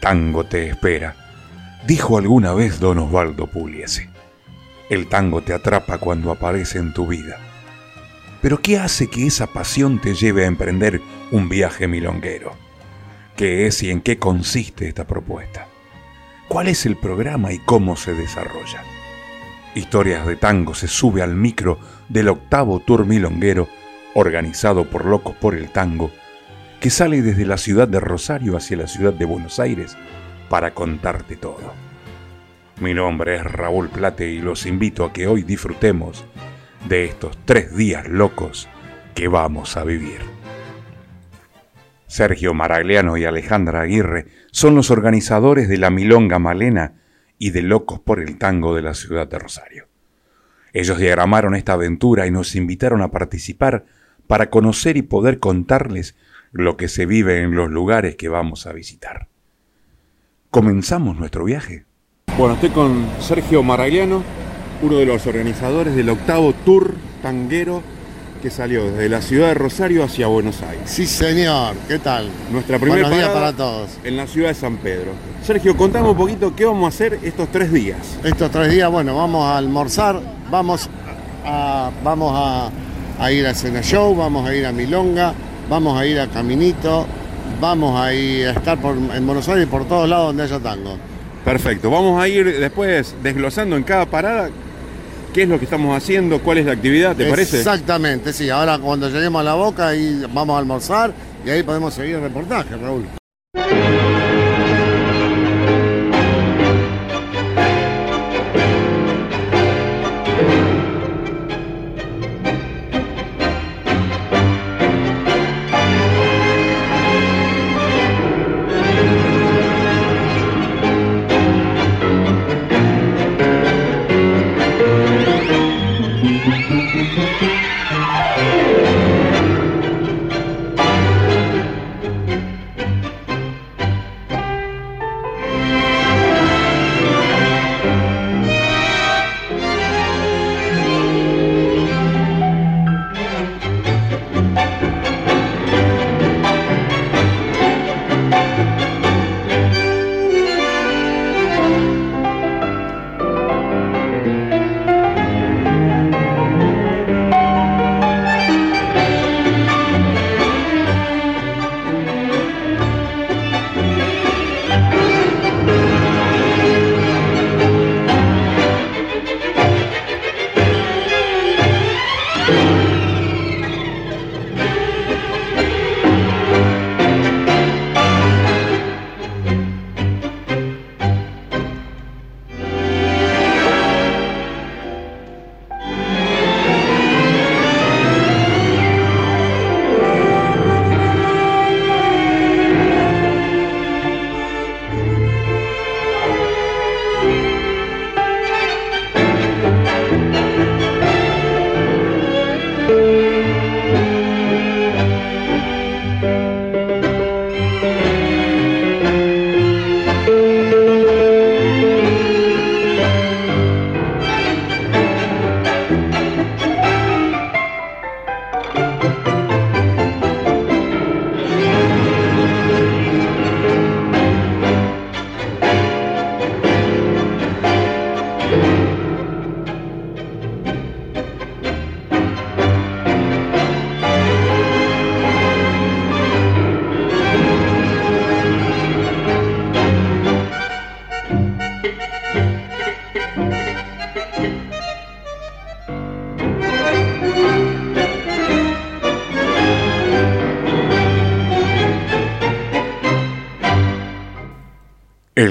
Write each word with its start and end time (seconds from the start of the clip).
Tango 0.00 0.44
te 0.44 0.66
espera, 0.68 1.14
dijo 1.86 2.16
alguna 2.16 2.54
vez 2.54 2.80
don 2.80 2.98
Osvaldo 2.98 3.46
Pugliese. 3.46 4.08
El 4.88 5.08
tango 5.08 5.42
te 5.42 5.52
atrapa 5.52 5.98
cuando 5.98 6.32
aparece 6.32 6.78
en 6.78 6.94
tu 6.94 7.06
vida. 7.06 7.38
Pero 8.40 8.62
¿qué 8.62 8.78
hace 8.78 9.08
que 9.08 9.26
esa 9.26 9.46
pasión 9.46 10.00
te 10.00 10.14
lleve 10.14 10.44
a 10.44 10.48
emprender 10.48 11.02
un 11.30 11.50
viaje 11.50 11.86
milonguero? 11.86 12.52
¿Qué 13.36 13.66
es 13.66 13.82
y 13.82 13.90
en 13.90 14.00
qué 14.00 14.18
consiste 14.18 14.88
esta 14.88 15.06
propuesta? 15.06 15.66
¿Cuál 16.48 16.68
es 16.68 16.86
el 16.86 16.96
programa 16.96 17.52
y 17.52 17.58
cómo 17.58 17.94
se 17.94 18.14
desarrolla? 18.14 18.82
Historias 19.74 20.26
de 20.26 20.36
Tango 20.36 20.74
se 20.74 20.88
sube 20.88 21.20
al 21.20 21.34
micro 21.34 21.78
del 22.08 22.28
octavo 22.28 22.80
tour 22.80 23.04
milonguero 23.04 23.68
organizado 24.14 24.84
por 24.88 25.04
Locos 25.04 25.36
por 25.36 25.54
el 25.54 25.70
Tango, 25.70 26.10
que 26.80 26.88
sale 26.88 27.20
desde 27.20 27.44
la 27.44 27.58
ciudad 27.58 27.86
de 27.86 28.00
Rosario 28.00 28.56
hacia 28.56 28.78
la 28.78 28.86
ciudad 28.86 29.12
de 29.12 29.26
Buenos 29.26 29.60
Aires 29.60 29.98
para 30.48 30.72
contarte 30.72 31.36
todo. 31.36 31.74
Mi 32.80 32.94
nombre 32.94 33.36
es 33.36 33.44
Raúl 33.44 33.90
Plate 33.90 34.30
y 34.30 34.40
los 34.40 34.64
invito 34.64 35.04
a 35.04 35.12
que 35.12 35.26
hoy 35.26 35.42
disfrutemos 35.42 36.24
de 36.88 37.04
estos 37.04 37.38
tres 37.44 37.76
días 37.76 38.08
locos 38.08 38.66
que 39.14 39.28
vamos 39.28 39.76
a 39.76 39.84
vivir. 39.84 40.20
Sergio 42.06 42.54
Maragliano 42.54 43.18
y 43.18 43.26
Alejandra 43.26 43.82
Aguirre 43.82 44.28
son 44.50 44.74
los 44.74 44.90
organizadores 44.90 45.68
de 45.68 45.76
la 45.76 45.90
Milonga 45.90 46.38
Malena 46.38 46.94
y 47.38 47.50
de 47.50 47.60
Locos 47.60 48.00
por 48.00 48.20
el 48.20 48.38
Tango 48.38 48.74
de 48.74 48.82
la 48.82 48.94
ciudad 48.94 49.28
de 49.28 49.38
Rosario. 49.38 49.86
Ellos 50.72 50.98
diagramaron 50.98 51.54
esta 51.54 51.74
aventura 51.74 52.26
y 52.26 52.30
nos 52.30 52.56
invitaron 52.56 53.02
a 53.02 53.10
participar 53.10 53.84
para 54.26 54.48
conocer 54.48 54.96
y 54.96 55.02
poder 55.02 55.40
contarles 55.40 56.16
lo 56.52 56.76
que 56.76 56.88
se 56.88 57.06
vive 57.06 57.42
en 57.42 57.54
los 57.54 57.70
lugares 57.70 58.16
que 58.16 58.28
vamos 58.28 58.66
a 58.66 58.72
visitar. 58.72 59.28
¿Comenzamos 60.50 61.16
nuestro 61.16 61.44
viaje? 61.44 61.84
Bueno, 62.36 62.54
estoy 62.54 62.70
con 62.70 63.06
Sergio 63.20 63.62
Maragliano, 63.62 64.22
uno 64.82 64.96
de 64.98 65.06
los 65.06 65.26
organizadores 65.26 65.94
del 65.94 66.08
octavo 66.08 66.52
tour 66.64 66.94
tanguero 67.22 67.82
que 68.42 68.50
salió 68.50 68.90
desde 68.90 69.08
la 69.10 69.20
ciudad 69.20 69.48
de 69.48 69.54
Rosario 69.54 70.02
hacia 70.02 70.26
Buenos 70.26 70.62
Aires. 70.62 70.90
Sí, 70.90 71.06
señor. 71.06 71.76
¿Qué 71.86 71.98
tal? 71.98 72.30
Nuestra 72.50 72.78
primera 72.78 73.02
Buenos 73.02 73.18
días 73.18 73.30
para 73.30 73.52
todos. 73.52 73.90
en 74.02 74.16
la 74.16 74.26
ciudad 74.26 74.48
de 74.48 74.54
San 74.54 74.78
Pedro. 74.78 75.12
Sergio, 75.42 75.76
contame 75.76 76.08
un 76.08 76.16
poquito 76.16 76.56
qué 76.56 76.64
vamos 76.64 76.84
a 76.84 76.88
hacer 76.88 77.18
estos 77.22 77.50
tres 77.50 77.70
días. 77.70 78.18
Estos 78.24 78.50
tres 78.50 78.70
días, 78.72 78.90
bueno, 78.90 79.14
vamos 79.14 79.44
a 79.44 79.58
almorzar, 79.58 80.20
vamos 80.50 80.88
a, 81.44 81.90
vamos 82.02 82.32
a, 82.34 82.70
a 83.22 83.30
ir 83.32 83.46
a 83.46 83.54
Cena 83.54 83.82
Show, 83.82 84.16
vamos 84.16 84.48
a 84.48 84.54
ir 84.54 84.64
a 84.64 84.72
Milonga, 84.72 85.34
vamos 85.70 85.98
a 85.98 86.04
ir 86.04 86.20
a 86.20 86.26
Caminito, 86.26 87.06
vamos 87.60 87.98
a 87.98 88.12
ir 88.12 88.48
a 88.48 88.50
estar 88.50 88.76
por- 88.78 88.96
en 88.96 89.24
Buenos 89.26 89.48
Aires 89.48 89.66
por 89.68 89.86
todos 89.86 90.06
lados 90.08 90.26
donde 90.26 90.42
haya 90.42 90.58
tango. 90.58 90.98
Perfecto, 91.44 91.90
vamos 91.90 92.20
a 92.22 92.28
ir 92.28 92.58
después 92.60 93.14
desglosando 93.22 93.76
en 93.76 93.82
cada 93.84 94.04
parada 94.04 94.50
qué 95.32 95.44
es 95.44 95.48
lo 95.48 95.58
que 95.58 95.64
estamos 95.64 95.96
haciendo, 95.96 96.40
cuál 96.40 96.58
es 96.58 96.66
la 96.66 96.72
actividad, 96.72 97.16
¿te 97.16 97.30
parece? 97.30 97.58
Exactamente, 97.58 98.32
sí. 98.32 98.50
Ahora 98.50 98.78
cuando 98.78 99.08
lleguemos 99.08 99.40
a 99.40 99.44
la 99.44 99.54
boca 99.54 99.88
ahí 99.88 100.22
vamos 100.34 100.56
a 100.56 100.58
almorzar 100.58 101.12
y 101.46 101.50
ahí 101.50 101.62
podemos 101.62 101.94
seguir 101.94 102.16
el 102.16 102.22
reportaje, 102.22 102.76
Raúl. 102.76 103.06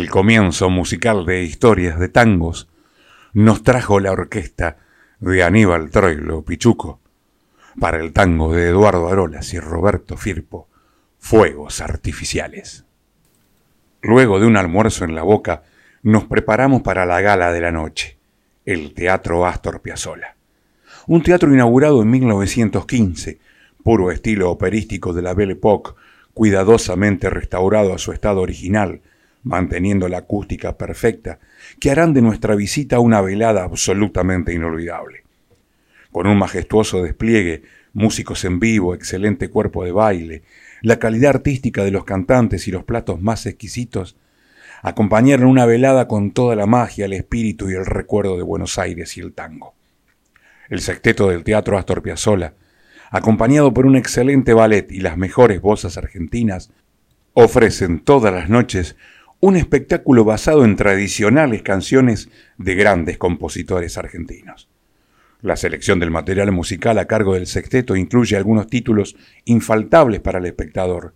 Comienzo 0.09 0.71
musical 0.71 1.23
de 1.27 1.43
historias 1.43 1.99
de 1.99 2.09
tangos 2.09 2.67
nos 3.33 3.61
trajo 3.61 3.99
la 3.99 4.11
orquesta 4.11 4.77
de 5.19 5.43
Aníbal 5.43 5.91
Troilo 5.91 6.43
Pichuco 6.43 6.99
para 7.79 7.99
el 7.99 8.11
tango 8.11 8.51
de 8.51 8.69
Eduardo 8.69 9.07
Arolas 9.09 9.53
y 9.53 9.59
Roberto 9.59 10.17
Firpo, 10.17 10.67
Fuegos 11.19 11.79
Artificiales. 11.79 12.85
Luego 14.01 14.39
de 14.39 14.47
un 14.47 14.57
almuerzo 14.57 15.05
en 15.05 15.13
la 15.13 15.21
boca, 15.21 15.61
nos 16.01 16.23
preparamos 16.23 16.81
para 16.81 17.05
la 17.05 17.21
gala 17.21 17.51
de 17.51 17.61
la 17.61 17.71
noche, 17.71 18.17
el 18.65 18.95
Teatro 18.95 19.45
Astor 19.45 19.81
Piazzolla. 19.81 20.35
Un 21.05 21.21
teatro 21.21 21.53
inaugurado 21.53 22.01
en 22.01 22.09
1915, 22.09 23.39
puro 23.83 24.09
estilo 24.09 24.49
operístico 24.49 25.13
de 25.13 25.21
la 25.21 25.35
Belle 25.35 25.53
Époque, 25.53 25.91
cuidadosamente 26.33 27.29
restaurado 27.29 27.93
a 27.93 27.99
su 27.99 28.11
estado 28.11 28.41
original, 28.41 29.01
manteniendo 29.43 30.07
la 30.07 30.19
acústica 30.19 30.77
perfecta, 30.77 31.39
que 31.79 31.91
harán 31.91 32.13
de 32.13 32.21
nuestra 32.21 32.55
visita 32.55 32.99
una 32.99 33.21
velada 33.21 33.63
absolutamente 33.63 34.53
inolvidable. 34.53 35.23
Con 36.11 36.27
un 36.27 36.37
majestuoso 36.37 37.03
despliegue, 37.03 37.63
músicos 37.93 38.45
en 38.45 38.59
vivo, 38.59 38.93
excelente 38.93 39.49
cuerpo 39.49 39.83
de 39.83 39.91
baile, 39.91 40.43
la 40.81 40.99
calidad 40.99 41.35
artística 41.35 41.83
de 41.83 41.91
los 41.91 42.05
cantantes 42.05 42.67
y 42.67 42.71
los 42.71 42.83
platos 42.83 43.21
más 43.21 43.45
exquisitos 43.45 44.15
acompañaron 44.81 45.49
una 45.49 45.65
velada 45.65 46.07
con 46.07 46.31
toda 46.31 46.55
la 46.55 46.65
magia, 46.65 47.05
el 47.05 47.13
espíritu 47.13 47.69
y 47.69 47.73
el 47.73 47.85
recuerdo 47.85 48.37
de 48.37 48.43
Buenos 48.43 48.77
Aires 48.77 49.17
y 49.17 49.21
el 49.21 49.33
tango. 49.33 49.73
El 50.69 50.81
sexteto 50.81 51.29
del 51.29 51.43
Teatro 51.43 51.77
Astor 51.77 52.01
Piazzolla, 52.01 52.53
acompañado 53.11 53.73
por 53.73 53.85
un 53.85 53.95
excelente 53.95 54.53
ballet 54.53 54.91
y 54.91 55.01
las 55.01 55.17
mejores 55.17 55.61
voces 55.61 55.97
argentinas, 55.97 56.71
ofrecen 57.33 57.99
todas 57.99 58.33
las 58.33 58.49
noches 58.49 58.95
un 59.41 59.55
espectáculo 59.55 60.25
basado 60.25 60.65
en 60.65 60.75
tradicionales 60.75 61.61
canciones 61.61 62.29
de 62.57 62.75
grandes 62.75 63.17
compositores 63.17 63.97
argentinos. 63.97 64.67
La 65.41 65.55
selección 65.55 65.99
del 65.99 66.11
material 66.11 66.51
musical 66.51 66.99
a 66.99 67.05
cargo 67.05 67.35
del 67.35 67.47
sexteto 67.47 67.95
incluye 67.95 68.35
algunos 68.35 68.67
títulos 68.67 69.15
infaltables 69.45 70.19
para 70.19 70.39
el 70.39 70.45
espectador, 70.45 71.13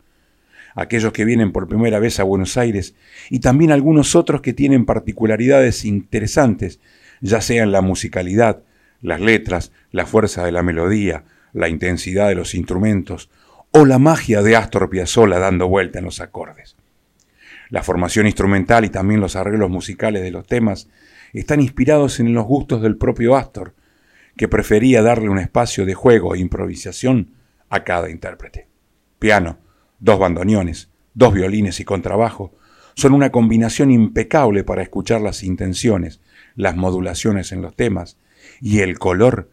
aquellos 0.74 1.12
que 1.12 1.26
vienen 1.26 1.52
por 1.52 1.68
primera 1.68 2.00
vez 2.00 2.22
a 2.22 2.24
Buenos 2.24 2.56
Aires 2.56 2.96
y 3.30 3.40
también 3.40 3.72
algunos 3.74 4.16
otros 4.16 4.40
que 4.40 4.54
tienen 4.54 4.86
particularidades 4.86 5.84
interesantes, 5.84 6.80
ya 7.20 7.42
sea 7.42 7.64
en 7.64 7.74
la 7.74 7.82
musicalidad, 7.82 8.64
las 9.02 9.20
letras, 9.20 9.74
la 9.92 10.06
fuerza 10.06 10.46
de 10.46 10.54
la 10.54 10.64
melodía, 10.64 11.26
la 11.52 11.68
intensidad 11.68 12.30
de 12.30 12.36
los 12.36 12.56
instrumentos 12.56 13.30
o 13.72 13.86
la 13.86 14.00
magia 14.00 14.42
de 14.42 14.56
Astor 14.56 14.90
Piazzolla 14.90 15.40
dando 15.40 15.68
vuelta 15.68 16.00
en 16.00 16.06
los 16.06 16.22
acordes. 16.22 16.78
La 17.74 17.82
formación 17.82 18.28
instrumental 18.28 18.86
y 18.86 18.92
también 18.92 19.20
los 19.20 19.36
arreglos 19.36 19.68
musicales 19.68 20.22
de 20.22 20.30
los 20.30 20.46
temas 20.46 20.90
están 21.34 21.60
inspirados 21.60 22.20
en 22.20 22.32
los 22.32 22.46
gustos 22.46 22.84
del 22.84 22.98
propio 22.98 23.36
Astor, 23.36 23.74
que 24.38 24.48
prefería 24.48 25.02
darle 25.02 25.30
un 25.30 25.40
espacio 25.40 25.84
de 25.84 25.96
juego 25.96 26.36
e 26.36 26.40
improvisación 26.40 27.32
a 27.70 27.84
cada 27.84 28.12
intérprete. 28.12 28.68
Piano, 29.18 29.58
dos 29.98 30.20
bandoneones, 30.20 30.92
dos 31.16 31.34
violines 31.34 31.80
y 31.80 31.84
contrabajo 31.84 32.54
son 32.94 33.12
una 33.12 33.32
combinación 33.32 33.90
impecable 33.90 34.64
para 34.64 34.84
escuchar 34.84 35.22
las 35.22 35.42
intenciones, 35.42 36.22
las 36.54 36.76
modulaciones 36.76 37.52
en 37.54 37.64
los 37.64 37.76
temas 37.76 38.20
y 38.62 38.82
el 38.82 39.00
color 39.00 39.50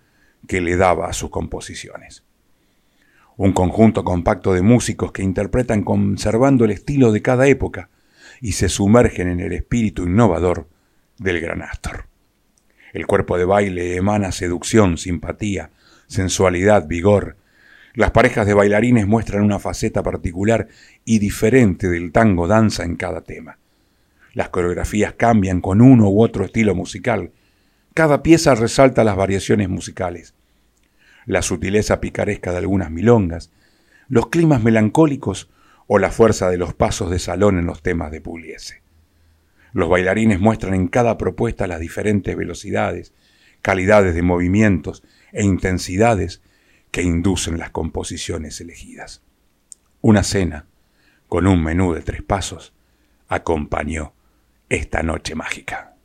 que 0.47 0.61
le 0.61 0.77
daba 0.77 1.09
a 1.09 1.15
sus 1.15 1.31
composiciones. 1.31 2.23
Un 3.39 3.55
conjunto 3.55 4.05
compacto 4.05 4.53
de 4.53 4.61
músicos 4.61 5.11
que 5.11 5.23
interpretan 5.23 5.85
conservando 5.85 6.67
el 6.67 6.73
estilo 6.73 7.13
de 7.13 7.23
cada 7.23 7.47
época 7.47 7.89
y 8.41 8.53
se 8.53 8.69
sumergen 8.69 9.29
en 9.29 9.41
el 9.41 9.53
espíritu 9.53 10.05
innovador 10.05 10.69
del 11.19 11.41
gran 11.41 11.63
Astor. 11.63 12.07
El 12.93 13.07
cuerpo 13.07 13.39
de 13.39 13.45
baile 13.45 13.97
emana 13.97 14.33
seducción, 14.33 14.99
simpatía, 14.99 15.71
sensualidad, 16.07 16.89
vigor. 16.89 17.37
Las 17.95 18.11
parejas 18.11 18.47
de 18.47 18.55
bailarines 18.55 19.07
muestran 19.07 19.43
una 19.43 19.59
faceta 19.59 20.03
particular 20.03 20.69
y 21.05 21.19
diferente 21.19 21.89
del 21.89 22.13
tango 22.13 22.47
danza 22.47 22.85
en 22.85 22.97
cada 22.97 23.21
tema. 23.23 23.59
Las 24.33 24.49
coreografías 24.49 25.15
cambian 25.15 25.61
con 25.61 25.81
uno 25.81 26.09
u 26.09 26.23
otro 26.23 26.45
estilo 26.45 26.75
musical. 26.75 27.33
Cada 27.95 28.23
pieza 28.23 28.55
resalta 28.55 29.05
las 29.05 29.17
variaciones 29.17 29.69
musicales. 29.69 30.35
La 31.27 31.43
sutileza 31.43 32.01
picaresca 32.01 32.53
de 32.53 32.59
algunas 32.59 32.91
milongas, 32.91 33.51
los 34.09 34.29
climas 34.29 34.63
melancólicos 34.63 35.51
o 35.93 35.99
la 35.99 36.13
fuerza 36.13 36.49
de 36.49 36.57
los 36.57 36.73
pasos 36.73 37.11
de 37.11 37.19
salón 37.19 37.59
en 37.59 37.67
los 37.67 37.83
temas 37.83 38.13
de 38.13 38.21
Pugliese. 38.21 38.81
Los 39.73 39.89
bailarines 39.89 40.39
muestran 40.39 40.73
en 40.75 40.87
cada 40.87 41.19
propuesta 41.19 41.67
las 41.67 41.81
diferentes 41.81 42.37
velocidades, 42.37 43.13
calidades 43.61 44.15
de 44.15 44.23
movimientos 44.23 45.03
e 45.33 45.43
intensidades 45.43 46.43
que 46.93 47.03
inducen 47.03 47.59
las 47.59 47.71
composiciones 47.71 48.61
elegidas. 48.61 49.25
Una 50.01 50.23
cena, 50.23 50.67
con 51.27 51.49
un 51.49 51.65
menú 51.65 51.93
de 51.93 52.03
tres 52.03 52.23
pasos, 52.23 52.73
acompañó 53.27 54.13
esta 54.69 55.03
noche 55.03 55.35
mágica. 55.35 55.97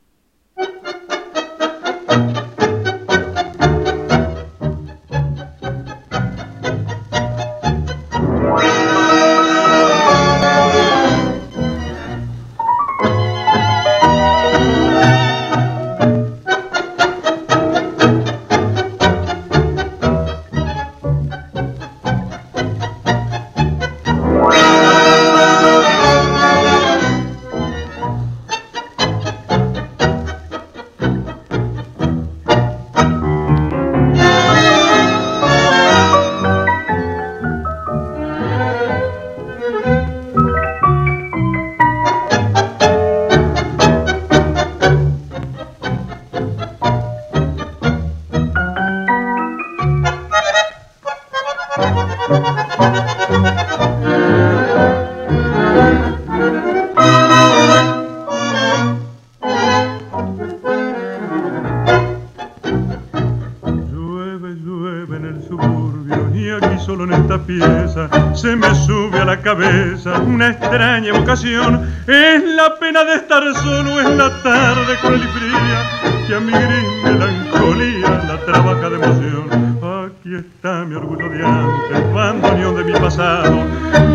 Una 70.26 70.50
extraña 70.50 71.14
vocación. 71.14 71.88
Es 72.08 72.44
la 72.56 72.80
pena 72.80 73.04
de 73.04 73.16
estar 73.16 73.44
solo 73.54 74.02
en 74.02 74.18
la 74.18 74.42
tarde 74.42 74.98
cruel 75.02 75.22
y 75.22 75.28
fría, 75.28 76.26
que 76.28 76.36
a 76.36 76.40
mi 76.40 76.52
gris 76.52 77.04
melancolía 77.04 78.24
la 78.28 78.44
trabaja 78.44 78.90
de 78.90 78.96
emoción. 78.96 79.76
Aquí 80.06 80.36
está 80.36 80.84
mi 80.86 80.96
orgullo 80.96 81.30
de 81.30 81.46
antes, 81.46 82.14
bandoneón 82.14 82.76
de 82.76 82.84
mi 82.86 82.94
pasado, 82.94 83.64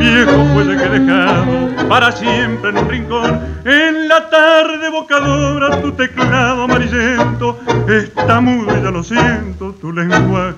viejo 0.01 0.45
fuelle 0.53 0.77
que 0.77 0.85
he 0.85 0.99
dejado 0.99 1.89
para 1.89 2.11
siempre 2.11 2.71
en 2.71 2.79
un 2.79 2.89
rincón. 2.89 3.41
En 3.65 4.09
la 4.09 4.29
tarde 4.29 4.87
evocadora 4.89 5.81
tu 5.81 5.93
teclado 5.93 6.65
amarillento 6.65 7.61
está 7.89 8.41
mudo 8.41 8.77
y 8.77 8.83
ya 8.83 8.91
lo 8.91 9.05
siento, 9.05 9.77
tu 9.81 9.93
lenguaje 9.93 10.50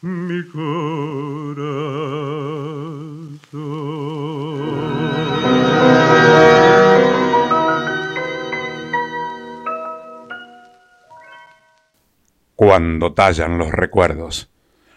mi 0.00 0.42
cuando 12.54 13.14
tallan 13.14 13.58
los 13.58 13.70
recuerdos 13.70 14.50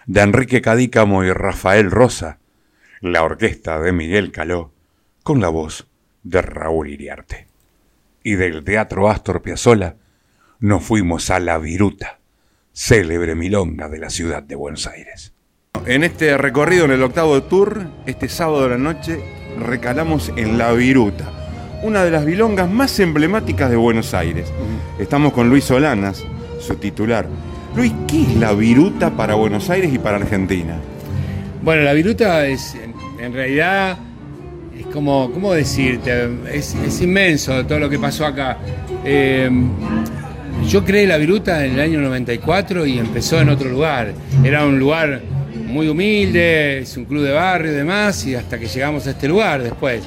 de 0.06 0.22
Enrique 0.22 0.62
Cadícamo 0.62 1.24
y 1.24 1.32
Rafael 1.32 1.92
Rosa, 1.92 2.40
la 3.02 3.24
orquesta 3.24 3.80
de 3.80 3.92
Miguel 3.92 4.32
Caló, 4.32 4.74
con 5.24 5.40
la 5.40 5.50
voz 5.50 5.88
de 6.24 6.42
Raúl 6.42 6.90
Iriarte. 6.90 7.48
Y 8.24 8.36
del 8.36 8.64
Teatro 8.64 9.10
Astor 9.10 9.42
Piazzolla 9.42 9.96
nos 10.60 10.84
fuimos 10.84 11.30
a 11.30 11.40
La 11.40 11.58
Viruta, 11.60 12.21
célebre 12.74 13.36
milonga 13.36 13.90
de 13.90 14.00
la 14.00 14.10
ciudad 14.10 14.44
de 14.44 14.56
Buenos 14.56 14.88
Aires. 14.88 15.34
En 15.86 16.04
este 16.04 16.38
recorrido 16.38 16.86
en 16.86 16.92
el 16.92 17.04
octavo 17.04 17.44
tour, 17.44 17.88
este 18.06 18.30
sábado 18.30 18.64
de 18.64 18.70
la 18.70 18.78
noche, 18.78 19.20
recalamos 19.60 20.32
en 20.36 20.58
La 20.58 20.72
Viruta, 20.72 21.32
una 21.84 22.04
de 22.04 22.12
las 22.12 22.24
milongas 22.24 22.70
más 22.70 23.00
emblemáticas 23.00 23.70
de 23.70 23.76
Buenos 23.76 24.14
Aires. 24.14 24.52
Estamos 25.00 25.34
con 25.34 25.50
Luis 25.50 25.66
Solanas, 25.66 26.24
su 26.60 26.76
titular. 26.76 27.28
Luis, 27.76 27.94
¿qué 28.08 28.22
es 28.22 28.36
La 28.36 28.54
Viruta 28.54 29.12
para 29.12 29.36
Buenos 29.36 29.70
Aires 29.70 29.94
y 29.94 30.00
para 30.00 30.18
Argentina? 30.18 30.78
Bueno, 31.64 31.84
la 31.84 31.94
viruta 31.94 32.48
es, 32.48 32.76
en 33.20 33.34
realidad, 33.34 33.98
es 34.78 34.86
como, 34.88 35.32
¿cómo 35.32 35.54
decirte? 35.54 36.28
Es, 36.52 36.74
es 36.74 37.02
inmenso 37.02 37.66
todo 37.66 37.80
lo 37.80 37.90
que 37.90 38.00
pasó 38.00 38.26
acá. 38.26 38.58
Eh, 39.06 39.50
yo 40.72 40.86
creé 40.86 41.06
la 41.06 41.18
viruta 41.18 41.66
en 41.66 41.74
el 41.74 41.82
año 41.82 42.00
94 42.00 42.86
y 42.86 42.98
empezó 42.98 43.42
en 43.42 43.50
otro 43.50 43.70
lugar. 43.70 44.14
Era 44.42 44.66
un 44.66 44.80
lugar 44.80 45.22
muy 45.68 45.90
humilde, 45.90 46.80
es 46.80 46.96
un 46.96 47.04
club 47.04 47.24
de 47.26 47.34
barrio 47.34 47.74
y 47.74 47.76
demás, 47.76 48.26
y 48.26 48.36
hasta 48.36 48.58
que 48.58 48.68
llegamos 48.68 49.06
a 49.06 49.10
este 49.10 49.28
lugar 49.28 49.64
después. 49.64 50.02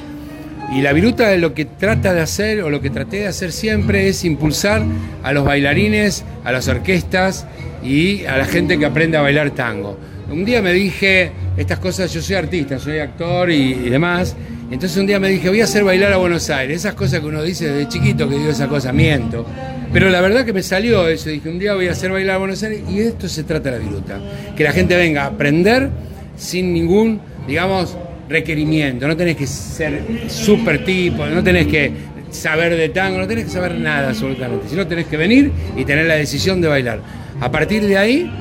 Y 0.75 0.81
la 0.81 0.91
viruta 0.91 1.35
lo 1.37 1.53
que 1.53 1.65
trata 1.65 2.15
de 2.15 2.21
hacer, 2.21 2.63
o 2.63 2.71
lo 2.71 2.81
que 2.81 2.89
traté 2.89 3.17
de 3.17 3.27
hacer 3.27 3.51
siempre, 3.51 4.07
es 4.09 4.25
impulsar 4.25 4.81
a 5.21 5.33
los 5.33 5.45
bailarines, 5.45 6.25
a 6.43 6.51
las 6.51 6.67
orquestas 6.67 7.45
y 7.83 8.25
a 8.25 8.35
la 8.35 8.45
gente 8.45 8.79
que 8.79 8.87
aprende 8.87 9.17
a 9.17 9.21
bailar 9.21 9.51
tango. 9.51 9.99
Un 10.31 10.45
día 10.45 10.63
me 10.63 10.73
dije, 10.73 11.29
estas 11.57 11.77
cosas, 11.77 12.11
yo 12.11 12.23
soy 12.23 12.37
artista, 12.37 12.79
soy 12.79 12.97
actor 12.97 13.51
y, 13.51 13.75
demás, 13.87 14.35
entonces 14.71 14.97
un 14.97 15.05
día 15.05 15.19
me 15.19 15.29
dije, 15.29 15.47
voy 15.47 15.61
a 15.61 15.65
hacer 15.65 15.83
bailar 15.83 16.11
a 16.11 16.17
Buenos 16.17 16.49
Aires. 16.49 16.77
Esas 16.77 16.95
cosas 16.95 17.19
que 17.19 17.27
uno 17.27 17.43
dice 17.43 17.71
desde 17.71 17.87
chiquito 17.87 18.27
que 18.27 18.35
digo 18.35 18.49
esa 18.49 18.67
cosa, 18.67 18.91
miento. 18.91 19.45
Pero 19.93 20.09
la 20.09 20.21
verdad 20.21 20.45
que 20.45 20.53
me 20.53 20.63
salió 20.63 21.07
eso, 21.07 21.29
dije, 21.29 21.49
un 21.49 21.59
día 21.59 21.73
voy 21.73 21.87
a 21.87 21.91
hacer 21.91 22.11
bailar 22.11 22.35
a 22.35 22.39
Buenos 22.39 22.61
Aires 22.63 22.81
y 22.89 22.97
de 22.99 23.07
esto 23.09 23.29
se 23.29 23.43
trata 23.43 23.71
la 23.71 23.77
viruta. 23.77 24.19
Que 24.55 24.63
la 24.63 24.71
gente 24.71 24.95
venga 24.95 25.23
a 25.23 25.27
aprender 25.27 25.89
sin 26.35 26.73
ningún, 26.73 27.21
digamos, 27.47 27.97
requerimiento. 28.27 29.07
No 29.07 29.15
tenés 29.15 29.37
que 29.37 29.47
ser 29.47 30.01
súper 30.27 30.83
tipo, 30.83 31.25
no 31.25 31.43
tenés 31.43 31.67
que 31.67 31.91
saber 32.31 32.75
de 32.75 32.89
tango, 32.89 33.19
no 33.19 33.27
tenés 33.27 33.45
que 33.45 33.51
saber 33.51 33.75
nada 33.75 34.09
absolutamente. 34.09 34.67
Sino 34.69 34.85
tenés 34.87 35.07
que 35.07 35.17
venir 35.17 35.51
y 35.77 35.85
tener 35.85 36.05
la 36.05 36.15
decisión 36.15 36.61
de 36.61 36.67
bailar. 36.67 36.99
A 37.39 37.51
partir 37.51 37.85
de 37.85 37.97
ahí 37.97 38.31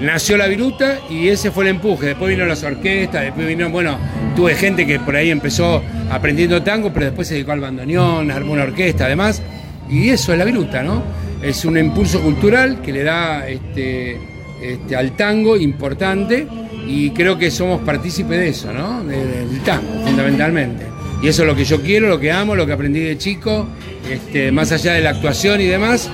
nació 0.00 0.36
la 0.36 0.46
viruta 0.46 0.98
y 1.10 1.28
ese 1.28 1.50
fue 1.50 1.64
el 1.64 1.70
empuje. 1.70 2.06
Después 2.06 2.30
vino 2.30 2.46
las 2.46 2.62
orquestas, 2.62 3.22
después 3.22 3.46
vino, 3.46 3.68
bueno, 3.70 3.98
tuve 4.36 4.54
gente 4.54 4.86
que 4.86 5.00
por 5.00 5.16
ahí 5.16 5.30
empezó 5.30 5.82
aprendiendo 6.10 6.62
tango, 6.62 6.92
pero 6.92 7.06
después 7.06 7.28
se 7.28 7.34
dedicó 7.34 7.52
al 7.52 7.60
bandoneón, 7.60 8.30
armó 8.30 8.52
una 8.52 8.64
orquesta 8.64 9.06
además. 9.06 9.42
Y 9.90 10.10
eso 10.10 10.32
es 10.32 10.38
la 10.38 10.44
viruta, 10.44 10.82
¿no? 10.82 11.02
Es 11.42 11.64
un 11.64 11.78
impulso 11.78 12.20
cultural 12.20 12.80
que 12.82 12.92
le 12.92 13.02
da 13.04 13.48
este, 13.48 14.18
este, 14.62 14.96
al 14.96 15.12
tango 15.16 15.56
importante 15.56 16.46
y 16.86 17.10
creo 17.10 17.38
que 17.38 17.50
somos 17.50 17.80
partícipes 17.82 18.38
de 18.38 18.48
eso, 18.48 18.72
¿no? 18.72 19.04
De- 19.04 19.24
de- 19.24 19.46
del 19.46 19.60
tango, 19.60 19.88
fundamentalmente. 20.04 20.84
Y 21.22 21.28
eso 21.28 21.42
es 21.42 21.48
lo 21.48 21.54
que 21.56 21.64
yo 21.64 21.80
quiero, 21.82 22.08
lo 22.08 22.18
que 22.20 22.30
amo, 22.32 22.54
lo 22.54 22.66
que 22.66 22.72
aprendí 22.72 23.00
de 23.00 23.18
chico, 23.18 23.66
este, 24.10 24.52
más 24.52 24.70
allá 24.72 24.92
de 24.94 25.00
la 25.00 25.10
actuación 25.10 25.60
y 25.60 25.64
demás. 25.66 26.10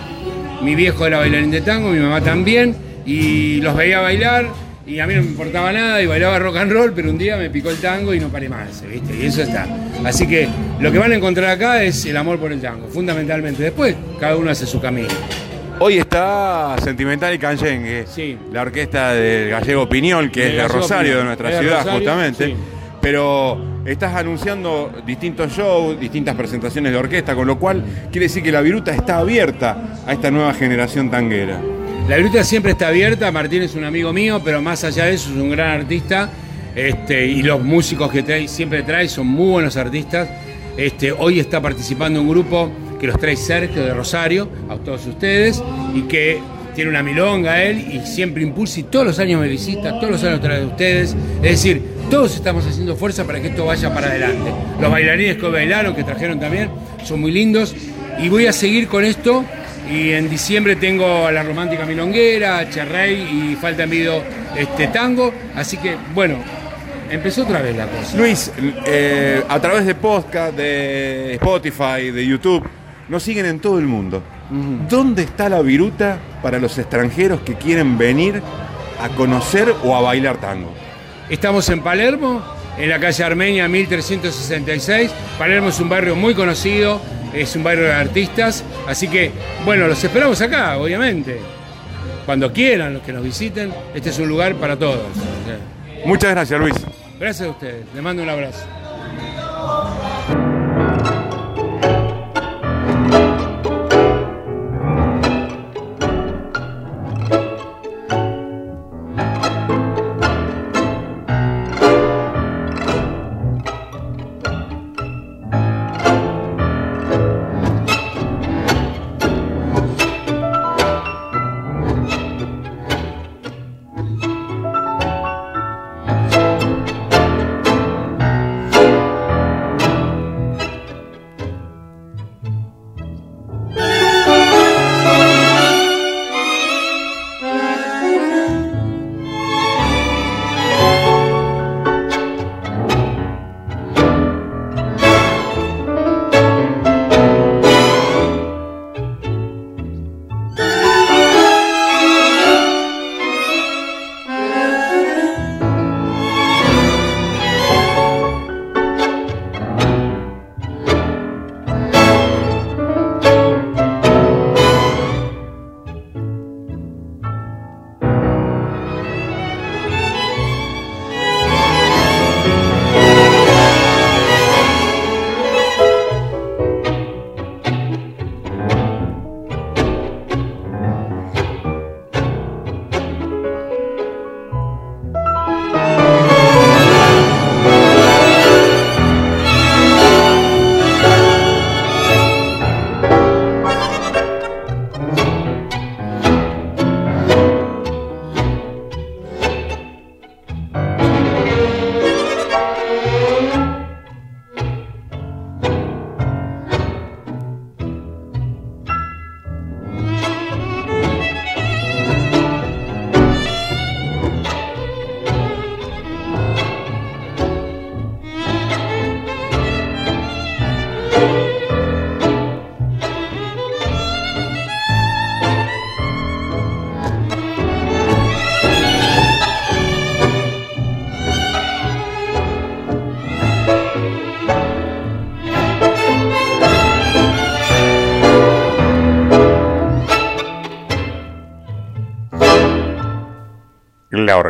Mi 0.63 0.75
viejo 0.75 1.07
era 1.07 1.19
bailarín 1.19 1.51
de 1.51 1.61
tango, 1.61 1.91
mi 1.91 1.99
mamá 2.01 2.21
también, 2.23 2.75
y 3.05 3.61
los 3.61 3.77
veía 3.77 4.01
bailar, 4.01 4.49
y 4.87 5.01
a 5.01 5.07
mí 5.07 5.15
no 5.15 5.23
me 5.23 5.29
importaba 5.29 5.73
nada, 5.73 6.03
y 6.03 6.07
bailaba 6.07 6.39
rock 6.39 6.57
and 6.59 6.73
roll, 6.73 6.93
pero 6.95 7.11
un 7.11 7.19
día 7.19 7.37
me 7.37 7.49
picó 7.51 7.71
el 7.71 7.79
tango 7.79 8.13
y 8.15 8.21
no 8.21 8.29
paré 8.29 8.49
más, 8.49 8.83
¿viste? 8.87 9.17
Y 9.17 9.27
eso 9.27 9.43
está. 9.43 9.67
Así 10.05 10.27
que 10.27 10.49
lo 10.81 10.93
que 10.93 10.99
van 10.99 11.13
a 11.13 11.15
encontrar 11.17 11.51
acá 11.51 11.83
es 11.83 12.05
el 12.07 12.17
amor 12.17 12.39
por 12.39 12.53
el 12.53 12.61
tango, 12.61 12.89
fundamentalmente. 12.89 13.63
Después, 13.63 13.97
cada 14.21 14.37
uno 14.37 14.51
hace 14.51 14.67
su 14.67 14.81
camino. 14.81 15.09
Hoy 15.81 15.99
está 15.99 16.77
Sentimental 16.83 17.35
y 17.35 17.39
Canyengue, 17.39 18.05
Sí. 18.07 18.39
la 18.53 18.63
orquesta 18.63 19.13
del 19.13 19.51
Gallego 19.51 19.89
Piñol, 19.89 20.31
que 20.31 20.49
es 20.49 20.53
de 20.55 20.69
Rosario, 20.69 21.13
Piñol. 21.13 21.19
de 21.19 21.25
nuestra 21.25 21.49
de 21.51 21.59
ciudad, 21.59 21.79
Rosario, 21.79 21.99
justamente. 21.99 22.47
sí. 22.47 22.55
Pero 23.01 23.83
estás 23.85 24.15
anunciando 24.15 24.91
distintos 25.05 25.53
shows, 25.53 25.99
distintas 26.01 26.35
presentaciones 26.37 26.93
de 26.93 26.99
orquesta, 26.99 27.35
con 27.35 27.47
lo 27.47 27.59
cual 27.59 27.85
quiere 28.11 28.27
decir 28.29 28.43
que 28.43 28.53
la 28.53 28.61
viruta 28.63 28.95
está 28.95 29.19
abierta 29.19 29.77
a 30.07 30.13
esta 30.13 30.31
nueva 30.31 30.55
generación 30.55 31.11
tanguera. 31.11 31.61
La 32.09 32.19
viruta 32.19 32.45
siempre 32.45 32.73
está 32.73 32.89
abierta, 32.89 33.33
Martín 33.33 33.63
es 33.63 33.75
un 33.75 33.85
amigo 33.85 34.13
mío, 34.13 34.39
pero 34.45 34.61
más 34.61 34.85
allá 34.85 35.07
de 35.07 35.15
eso 35.15 35.31
es 35.31 35.37
un 35.37 35.51
gran 35.51 35.81
artista. 35.81 36.29
Este, 36.77 37.25
y 37.25 37.43
los 37.43 37.63
músicos 37.63 38.13
que 38.13 38.23
trae, 38.23 38.47
siempre 38.47 38.83
trae 38.83 39.09
son 39.09 39.27
muy 39.27 39.53
buenos 39.53 39.79
artistas. 39.79 40.29
Este, 40.77 41.13
hoy 41.13 41.41
está 41.41 41.63
participando 41.63 42.21
un 42.21 42.29
grupo 42.29 42.71
que 43.01 43.07
los 43.07 43.19
trae 43.19 43.37
Sergio 43.37 43.83
de 43.83 43.95
Rosario, 43.95 44.51
a 44.69 44.77
todos 44.77 45.07
ustedes, 45.07 45.63
y 45.95 46.03
que 46.03 46.41
tiene 46.75 46.91
una 46.91 47.03
milonga 47.03 47.63
él 47.63 47.79
y 47.79 48.07
siempre 48.07 48.43
impulsa 48.43 48.81
y 48.81 48.83
todos 48.83 49.07
los 49.07 49.19
años 49.19 49.41
me 49.41 49.49
visita, 49.49 49.99
todos 49.99 50.11
los 50.11 50.25
años 50.25 50.43
trae 50.43 50.61
de 50.61 50.67
ustedes. 50.67 51.17
Es 51.37 51.51
decir, 51.53 51.83
todos 52.11 52.35
estamos 52.35 52.67
haciendo 52.67 52.97
fuerza 52.97 53.25
para 53.25 53.41
que 53.41 53.49
esto 53.49 53.65
vaya 53.65 53.95
para 53.95 54.09
adelante. 54.09 54.53
Los 54.79 54.91
bailarines 54.91 55.39
que 55.39 55.49
bailaron, 55.49 55.95
que 55.95 56.05
trajeron 56.05 56.39
también, 56.39 56.69
son 57.03 57.23
muy 57.23 57.33
lindos. 57.33 57.75
Y 58.21 58.29
voy 58.29 58.47
a 58.47 58.53
seguir 58.53 58.89
con 58.89 59.05
esto 59.07 59.43
y 59.91 60.13
en 60.13 60.31
diciembre 60.31 60.77
tengo 60.77 61.27
a 61.27 61.33
la 61.33 61.43
romántica 61.43 61.85
milonguera, 61.85 62.59
a 62.59 62.71
Cherrey 62.71 63.53
y 63.53 63.57
falta 63.57 63.85
en 63.85 63.93
este 64.57 64.89
tango. 64.89 65.33
Así 65.55 65.77
que, 65.77 65.97
bueno, 66.15 66.37
empezó 67.11 67.43
otra 67.43 67.61
vez 67.61 67.77
la 67.77 67.87
cosa. 67.87 68.17
Luis, 68.17 68.51
eh, 68.87 69.43
a 69.49 69.61
través 69.61 69.87
de 69.87 69.95
podcast, 69.95 70.57
de 70.57 71.35
Spotify, 71.35 72.11
de 72.11 72.27
YouTube, 72.27 72.67
nos 73.09 73.23
siguen 73.23 73.47
en 73.47 73.61
todo 73.61 73.79
el 73.79 73.87
mundo. 73.87 74.23
¿Dónde 74.89 75.23
está 75.23 75.49
la 75.49 75.63
viruta 75.63 76.19
para 76.43 76.59
los 76.59 76.79
extranjeros 76.79 77.41
que 77.41 77.55
quieren 77.55 77.99
venir 77.99 78.43
a 79.01 79.09
conocer 79.11 79.75
o 79.83 79.97
a 79.97 80.01
bailar 80.01 80.37
tango? 80.39 80.73
Estamos 81.29 81.69
en 81.71 81.81
Palermo, 81.81 82.43
en 82.79 82.89
la 82.89 82.99
calle 82.99 83.25
Armenia 83.25 83.69
1366. 83.69 85.11
Palermo 85.39 85.69
es 85.69 85.81
un 85.81 85.89
barrio 85.89 86.17
muy 86.17 86.35
conocido, 86.35 87.01
es 87.33 87.55
un 87.57 87.65
barrio 87.65 87.85
de 87.85 87.93
artistas. 87.93 88.65
Así 88.87 89.09
que, 89.09 89.31
bueno, 89.65 89.87
los 89.87 90.03
esperamos 90.03 90.41
acá, 90.41 90.79
obviamente. 90.79 91.41
Cuando 92.27 92.53
quieran, 92.53 92.95
los 92.95 93.03
que 93.03 93.13
nos 93.13 93.23
visiten, 93.23 93.73
este 93.95 94.11
es 94.11 94.19
un 94.19 94.29
lugar 94.29 94.55
para 94.55 94.79
todos. 94.79 95.07
Muchas 96.05 96.31
gracias, 96.31 96.61
Luis. 96.61 96.75
Gracias 97.19 97.49
a 97.49 97.51
ustedes, 97.51 97.85
les 97.95 98.03
mando 98.03 98.23
un 98.23 98.29
abrazo. 98.29 98.65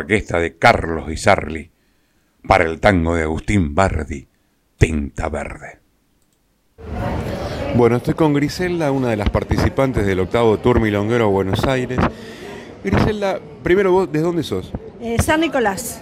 Orquesta 0.05 0.39
de 0.39 0.55
Carlos 0.55 1.07
Di 1.07 1.17
Sarli, 1.17 1.71
para 2.47 2.63
el 2.65 2.79
tango 2.79 3.15
de 3.15 3.23
Agustín 3.23 3.73
Bardi, 3.73 4.27
Tinta 4.77 5.29
Verde. 5.29 5.79
Bueno, 7.75 7.97
estoy 7.97 8.13
con 8.13 8.31
Griselda, 8.35 8.91
una 8.91 9.09
de 9.09 9.17
las 9.17 9.31
participantes 9.31 10.05
del 10.05 10.19
octavo 10.19 10.59
Tour 10.59 10.79
Milonguero 10.79 11.25
a 11.25 11.29
Buenos 11.29 11.65
Aires. 11.65 11.97
Griselda, 12.83 13.39
primero 13.63 13.91
vos, 13.91 14.11
¿de 14.11 14.21
dónde 14.21 14.43
sos? 14.43 14.71
Eh, 15.01 15.17
San 15.23 15.41
Nicolás. 15.41 15.99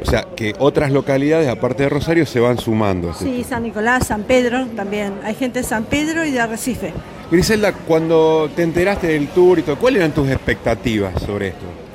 O 0.00 0.06
sea, 0.06 0.26
que 0.34 0.54
otras 0.58 0.90
localidades, 0.90 1.48
aparte 1.48 1.82
de 1.82 1.90
Rosario, 1.90 2.24
se 2.24 2.40
van 2.40 2.56
sumando. 2.56 3.12
Sí, 3.12 3.44
San 3.46 3.62
Nicolás, 3.64 4.06
San 4.06 4.22
Pedro 4.22 4.66
también. 4.68 5.12
Hay 5.22 5.34
gente 5.34 5.58
de 5.58 5.64
San 5.66 5.84
Pedro 5.84 6.24
y 6.24 6.30
de 6.30 6.40
Arrecife. 6.40 6.94
Griselda, 7.30 7.72
cuando 7.72 8.48
te 8.56 8.62
enteraste 8.62 9.08
del 9.08 9.28
tour 9.28 9.58
y 9.58 9.62
todo, 9.62 9.76
¿cuáles 9.76 10.00
eran 10.00 10.12
tus 10.12 10.30
expectativas 10.30 11.20
sobre 11.22 11.48
esto? 11.48 11.85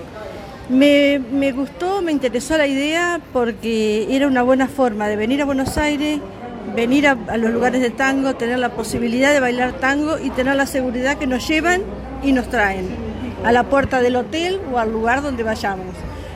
Me, 0.71 1.51
gustó, 1.51 2.01
me 2.01 2.13
interesó 2.13 2.57
la 2.57 2.65
idea 2.65 3.19
porque 3.33 4.07
era 4.15 4.25
una 4.25 4.41
buena 4.41 4.69
forma 4.69 5.09
de 5.09 5.17
venir 5.17 5.41
a 5.41 5.45
Buenos 5.45 5.77
Aires, 5.77 6.21
venir 6.73 7.07
a, 7.07 7.17
a 7.27 7.35
los 7.35 7.51
lugares 7.51 7.81
de 7.81 7.89
tango, 7.89 8.35
tener 8.35 8.57
la 8.57 8.69
posibilidad 8.69 9.33
de 9.33 9.41
bailar 9.41 9.73
tango 9.73 10.17
y 10.17 10.29
tener 10.29 10.55
la 10.55 10.65
seguridad 10.65 11.17
que 11.17 11.27
nos 11.27 11.45
llevan 11.45 11.81
y 12.23 12.31
nos 12.31 12.47
traen 12.47 12.87
a 13.43 13.51
la 13.51 13.63
puerta 13.63 14.01
del 14.01 14.15
hotel 14.15 14.61
o 14.71 14.79
al 14.79 14.93
lugar 14.93 15.21
donde 15.21 15.43
vayamos. 15.43 15.93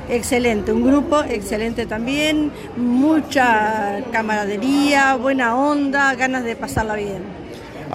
Excelente, 0.10 0.74
un 0.74 0.86
grupo 0.86 1.24
excelente 1.24 1.86
también, 1.86 2.52
mucha 2.76 4.02
camaradería, 4.12 5.16
buena 5.16 5.56
onda, 5.56 6.14
ganas 6.16 6.44
de 6.44 6.58
pasarla 6.58 6.96
bien. 6.96 7.45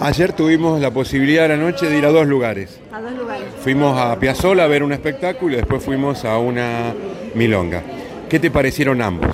Ayer 0.01 0.33
tuvimos 0.33 0.81
la 0.81 0.89
posibilidad 0.89 1.43
de 1.43 1.49
la 1.49 1.57
noche 1.57 1.87
de 1.87 1.99
ir 1.99 2.05
a 2.07 2.09
dos 2.09 2.25
lugares. 2.25 2.79
A 2.91 2.99
dos 2.99 3.11
lugares. 3.13 3.45
Fuimos 3.61 3.95
a 3.99 4.17
Piazzola 4.17 4.63
a 4.63 4.67
ver 4.67 4.81
un 4.81 4.93
espectáculo 4.93 5.53
y 5.53 5.57
después 5.57 5.83
fuimos 5.83 6.25
a 6.25 6.39
una 6.39 6.95
milonga. 7.35 7.83
¿Qué 8.27 8.39
te 8.39 8.49
parecieron 8.49 8.99
ambos? 8.99 9.29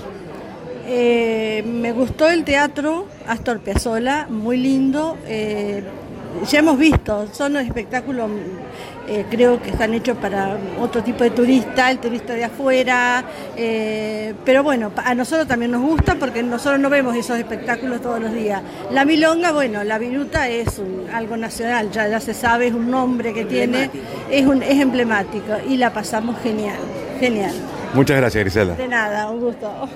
Eh, 0.86 1.64
me 1.66 1.94
gustó 1.94 2.30
el 2.30 2.44
teatro 2.44 3.06
Astor 3.28 3.60
Piazzolla, 3.60 4.28
muy 4.30 4.58
lindo. 4.58 5.18
eh, 5.26 5.84
ya 6.50 6.60
hemos 6.60 6.78
visto, 6.78 7.28
son 7.34 7.56
espectáculos, 7.58 8.30
eh, 9.08 9.26
creo 9.30 9.62
que 9.62 9.70
están 9.70 9.94
hechos 9.94 10.18
para 10.18 10.58
otro 10.80 11.02
tipo 11.04 11.24
de 11.24 11.30
turista, 11.32 11.90
el 11.92 12.00
turista 12.00 12.34
de 12.34 12.44
afuera. 12.44 13.24
eh, 13.56 14.34
pero 14.46 14.64
bueno, 14.64 14.92
a 14.98 15.14
nosotros 15.16 15.48
también 15.48 15.72
nos 15.72 15.82
gusta 15.82 16.16
porque 16.16 16.44
nosotros 16.44 16.80
no 16.80 16.90
vemos 16.90 17.16
esos 17.16 17.38
espectáculos 17.38 18.02
todos 18.02 18.20
los 18.20 18.34
días. 18.34 18.62
La 18.92 19.06
milonga, 19.06 19.52
bueno, 19.52 19.84
la 19.84 19.98
viruta 19.98 20.48
es 20.50 20.78
un- 20.80 21.08
algo 21.14 21.38
nacional, 21.38 21.90
ya, 21.92 22.08
ya 22.08 22.20
se 22.20 22.34
sabe, 22.34 22.68
es 22.68 22.74
un 22.74 22.90
nombre 22.92 23.34
que 23.34 23.46
tiene, 23.46 23.90
es, 24.30 24.46
un, 24.46 24.62
es 24.64 24.80
emblemático 24.80 25.54
y 25.68 25.78
la 25.78 25.92
pasamos 25.94 26.36
genial, 26.42 26.78
genial. 27.20 27.54
Muchas 27.94 28.18
gracias, 28.18 28.44
Griselda. 28.44 28.76
De 28.76 28.88
nada, 28.88 29.30
un 29.32 29.40
gusto. 29.40 29.90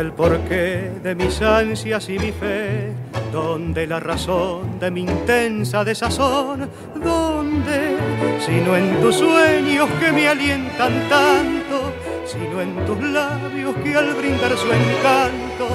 El 0.00 0.12
porqué 0.12 0.92
de 1.02 1.14
mis 1.14 1.40
ansias 1.42 2.08
y 2.08 2.18
mi 2.18 2.32
fe? 2.32 2.92
¿Dónde 3.32 3.86
la 3.86 4.00
razón 4.00 4.78
de 4.78 4.90
mi 4.90 5.02
intensa 5.02 5.84
desazón? 5.84 6.68
¿Dónde? 6.94 7.96
Sino 8.44 8.76
en 8.76 9.00
tus 9.00 9.16
sueños 9.16 9.88
que 10.00 10.12
me 10.12 10.28
alientan 10.28 11.08
tanto, 11.08 11.92
sino 12.24 12.60
en 12.60 12.84
tus 12.86 13.00
labios 13.02 13.74
que 13.76 13.94
al 13.94 14.14
brindar 14.14 14.56
su 14.56 14.66
encanto 14.66 15.68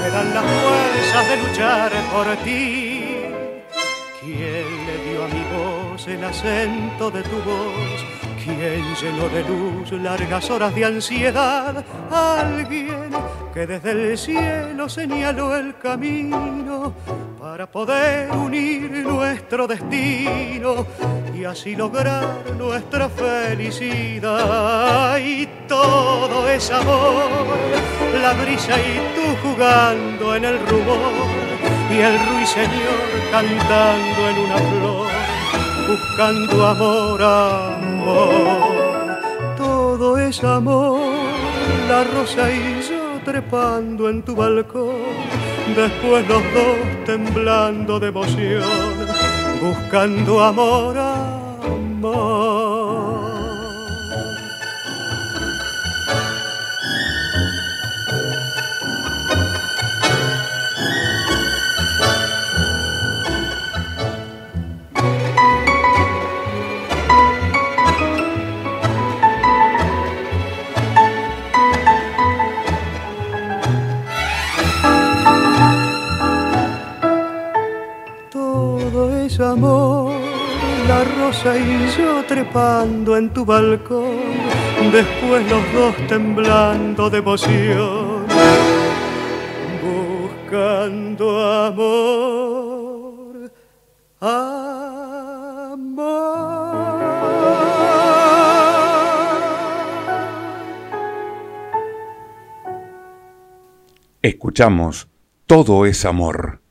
me 0.00 0.10
dan 0.10 0.34
las 0.34 0.44
fuerzas 0.44 1.28
de 1.28 1.48
luchar 1.48 1.92
por 2.12 2.26
ti. 2.44 3.04
¿Quién 4.20 4.86
le 4.86 5.10
dio 5.10 5.24
a 5.24 5.28
mi 5.28 5.44
voz 5.56 6.06
el 6.08 6.24
acento 6.24 7.10
de 7.10 7.22
tu 7.22 7.36
voz? 7.36 8.18
¿Quién 8.44 8.82
llenó 9.00 9.28
de 9.28 9.44
luz 9.44 9.92
largas 9.92 10.50
horas 10.50 10.74
de 10.74 10.84
ansiedad? 10.84 11.84
Alguien 12.10 13.10
que 13.58 13.66
desde 13.66 13.90
el 13.90 14.16
cielo 14.16 14.88
señaló 14.88 15.56
el 15.56 15.76
camino 15.78 16.94
para 17.40 17.66
poder 17.66 18.30
unir 18.30 18.88
nuestro 19.04 19.66
destino 19.66 20.86
y 21.36 21.42
así 21.44 21.74
lograr 21.74 22.54
nuestra 22.56 23.08
felicidad. 23.08 24.38
Y 25.18 25.48
todo 25.66 26.48
es 26.48 26.70
amor, 26.70 27.26
la 28.22 28.32
brisa 28.34 28.76
y 28.78 29.00
tú 29.16 29.22
jugando 29.42 30.36
en 30.36 30.44
el 30.44 30.60
rumor 30.68 31.26
y 31.90 31.96
el 31.98 32.16
ruiseñor 32.28 33.08
cantando 33.32 34.28
en 34.30 34.38
una 34.38 34.58
flor, 34.70 35.08
buscando 35.88 36.64
amor, 36.64 37.20
amor. 37.24 38.68
Todo 39.56 40.16
es 40.16 40.44
amor, 40.44 41.00
la 41.88 42.04
rosa 42.04 42.52
y 42.52 42.77
trepando 43.28 44.08
en 44.08 44.22
tu 44.22 44.34
balcón, 44.34 44.96
después 45.76 46.26
los 46.26 46.42
dos 46.54 46.78
temblando 47.04 48.00
de 48.00 48.08
emoción, 48.08 48.62
buscando 49.60 50.42
amor, 50.42 50.96
amor. 50.96 52.67
Es 79.24 79.40
amor, 79.40 80.12
la 80.86 81.02
rosa 81.04 81.58
y 81.58 81.88
yo 81.98 82.24
trepando 82.24 83.16
en 83.16 83.32
tu 83.32 83.44
balcón, 83.44 84.16
después 84.92 85.50
los 85.50 85.72
dos 85.72 85.94
temblando 86.06 87.10
de 87.10 87.18
emoción, 87.18 88.26
buscando 89.82 91.44
amor, 91.66 93.52
amor. 94.20 94.68
Escuchamos 104.22 105.08
Todo 105.46 105.86
es 105.86 106.04
Amor 106.04 106.67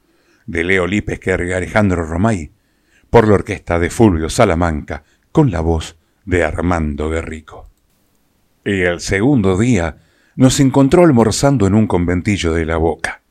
de 0.47 0.63
Leo 0.63 0.87
Lipesquer 0.87 1.45
y 1.47 1.53
Alejandro 1.53 2.03
Romay 2.03 2.51
por 3.09 3.27
la 3.27 3.35
orquesta 3.35 3.77
de 3.77 3.89
Fulvio 3.89 4.29
Salamanca 4.29 5.03
con 5.31 5.51
la 5.51 5.61
voz 5.61 5.97
de 6.25 6.43
Armando 6.43 7.09
Guerrico. 7.09 7.69
Y 8.65 8.81
el 8.81 8.99
segundo 8.99 9.57
día 9.57 9.97
nos 10.35 10.59
encontró 10.59 11.03
almorzando 11.03 11.67
en 11.67 11.75
un 11.75 11.87
conventillo 11.87 12.53
de 12.53 12.65
la 12.65 12.77
Boca, 12.77 13.21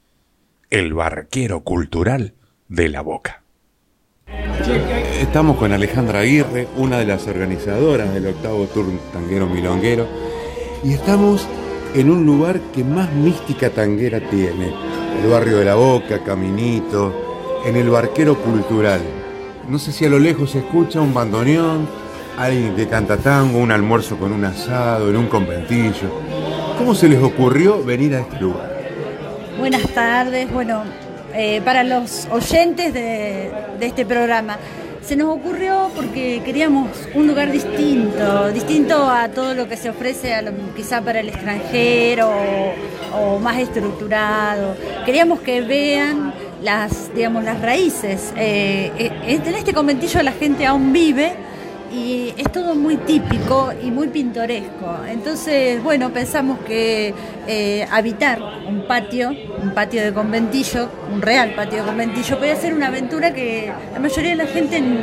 el 0.71 0.95
barquero 0.95 1.63
cultural 1.63 2.35
de 2.69 2.89
la 2.89 3.01
Boca. 3.01 3.43
Estamos 5.21 5.57
con 5.57 5.73
Alejandra 5.73 6.21
Aguirre, 6.21 6.69
una 6.77 6.99
de 6.99 7.07
las 7.07 7.27
organizadoras 7.27 8.13
del 8.13 8.27
octavo 8.27 8.67
Tour 8.67 8.87
Tanguero 9.13 9.47
Milonguero, 9.47 10.09
y 10.83 10.95
estamos 10.95 11.47
en 11.97 12.11
un 12.11 12.27
lugar 12.27 12.61
que 12.75 12.85
más 12.85 13.11
mística 13.11 13.71
tanguera 13.71 14.21
tiene, 14.21 14.71
el 15.23 15.31
barrio 15.31 15.57
de 15.57 15.65
la 15.65 15.77
Boca, 15.77 16.23
Caminito, 16.23 17.63
en 17.65 17.75
el 17.75 17.89
barquero 17.89 18.37
cultural. 18.37 19.01
No 19.67 19.79
sé 19.79 19.93
si 19.93 20.05
a 20.05 20.11
lo 20.11 20.19
lejos 20.19 20.51
se 20.51 20.59
escucha 20.59 21.01
un 21.01 21.15
bandoneón, 21.15 21.89
alguien 22.37 22.77
que 22.77 22.87
canta 22.87 23.17
tango, 23.17 23.61
un 23.61 23.73
almuerzo 23.73 24.19
con 24.19 24.31
un 24.33 24.45
asado, 24.45 25.09
en 25.09 25.17
un 25.17 25.27
conventillo. 25.27 26.21
¿Cómo 26.77 26.95
se 26.95 27.09
les 27.09 27.23
ocurrió 27.23 27.83
venir 27.83 28.15
a 28.15 28.21
este 28.21 28.41
lugar? 28.41 28.77
Buenas 29.59 29.89
tardes, 29.95 30.53
bueno, 30.53 30.83
eh, 31.33 31.63
para 31.65 31.83
los 31.83 32.29
oyentes 32.31 32.93
de, 32.93 33.51
de 33.81 33.87
este 33.87 34.05
programa. 34.05 34.59
Se 35.07 35.15
nos 35.15 35.29
ocurrió 35.37 35.91
porque 35.95 36.43
queríamos 36.45 36.89
un 37.15 37.29
lugar 37.29 37.53
distinto, 37.53 38.49
distinto 38.51 39.09
a 39.09 39.29
todo 39.29 39.55
lo 39.55 39.69
que 39.69 39.77
se 39.77 39.89
ofrece 39.89 40.35
a 40.35 40.43
lo- 40.43 40.51
quizá 40.75 41.01
para 41.01 41.21
el 41.21 41.29
extranjero 41.29 42.29
o, 43.15 43.39
más 43.39 43.57
estructurado. 43.59 44.75
Queríamos 45.05 45.41
que 45.41 45.61
vean 45.61 46.35
las, 46.61 47.15
digamos, 47.15 47.45
las 47.45 47.61
raíces. 47.63 48.33
Eh, 48.37 48.91
eh, 48.99 49.13
en 49.47 49.55
este 49.55 49.73
conventillo 49.73 50.21
la 50.23 50.33
gente 50.33 50.67
aún 50.67 50.93
vive 50.93 51.35
y 51.93 52.33
es 52.37 52.51
todo 52.53 52.75
muy 52.75 52.97
típico 52.99 53.73
y 53.83 53.91
muy 53.91 54.09
pintoresco. 54.09 54.99
Entonces, 55.09 55.83
bueno, 55.83 56.11
pensamos 56.13 56.59
que 56.67 57.15
eh, 57.47 57.87
habitar 57.91 58.41
un 58.69 58.87
patio, 58.87 59.31
un 59.63 59.71
patio 59.73 60.03
de 60.03 60.13
conventillo, 60.13 60.89
un 61.13 61.23
real 61.23 61.55
patio 61.55 61.79
de 61.79 61.85
conventillo, 61.85 62.39
podía 62.39 62.57
ser 62.57 62.75
una 62.75 62.89
aventura 62.89 63.33
que 63.33 63.73
la 63.93 63.99
mayoría 64.01 64.31
de 64.31 64.37
la 64.37 64.47
gente 64.47 64.77
en- 64.79 65.01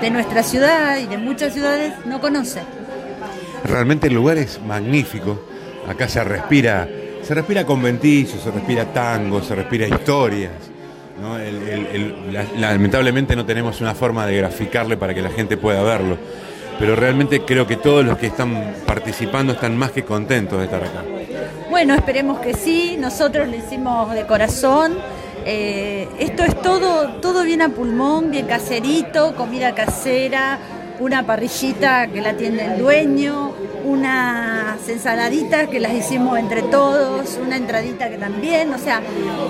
de 0.00 0.10
nuestra 0.10 0.42
ciudad 0.42 0.98
y 0.98 1.06
de 1.06 1.18
muchas 1.18 1.52
ciudades 1.52 1.92
no 2.06 2.20
conoce. 2.20 2.60
Realmente 3.64 4.08
el 4.08 4.14
lugar 4.14 4.38
es 4.38 4.60
magnífico. 4.66 5.38
Acá 5.88 6.08
se 6.08 6.22
respira, 6.24 6.88
se 7.22 7.34
respira 7.34 7.64
conventillo, 7.64 8.38
se 8.40 8.50
respira 8.50 8.84
tango, 8.92 9.42
se 9.42 9.54
respira 9.54 9.86
historias. 9.86 10.50
¿No? 11.22 11.38
Lamentablemente 12.58 13.36
no 13.36 13.46
tenemos 13.46 13.80
una 13.80 13.94
forma 13.94 14.26
de 14.26 14.36
graficarle 14.36 14.96
para 14.96 15.14
que 15.14 15.22
la 15.22 15.30
gente 15.30 15.56
pueda 15.56 15.82
verlo. 15.82 16.18
Pero 16.78 16.96
realmente 16.96 17.42
creo 17.42 17.66
que 17.66 17.76
todos 17.76 18.04
los 18.04 18.18
que 18.18 18.26
están 18.26 18.74
participando 18.86 19.52
están 19.52 19.76
más 19.76 19.92
que 19.92 20.02
contentos 20.02 20.58
de 20.58 20.64
estar 20.64 20.82
acá. 20.82 21.04
Bueno, 21.70 21.94
esperemos 21.94 22.40
que 22.40 22.54
sí. 22.54 22.96
Nosotros 22.98 23.48
lo 23.48 23.56
hicimos 23.56 24.12
de 24.12 24.26
corazón. 24.26 24.96
Eh, 25.44 26.08
esto 26.18 26.42
es 26.42 26.60
todo, 26.60 27.20
todo 27.20 27.44
bien 27.44 27.62
a 27.62 27.68
pulmón, 27.68 28.30
bien 28.30 28.46
caserito, 28.46 29.34
comida 29.34 29.74
casera, 29.74 30.58
una 31.00 31.24
parrillita 31.24 32.06
que 32.08 32.20
la 32.20 32.30
atiende 32.30 32.64
el 32.64 32.78
dueño, 32.78 33.52
unas 33.84 34.88
ensaladitas 34.88 35.68
que 35.68 35.80
las 35.80 35.92
hicimos 35.92 36.38
entre 36.38 36.62
todos, 36.62 37.38
una 37.44 37.56
entradita 37.56 38.08
que 38.08 38.18
también, 38.18 38.72
o 38.72 38.78
sea, 38.78 39.02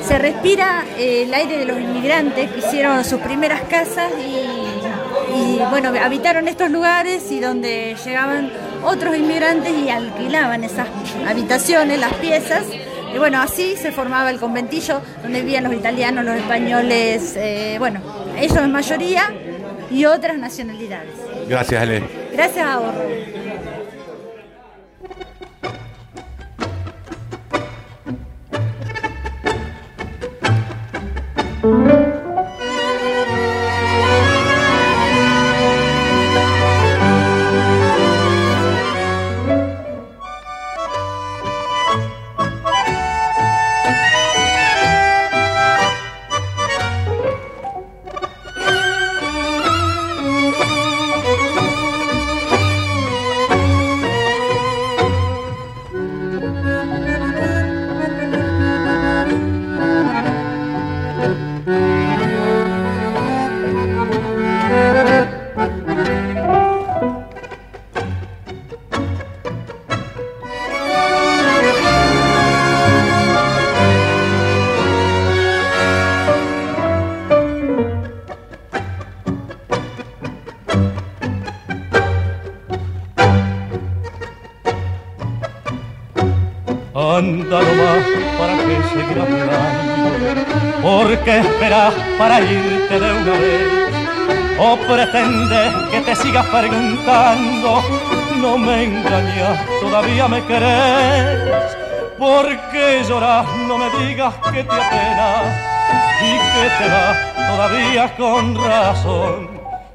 se 0.06 0.18
respira 0.18 0.84
eh, 0.98 1.24
el 1.24 1.34
aire 1.34 1.58
de 1.58 1.64
los 1.64 1.78
inmigrantes 1.78 2.50
que 2.50 2.58
hicieron 2.58 3.04
sus 3.04 3.20
primeras 3.20 3.62
casas 3.62 4.10
y, 4.18 5.32
y, 5.34 5.60
bueno, 5.70 5.92
habitaron 6.02 6.48
estos 6.48 6.70
lugares 6.70 7.30
y 7.30 7.40
donde 7.40 7.96
llegaban 8.04 8.50
otros 8.84 9.16
inmigrantes 9.16 9.72
y 9.76 9.88
alquilaban 9.88 10.64
esas 10.64 10.88
habitaciones, 11.26 11.98
las 11.98 12.14
piezas. 12.14 12.64
Y 13.14 13.18
bueno, 13.18 13.40
así 13.42 13.76
se 13.76 13.92
formaba 13.92 14.30
el 14.30 14.38
conventillo 14.38 15.02
donde 15.22 15.40
vivían 15.42 15.64
los 15.64 15.74
italianos, 15.74 16.24
los 16.24 16.36
españoles, 16.36 17.34
eh, 17.36 17.76
bueno, 17.78 18.00
ellos 18.38 18.56
en 18.56 18.72
mayoría 18.72 19.30
y 19.90 20.06
otras 20.06 20.38
nacionalidades. 20.38 21.12
Gracias, 21.46 21.82
Ale. 21.82 22.02
Gracias 22.32 22.66
a 22.66 22.78
vos. 22.78 22.94
Para 92.18 92.40
irte 92.40 93.00
de 93.00 93.12
una 93.12 93.32
vez? 93.32 93.92
¿O 94.58 94.76
pretendes 94.76 95.72
que 95.90 96.00
te 96.00 96.16
sigas 96.16 96.46
preguntando? 96.46 97.82
No 98.40 98.58
me 98.58 98.84
engañas, 98.84 99.58
todavía 99.80 100.28
me 100.28 100.44
querés. 100.44 101.76
¿Por 102.18 102.46
qué 102.70 103.02
lloras? 103.08 103.46
No 103.66 103.78
me 103.78 103.90
digas 103.98 104.34
que 104.52 104.62
te 104.62 104.74
apenas 104.74 105.72
y 106.22 106.32
que 106.52 106.64
te 106.78 106.88
vas 106.88 107.34
todavía 107.34 108.16
con 108.16 108.54
razón. 108.54 109.50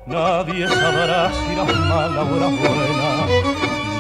Nadie 0.06 0.68
sabrá 0.68 1.32
si 1.32 1.54
eras 1.54 1.74
mala 1.90 2.24
o 2.24 2.38
eras 2.38 2.52
buena. 2.60 3.28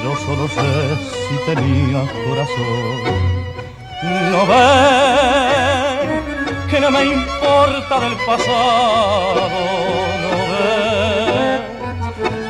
Yo 0.04 0.16
solo 0.26 0.48
sé 0.48 0.96
si 1.28 1.36
tenías 1.46 2.10
corazón. 2.28 3.38
No 4.32 4.46
ves 4.46 5.57
no 6.80 6.92
me 6.92 7.06
importa 7.06 8.00
del 8.00 8.16
pasado. 8.18 9.50
No 10.24 10.30
ves 10.52 11.62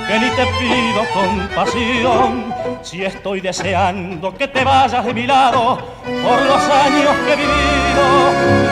que 0.07 0.19
ni 0.19 0.29
te 0.29 0.45
pido 0.59 1.01
compasión. 1.13 2.53
Si 2.81 3.03
estoy 3.03 3.41
deseando 3.41 4.33
que 4.33 4.47
te 4.47 4.63
vayas 4.63 5.03
de 5.05 5.13
mi 5.13 5.27
lado 5.27 5.77
por 6.03 6.41
los 6.41 6.61
años 6.69 7.15
que 7.25 7.33
he 7.33 7.35
vivido 7.35 8.05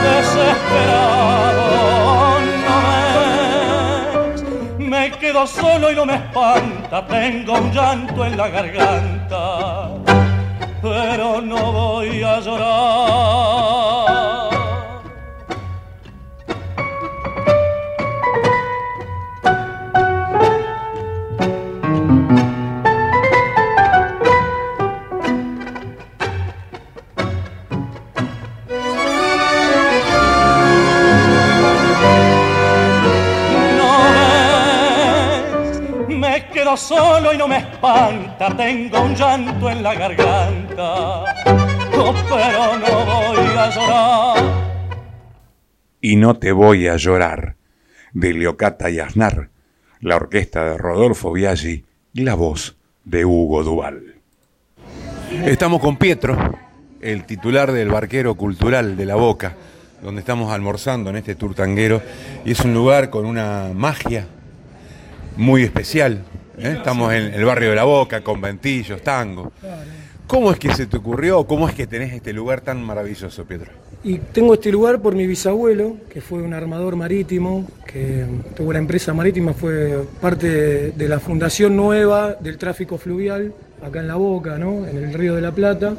desesperado. 0.02 1.56
No 2.66 2.76
ves 2.88 3.06
me 4.78 5.10
quedo 5.10 5.46
solo 5.46 5.90
y 5.90 5.94
no 5.94 6.06
me 6.06 6.14
espanta, 6.14 7.06
tengo 7.06 7.54
un 7.54 7.72
llanto 7.72 8.24
en 8.24 8.36
la 8.36 8.48
garganta, 8.48 9.88
pero 10.80 11.40
no 11.40 11.72
voy 11.72 12.22
a 12.22 12.40
llorar. 12.40 13.55
Quedo 36.76 36.98
solo 36.98 37.32
y 37.32 37.38
no 37.38 37.48
me 37.48 37.58
espanta, 37.58 38.56
tengo 38.56 39.02
un 39.02 39.14
llanto 39.14 39.70
en 39.70 39.82
la 39.82 39.94
garganta, 39.94 41.24
pero 41.90 42.78
no 42.78 43.04
voy 43.04 43.56
a 43.56 43.70
llorar. 43.70 44.44
Y 46.00 46.16
no 46.16 46.36
te 46.36 46.52
voy 46.52 46.88
a 46.88 46.96
llorar, 46.96 47.56
de 48.12 48.32
Leocata 48.32 48.90
y 48.90 49.00
Aznar, 49.00 49.48
la 50.00 50.16
orquesta 50.16 50.64
de 50.64 50.78
Rodolfo 50.78 51.32
Biaggi 51.32 51.84
y 52.12 52.20
la 52.22 52.34
voz 52.34 52.76
de 53.04 53.24
Hugo 53.24 53.64
Duval. 53.64 54.14
Estamos 55.44 55.80
con 55.80 55.96
Pietro, 55.96 56.36
el 57.00 57.24
titular 57.24 57.72
del 57.72 57.88
barquero 57.88 58.34
cultural 58.34 58.96
de 58.96 59.06
La 59.06 59.16
Boca, 59.16 59.56
donde 60.02 60.20
estamos 60.20 60.52
almorzando 60.52 61.10
en 61.10 61.16
este 61.16 61.34
tour 61.34 61.54
tanguero. 61.54 62.02
Y 62.44 62.52
es 62.52 62.60
un 62.60 62.74
lugar 62.74 63.10
con 63.10 63.26
una 63.26 63.70
magia 63.74 64.26
muy 65.36 65.62
especial. 65.64 66.22
¿Eh? 66.58 66.74
Estamos 66.76 67.12
en 67.12 67.34
el 67.34 67.44
barrio 67.44 67.70
de 67.70 67.76
La 67.76 67.84
Boca, 67.84 68.20
conventillos, 68.22 69.02
tango. 69.02 69.52
¿Cómo 70.26 70.50
es 70.50 70.58
que 70.58 70.72
se 70.74 70.86
te 70.86 70.96
ocurrió? 70.96 71.46
¿Cómo 71.46 71.68
es 71.68 71.74
que 71.74 71.86
tenés 71.86 72.12
este 72.12 72.32
lugar 72.32 72.60
tan 72.60 72.82
maravilloso, 72.82 73.44
Pietro? 73.44 73.70
Y 74.02 74.18
tengo 74.18 74.54
este 74.54 74.72
lugar 74.72 75.00
por 75.00 75.14
mi 75.14 75.26
bisabuelo, 75.26 75.96
que 76.10 76.20
fue 76.20 76.42
un 76.42 76.52
armador 76.52 76.96
marítimo, 76.96 77.66
que 77.86 78.24
tuvo 78.56 78.72
la 78.72 78.80
empresa 78.80 79.14
marítima, 79.14 79.52
fue 79.52 80.04
parte 80.20 80.92
de, 80.92 81.08
la 81.08 81.20
fundación 81.20 81.76
nueva 81.76 82.34
del 82.34 82.58
tráfico 82.58 82.98
fluvial, 82.98 83.52
acá 83.82 84.00
en 84.00 84.08
La 84.08 84.16
Boca, 84.16 84.58
¿no? 84.58 84.86
en 84.86 84.96
el 84.96 85.14
Río 85.14 85.34
de 85.36 85.42
la 85.42 85.52
Plata. 85.52 85.94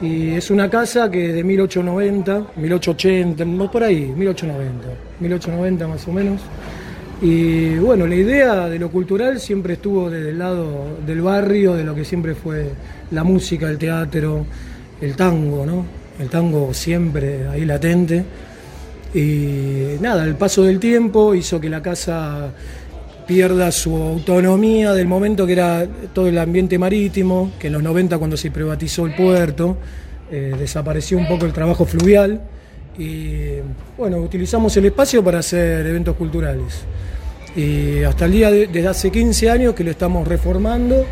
Y 0.00 0.30
es 0.30 0.50
una 0.50 0.68
casa 0.68 1.08
que 1.08 1.32
de 1.32 1.44
1890, 1.44 2.46
1880, 2.56 3.44
no, 3.44 3.70
por 3.70 3.84
ahí, 3.84 4.12
1890, 4.16 4.88
1890 5.20 5.88
más 5.88 6.08
o 6.08 6.12
menos. 6.12 6.40
Y 7.22 7.76
bueno, 7.76 8.06
la 8.06 8.16
idea 8.16 8.68
de 8.68 8.78
lo 8.78 8.90
cultural 8.90 9.40
siempre 9.40 9.74
estuvo 9.74 10.10
desde 10.10 10.30
el 10.30 10.38
lado 10.38 10.98
del 11.06 11.22
barrio, 11.22 11.74
de 11.74 11.84
lo 11.84 11.94
que 11.94 12.04
siempre 12.04 12.34
fue 12.34 12.70
la 13.12 13.24
música, 13.24 13.68
el 13.68 13.78
teatro, 13.78 14.44
el 15.00 15.16
tango, 15.16 15.64
¿no? 15.64 15.86
El 16.18 16.28
tango 16.28 16.74
siempre 16.74 17.46
ahí 17.48 17.64
latente. 17.64 18.24
Y 19.14 20.00
nada, 20.00 20.24
el 20.24 20.34
paso 20.34 20.64
del 20.64 20.80
tiempo 20.80 21.34
hizo 21.34 21.60
que 21.60 21.70
la 21.70 21.80
casa 21.80 22.52
pierda 23.26 23.70
su 23.70 23.94
autonomía 23.96 24.92
del 24.92 25.06
momento 25.06 25.46
que 25.46 25.52
era 25.52 25.86
todo 26.12 26.28
el 26.28 26.36
ambiente 26.36 26.78
marítimo, 26.78 27.52
que 27.58 27.68
en 27.68 27.74
los 27.74 27.82
90 27.82 28.18
cuando 28.18 28.36
se 28.36 28.50
privatizó 28.50 29.06
el 29.06 29.14
puerto, 29.14 29.78
eh, 30.30 30.52
desapareció 30.58 31.16
un 31.16 31.28
poco 31.28 31.46
el 31.46 31.52
trabajo 31.52 31.86
fluvial 31.86 32.40
y 32.98 33.56
bueno, 33.98 34.18
utilizamos 34.18 34.76
el 34.76 34.86
espacio 34.86 35.22
para 35.24 35.38
hacer 35.40 35.86
eventos 35.86 36.16
culturales. 36.16 36.84
Y 37.56 38.02
hasta 38.02 38.24
el 38.24 38.32
día 38.32 38.50
de, 38.50 38.66
desde 38.66 38.88
hace 38.88 39.10
15 39.10 39.50
años 39.50 39.74
que 39.74 39.84
lo 39.84 39.90
estamos 39.90 40.26
reformando 40.26 41.04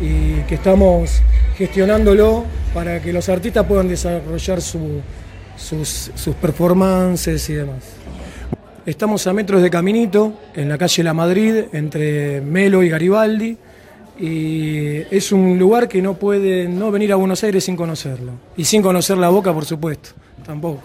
y 0.00 0.40
que 0.48 0.56
estamos 0.56 1.20
gestionándolo 1.56 2.44
para 2.72 3.00
que 3.00 3.12
los 3.12 3.28
artistas 3.28 3.64
puedan 3.66 3.88
desarrollar 3.88 4.60
su- 4.60 5.00
sus, 5.56 6.10
sus 6.14 6.34
performances 6.34 7.48
y 7.50 7.54
demás. 7.54 7.84
Estamos 8.86 9.26
a 9.26 9.32
metros 9.32 9.62
de 9.62 9.70
Caminito, 9.70 10.34
en 10.54 10.68
la 10.68 10.76
calle 10.76 11.02
La 11.04 11.14
Madrid, 11.14 11.64
entre 11.72 12.40
Melo 12.40 12.82
y 12.82 12.88
Garibaldi, 12.90 13.56
y 14.20 14.96
es 15.10 15.32
un 15.32 15.58
lugar 15.58 15.88
que 15.88 16.02
no 16.02 16.14
puede 16.14 16.68
no 16.68 16.90
venir 16.90 17.12
a 17.12 17.16
Buenos 17.16 17.42
Aires 17.44 17.64
sin 17.64 17.76
conocerlo. 17.76 18.32
Y 18.56 18.64
sin 18.64 18.82
conocer 18.82 19.16
la 19.16 19.28
boca, 19.30 19.52
por 19.54 19.64
supuesto, 19.64 20.10
tampoco. 20.44 20.82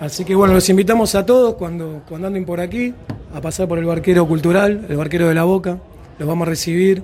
Así 0.00 0.24
que 0.24 0.34
bueno, 0.34 0.54
los 0.54 0.66
invitamos 0.70 1.14
a 1.14 1.26
todos 1.26 1.54
cuando, 1.56 2.02
cuando 2.08 2.26
anden 2.26 2.46
por 2.46 2.58
aquí 2.58 2.94
a 3.34 3.40
pasar 3.42 3.68
por 3.68 3.78
el 3.78 3.84
barquero 3.84 4.26
cultural, 4.26 4.86
el 4.88 4.96
barquero 4.96 5.28
de 5.28 5.34
la 5.34 5.44
boca. 5.44 5.78
Los 6.18 6.26
vamos 6.26 6.46
a 6.46 6.50
recibir 6.50 7.02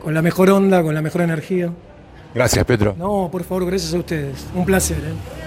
con 0.00 0.14
la 0.14 0.22
mejor 0.22 0.48
onda, 0.50 0.82
con 0.84 0.94
la 0.94 1.02
mejor 1.02 1.22
energía. 1.22 1.70
Gracias, 2.32 2.64
Petro. 2.64 2.94
No, 2.96 3.28
por 3.32 3.42
favor, 3.42 3.66
gracias 3.66 3.92
a 3.94 3.98
ustedes. 3.98 4.46
Un 4.54 4.64
placer. 4.64 4.98
¿eh? 4.98 5.43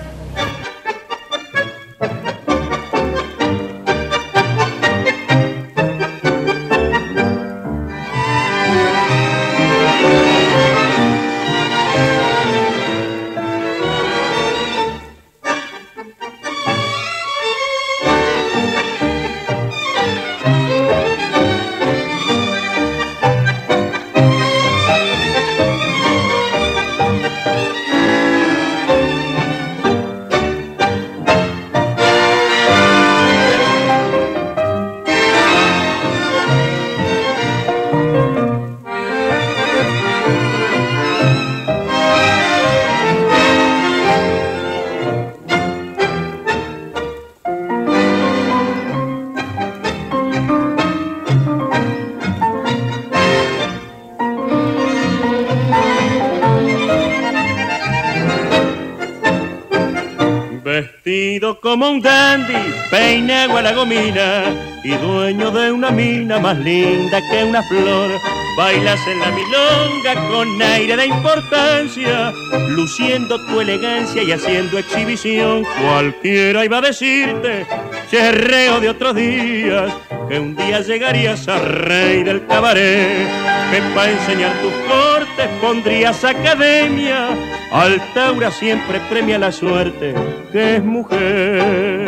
Como 61.68 61.90
un 61.90 62.00
dandy, 62.00 62.54
peinado 62.90 63.58
a 63.58 63.62
la 63.62 63.74
gomina 63.74 64.56
y 64.86 64.92
dueño 64.92 65.52
de 65.52 65.70
una 65.70 65.92
mina 65.92 66.40
más 66.40 66.58
linda 66.60 67.20
que 67.30 67.44
una 67.44 67.62
flor. 67.62 68.10
Bailas 68.58 69.06
en 69.06 69.20
la 69.20 69.32
milonga 69.32 70.30
con 70.30 70.62
aire 70.62 70.96
de 70.96 71.08
importancia, 71.08 72.32
luciendo 72.70 73.38
tu 73.48 73.60
elegancia 73.60 74.24
y 74.24 74.32
haciendo 74.32 74.80
exhibición. 74.80 75.66
Cualquiera 75.86 76.64
iba 76.64 76.78
a 76.78 76.82
decirte, 76.82 77.68
cherreo 78.10 78.80
de 78.80 78.88
otros 78.88 79.16
días, 79.16 79.92
que 80.30 80.40
un 80.40 80.56
día 80.56 80.80
llegarías 80.80 81.50
a 81.50 81.60
rey 81.60 82.24
del 82.24 82.48
cabaret, 82.48 83.28
que 83.72 83.82
para 83.94 84.10
enseñar 84.10 84.54
tus 84.62 84.72
cortes 84.90 85.50
pondrías 85.60 86.24
academia. 86.24 87.28
Altaura 87.72 88.50
siempre 88.50 89.02
premia 89.10 89.38
la 89.38 89.52
suerte, 89.52 90.16
que 90.52 90.78
es 90.78 90.84
mujer. 90.84 92.06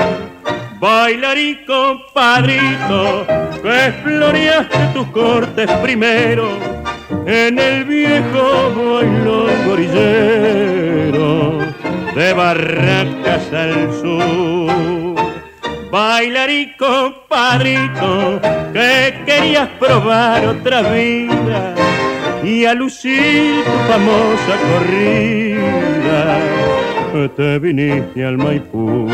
Bailarín 0.80 1.60
compadrito, 1.68 3.28
que 3.62 3.94
floreaste 4.02 4.78
tus 4.94 5.08
cortes 5.08 5.70
primero 5.84 6.48
en 7.26 7.60
el 7.60 7.84
viejo 7.84 8.72
bailón 8.74 9.52
gorillero 9.68 11.60
de 12.16 12.34
Barracas 12.34 13.52
al 13.52 13.94
sur. 14.00 15.16
Bailarín 15.92 16.72
compadrito, 16.80 18.40
que 18.72 19.22
querías 19.26 19.68
probar 19.78 20.46
otra 20.46 20.84
vida 20.84 21.76
y 22.50 22.66
a 22.66 22.74
lucir 22.74 23.64
tu 23.64 23.78
famosa 23.92 24.58
corrida, 24.70 26.40
te 27.36 27.60
viniste 27.60 28.26
al 28.26 28.38
Maipú. 28.38 29.08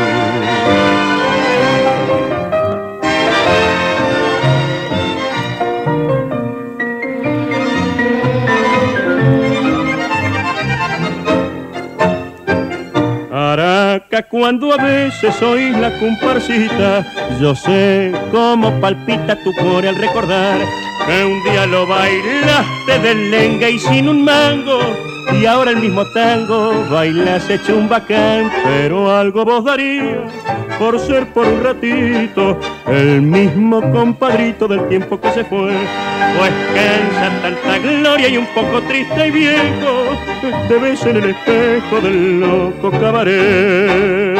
Cuando 14.22 14.72
a 14.72 14.82
veces 14.82 15.42
oís 15.42 15.76
la 15.76 15.92
comparsita, 15.98 17.04
yo 17.38 17.54
sé 17.54 18.12
cómo 18.30 18.72
palpita 18.80 19.36
tu 19.36 19.52
core 19.54 19.90
al 19.90 19.96
recordar 19.96 20.58
que 21.06 21.24
un 21.24 21.42
día 21.44 21.66
lo 21.66 21.86
bailaste 21.86 22.98
de 23.02 23.14
lenga 23.14 23.68
y 23.68 23.78
sin 23.78 24.08
un 24.08 24.24
mango, 24.24 24.78
y 25.38 25.44
ahora 25.44 25.72
el 25.72 25.80
mismo 25.80 26.02
tango 26.14 26.86
bailas 26.90 27.50
hecho 27.50 27.76
un 27.76 27.90
bacán, 27.90 28.50
pero 28.64 29.14
algo 29.14 29.44
vos 29.44 29.64
darías 29.64 30.22
por 30.78 30.98
ser 30.98 31.26
por 31.28 31.46
un 31.46 31.62
ratito 31.62 32.58
el 32.86 33.22
mismo 33.22 33.80
compadrito 33.92 34.68
del 34.68 34.88
tiempo 34.88 35.20
que 35.20 35.30
se 35.32 35.44
fue. 35.44 35.72
Pues 36.38 36.52
cansa 36.74 37.40
tanta 37.42 37.78
gloria 37.78 38.28
y 38.28 38.36
un 38.36 38.46
poco 38.48 38.82
triste 38.82 39.28
y 39.28 39.30
viejo, 39.30 40.18
te 40.68 40.78
ves 40.78 41.04
en 41.06 41.16
el 41.16 41.30
espejo 41.30 42.00
del 42.00 42.40
loco 42.40 42.90
cabaret. 42.90 44.38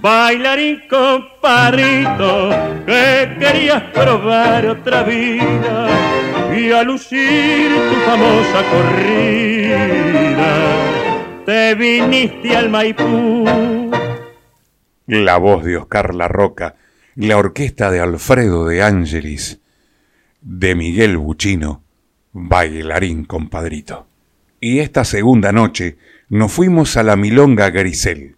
Bailarín 0.00 0.82
compadrito, 0.90 2.50
que 2.84 3.36
querías 3.38 3.82
probar 3.94 4.66
otra 4.66 5.02
vida 5.02 5.88
y 6.54 6.70
a 6.72 6.84
tu 6.84 6.98
famosa 8.04 8.62
corrida, 8.70 9.76
te 11.46 11.74
viniste 11.74 12.54
al 12.54 12.68
Maipú. 12.68 13.93
La 15.06 15.36
voz 15.36 15.66
de 15.66 15.76
Oscar 15.76 16.14
La 16.14 16.28
Roca, 16.28 16.76
la 17.14 17.36
orquesta 17.36 17.90
de 17.90 18.00
Alfredo 18.00 18.66
de 18.66 18.82
Ángelis, 18.82 19.60
de 20.40 20.74
Miguel 20.74 21.18
Buchino, 21.18 21.84
bailarín 22.32 23.26
compadrito. 23.26 24.06
Y 24.60 24.78
esta 24.78 25.04
segunda 25.04 25.52
noche 25.52 25.98
nos 26.30 26.52
fuimos 26.52 26.96
a 26.96 27.02
la 27.02 27.16
Milonga 27.16 27.68
Grisel, 27.68 28.36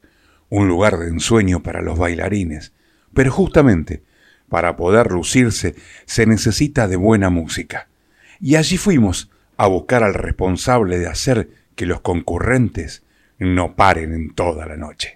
un 0.48 0.66
lugar 0.66 0.98
de 0.98 1.06
ensueño 1.06 1.62
para 1.62 1.82
los 1.82 2.00
bailarines, 2.00 2.72
pero 3.14 3.30
justamente 3.30 4.02
para 4.48 4.76
poder 4.76 5.12
lucirse 5.12 5.76
se 6.04 6.26
necesita 6.26 6.88
de 6.88 6.96
buena 6.96 7.30
música. 7.30 7.86
Y 8.40 8.56
allí 8.56 8.76
fuimos 8.76 9.30
a 9.56 9.68
buscar 9.68 10.02
al 10.02 10.14
responsable 10.14 10.98
de 10.98 11.06
hacer 11.06 11.48
que 11.76 11.86
los 11.86 12.00
concurrentes 12.00 13.04
no 13.38 13.76
paren 13.76 14.12
en 14.14 14.34
toda 14.34 14.66
la 14.66 14.76
noche. 14.76 15.15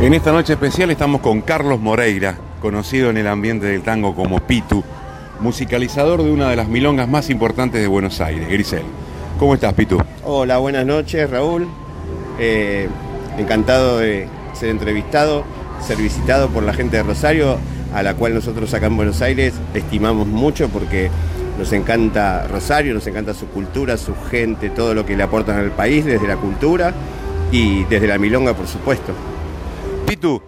En 0.00 0.14
esta 0.14 0.32
noche 0.32 0.54
especial 0.54 0.90
estamos 0.90 1.20
con 1.20 1.42
Carlos 1.42 1.78
Moreira, 1.78 2.38
conocido 2.62 3.10
en 3.10 3.18
el 3.18 3.26
ambiente 3.26 3.66
del 3.66 3.82
tango 3.82 4.14
como 4.14 4.40
Pitu, 4.40 4.82
musicalizador 5.40 6.22
de 6.22 6.30
una 6.30 6.48
de 6.48 6.56
las 6.56 6.68
milongas 6.68 7.06
más 7.06 7.28
importantes 7.28 7.82
de 7.82 7.86
Buenos 7.86 8.18
Aires, 8.22 8.48
Grisel. 8.48 8.82
¿Cómo 9.38 9.52
estás, 9.52 9.74
Pitu? 9.74 9.98
Hola, 10.24 10.56
buenas 10.56 10.86
noches, 10.86 11.28
Raúl. 11.28 11.68
Eh, 12.38 12.88
encantado 13.36 13.98
de 13.98 14.26
ser 14.54 14.70
entrevistado, 14.70 15.44
ser 15.86 15.98
visitado 15.98 16.48
por 16.48 16.62
la 16.62 16.72
gente 16.72 16.96
de 16.96 17.02
Rosario, 17.02 17.58
a 17.92 18.02
la 18.02 18.14
cual 18.14 18.32
nosotros 18.32 18.72
acá 18.72 18.86
en 18.86 18.96
Buenos 18.96 19.20
Aires 19.20 19.52
estimamos 19.74 20.26
mucho 20.26 20.70
porque 20.70 21.10
nos 21.58 21.74
encanta 21.74 22.48
Rosario, 22.48 22.94
nos 22.94 23.06
encanta 23.06 23.34
su 23.34 23.48
cultura, 23.48 23.98
su 23.98 24.14
gente, 24.30 24.70
todo 24.70 24.94
lo 24.94 25.04
que 25.04 25.14
le 25.14 25.24
aportan 25.24 25.58
al 25.58 25.72
país 25.72 26.06
desde 26.06 26.26
la 26.26 26.36
cultura 26.36 26.94
y 27.52 27.84
desde 27.84 28.06
la 28.06 28.16
milonga, 28.16 28.54
por 28.54 28.66
supuesto. 28.66 29.12
Pitu, 30.10 30.42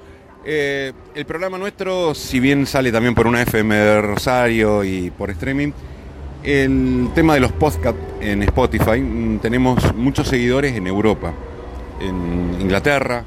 eh, 0.45 0.93
el 1.15 1.25
programa 1.25 1.57
nuestro, 1.57 2.17
si 2.17 2.41
bien 2.41 2.67
sale 2.67 2.91
también 2.91 3.15
por 3.15 3.29
una 3.29 3.43
FM 3.43 3.73
de 3.73 4.03
Rosario 4.03 4.83
y 4.83 5.13
por 5.13 5.31
streaming, 5.31 5.71
el 6.43 7.11
tema 7.15 7.35
de 7.35 7.41
los 7.41 7.53
podcasts 7.53 8.01
en 8.21 8.43
Spotify, 8.43 9.01
mm, 9.01 9.39
tenemos 9.39 9.95
muchos 9.95 10.27
seguidores 10.27 10.75
en 10.75 10.89
Europa, 10.89 11.33
en 12.01 12.61
Inglaterra, 12.61 13.23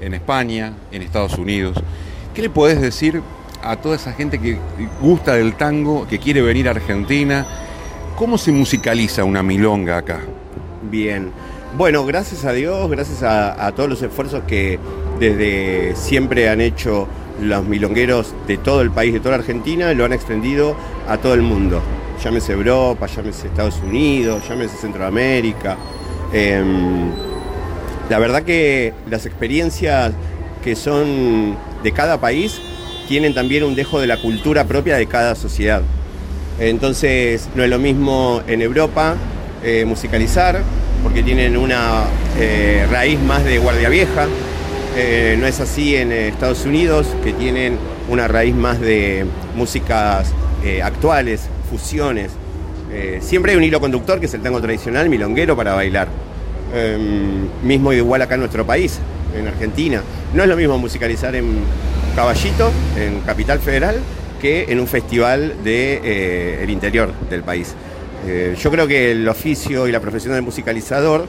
en 0.00 0.14
España, 0.14 0.74
en 0.92 1.02
Estados 1.02 1.36
Unidos. 1.38 1.76
¿Qué 2.34 2.42
le 2.42 2.50
podés 2.50 2.80
decir 2.80 3.20
a 3.60 3.74
toda 3.74 3.96
esa 3.96 4.12
gente 4.12 4.38
que 4.38 4.58
gusta 5.00 5.34
del 5.34 5.54
tango, 5.54 6.06
que 6.06 6.20
quiere 6.20 6.40
venir 6.40 6.68
a 6.68 6.70
Argentina? 6.70 7.44
¿Cómo 8.14 8.38
se 8.38 8.52
musicaliza 8.52 9.24
una 9.24 9.42
milonga 9.42 9.96
acá? 9.96 10.20
Bien. 10.88 11.32
Bueno, 11.76 12.06
gracias 12.06 12.44
a 12.44 12.52
Dios, 12.52 12.88
gracias 12.88 13.24
a, 13.24 13.66
a 13.66 13.72
todos 13.72 13.88
los 13.90 14.00
esfuerzos 14.02 14.44
que 14.44 14.78
desde 15.20 15.94
siempre 15.94 16.48
han 16.48 16.60
hecho 16.60 17.06
los 17.40 17.64
milongueros 17.64 18.34
de 18.48 18.56
todo 18.56 18.80
el 18.80 18.90
país, 18.90 19.12
de 19.12 19.20
toda 19.20 19.32
la 19.32 19.42
Argentina, 19.42 19.92
lo 19.92 20.04
han 20.04 20.12
extendido 20.12 20.74
a 21.08 21.18
todo 21.18 21.34
el 21.34 21.42
mundo. 21.42 21.82
Llámese 22.22 22.52
Europa, 22.52 23.06
llámese 23.06 23.46
Estados 23.46 23.80
Unidos, 23.86 24.42
llámese 24.48 24.76
Centroamérica. 24.76 25.76
Em, 26.32 27.10
la 28.08 28.18
verdad 28.18 28.42
que 28.42 28.92
las 29.08 29.26
experiencias 29.26 30.12
que 30.64 30.74
son 30.74 31.56
de 31.82 31.92
cada 31.92 32.20
país 32.20 32.60
tienen 33.08 33.34
también 33.34 33.64
un 33.64 33.74
dejo 33.74 34.00
de 34.00 34.06
la 34.06 34.18
cultura 34.18 34.64
propia 34.64 34.96
de 34.96 35.06
cada 35.06 35.34
sociedad. 35.34 35.82
Entonces 36.58 37.48
no 37.54 37.62
es 37.62 37.70
lo 37.70 37.78
mismo 37.78 38.42
en 38.46 38.62
Europa 38.62 39.16
eh, 39.62 39.84
musicalizar, 39.86 40.60
porque 41.02 41.22
tienen 41.22 41.56
una 41.56 42.04
eh, 42.38 42.86
raíz 42.90 43.18
más 43.20 43.44
de 43.44 43.58
guardia 43.58 43.88
vieja. 43.88 44.26
Eh, 44.96 45.36
no 45.38 45.46
es 45.46 45.60
así 45.60 45.96
en 45.96 46.12
Estados 46.12 46.64
Unidos, 46.64 47.06
que 47.22 47.32
tienen 47.32 47.78
una 48.08 48.26
raíz 48.28 48.54
más 48.54 48.80
de 48.80 49.24
músicas 49.54 50.32
eh, 50.64 50.82
actuales, 50.82 51.48
fusiones. 51.70 52.32
Eh, 52.92 53.20
siempre 53.22 53.52
hay 53.52 53.58
un 53.58 53.64
hilo 53.64 53.80
conductor 53.80 54.18
que 54.18 54.26
es 54.26 54.34
el 54.34 54.42
tango 54.42 54.60
tradicional, 54.60 55.08
milonguero, 55.08 55.56
para 55.56 55.74
bailar. 55.74 56.08
Em, 56.74 57.48
mismo 57.62 57.92
igual 57.92 58.22
acá 58.22 58.34
en 58.34 58.40
nuestro 58.40 58.66
país, 58.66 58.98
en 59.36 59.46
Argentina. 59.48 60.02
No 60.34 60.42
es 60.42 60.48
lo 60.48 60.56
mismo 60.56 60.78
musicalizar 60.78 61.34
en 61.34 61.62
Caballito, 62.14 62.70
en 62.96 63.20
Capital 63.20 63.60
Federal, 63.60 63.96
que 64.40 64.66
en 64.68 64.80
un 64.80 64.86
festival 64.86 65.54
del 65.64 66.02
de, 66.02 66.66
interior 66.68 67.12
del 67.28 67.42
país. 67.42 67.74
Eh, 68.26 68.56
yo 68.60 68.70
creo 68.70 68.86
que 68.86 69.12
el 69.12 69.28
oficio 69.28 69.88
y 69.88 69.92
la 69.92 70.00
profesión 70.00 70.34
del 70.34 70.42
musicalizador 70.42 71.26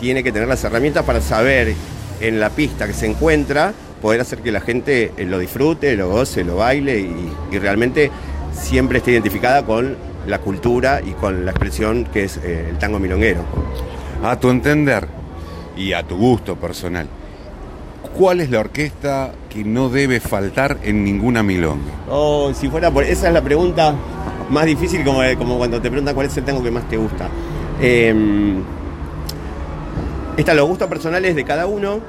tiene 0.00 0.22
que 0.22 0.32
tener 0.32 0.48
las 0.48 0.62
herramientas 0.64 1.04
para 1.04 1.20
saber 1.20 1.74
en 2.20 2.40
la 2.40 2.50
pista 2.50 2.86
que 2.86 2.92
se 2.92 3.06
encuentra, 3.06 3.72
poder 4.00 4.20
hacer 4.20 4.40
que 4.40 4.52
la 4.52 4.60
gente 4.60 5.12
eh, 5.16 5.24
lo 5.24 5.38
disfrute, 5.38 5.96
lo 5.96 6.08
goce, 6.08 6.44
lo 6.44 6.56
baile 6.56 7.00
y, 7.00 7.32
y 7.52 7.58
realmente 7.58 8.10
siempre 8.52 8.98
esté 8.98 9.12
identificada 9.12 9.64
con 9.64 9.96
la 10.26 10.38
cultura 10.38 11.00
y 11.04 11.12
con 11.12 11.44
la 11.44 11.50
expresión 11.50 12.04
que 12.04 12.24
es 12.24 12.38
eh, 12.38 12.68
el 12.70 12.78
tango 12.78 12.98
milonguero. 12.98 13.42
A 14.22 14.38
tu 14.38 14.50
entender 14.50 15.06
y 15.76 15.92
a 15.92 16.02
tu 16.02 16.16
gusto 16.16 16.56
personal, 16.56 17.06
¿cuál 18.16 18.40
es 18.40 18.50
la 18.50 18.60
orquesta 18.60 19.32
que 19.50 19.64
no 19.64 19.88
debe 19.88 20.20
faltar 20.20 20.78
en 20.82 21.04
ninguna 21.04 21.42
milonga? 21.42 21.92
Oh, 22.08 22.52
si 22.54 22.68
fuera 22.68 22.90
por. 22.90 23.04
Esa 23.04 23.28
es 23.28 23.34
la 23.34 23.42
pregunta 23.42 23.94
más 24.50 24.66
difícil, 24.66 25.04
como, 25.04 25.20
como 25.36 25.58
cuando 25.58 25.80
te 25.80 25.90
preguntan 25.90 26.14
cuál 26.14 26.28
es 26.28 26.36
el 26.36 26.44
tango 26.44 26.62
que 26.62 26.70
más 26.70 26.88
te 26.88 26.96
gusta. 26.96 27.28
Eh, 27.80 28.14
están 30.36 30.56
los 30.56 30.66
gustos 30.68 30.88
personales 30.88 31.36
de 31.36 31.44
cada 31.44 31.66
uno, 31.66 32.00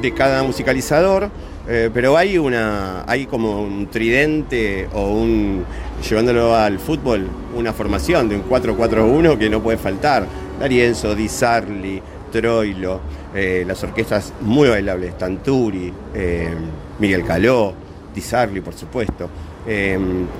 de 0.00 0.12
cada 0.14 0.42
musicalizador. 0.42 1.30
Eh, 1.68 1.90
pero 1.92 2.16
hay 2.16 2.38
una 2.38 3.04
hay 3.06 3.26
como 3.26 3.62
un 3.62 3.86
tridente 3.88 4.88
o 4.94 5.10
un 5.10 5.62
llevándolo 6.08 6.56
al 6.56 6.78
fútbol 6.78 7.28
una 7.54 7.74
formación 7.74 8.30
de 8.30 8.36
un 8.36 8.48
4-4-1 8.48 9.36
que 9.36 9.50
no 9.50 9.62
puede 9.62 9.76
faltar 9.76 10.26
D'Arienzo, 10.58 11.14
Di 11.14 11.28
Sarli, 11.28 12.00
Troilo 12.32 13.00
eh, 13.34 13.62
las 13.66 13.84
orquestas 13.84 14.32
muy 14.40 14.70
bailables 14.70 15.18
Tanturi, 15.18 15.92
eh, 16.14 16.48
Miguel 16.98 17.24
Caló 17.24 17.74
Di 18.14 18.22
Sarli 18.22 18.62
por 18.62 18.74
supuesto 18.74 19.28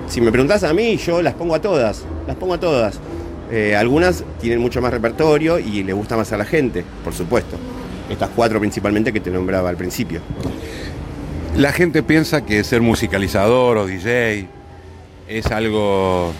si 0.07 0.19
me 0.19 0.31
preguntás 0.31 0.63
a 0.63 0.73
mí 0.73 0.97
yo 0.97 1.21
las 1.21 1.35
pongo 1.35 1.53
a 1.53 1.61
todas 1.61 2.03
las 2.25 2.35
pongo 2.35 2.55
a 2.55 2.59
todas 2.59 2.99
algunas 3.77 4.23
tienen 4.39 4.59
mucho 4.59 4.81
más 4.81 4.91
repertorio 4.91 5.59
y 5.59 5.83
le 5.83 5.91
gusta 5.91 6.15
más 6.15 6.31
a 6.31 6.37
la 6.37 6.45
gente 6.45 6.85
por 7.03 7.13
supuesto 7.13 7.57
estas 8.09 8.29
cuatro 8.33 8.59
principalmente 8.59 9.11
que 9.11 9.19
te 9.19 9.29
nombraba 9.29 9.69
al 9.69 9.75
principio 9.75 10.21
la 11.55 11.73
gente 11.73 12.01
piensa 12.01 12.45
que 12.45 12.63
ser 12.63 12.81
musicalizador 12.81 13.77
o 13.77 13.85
DJ 13.85 14.47
es 15.27 15.45
algo 15.47 16.31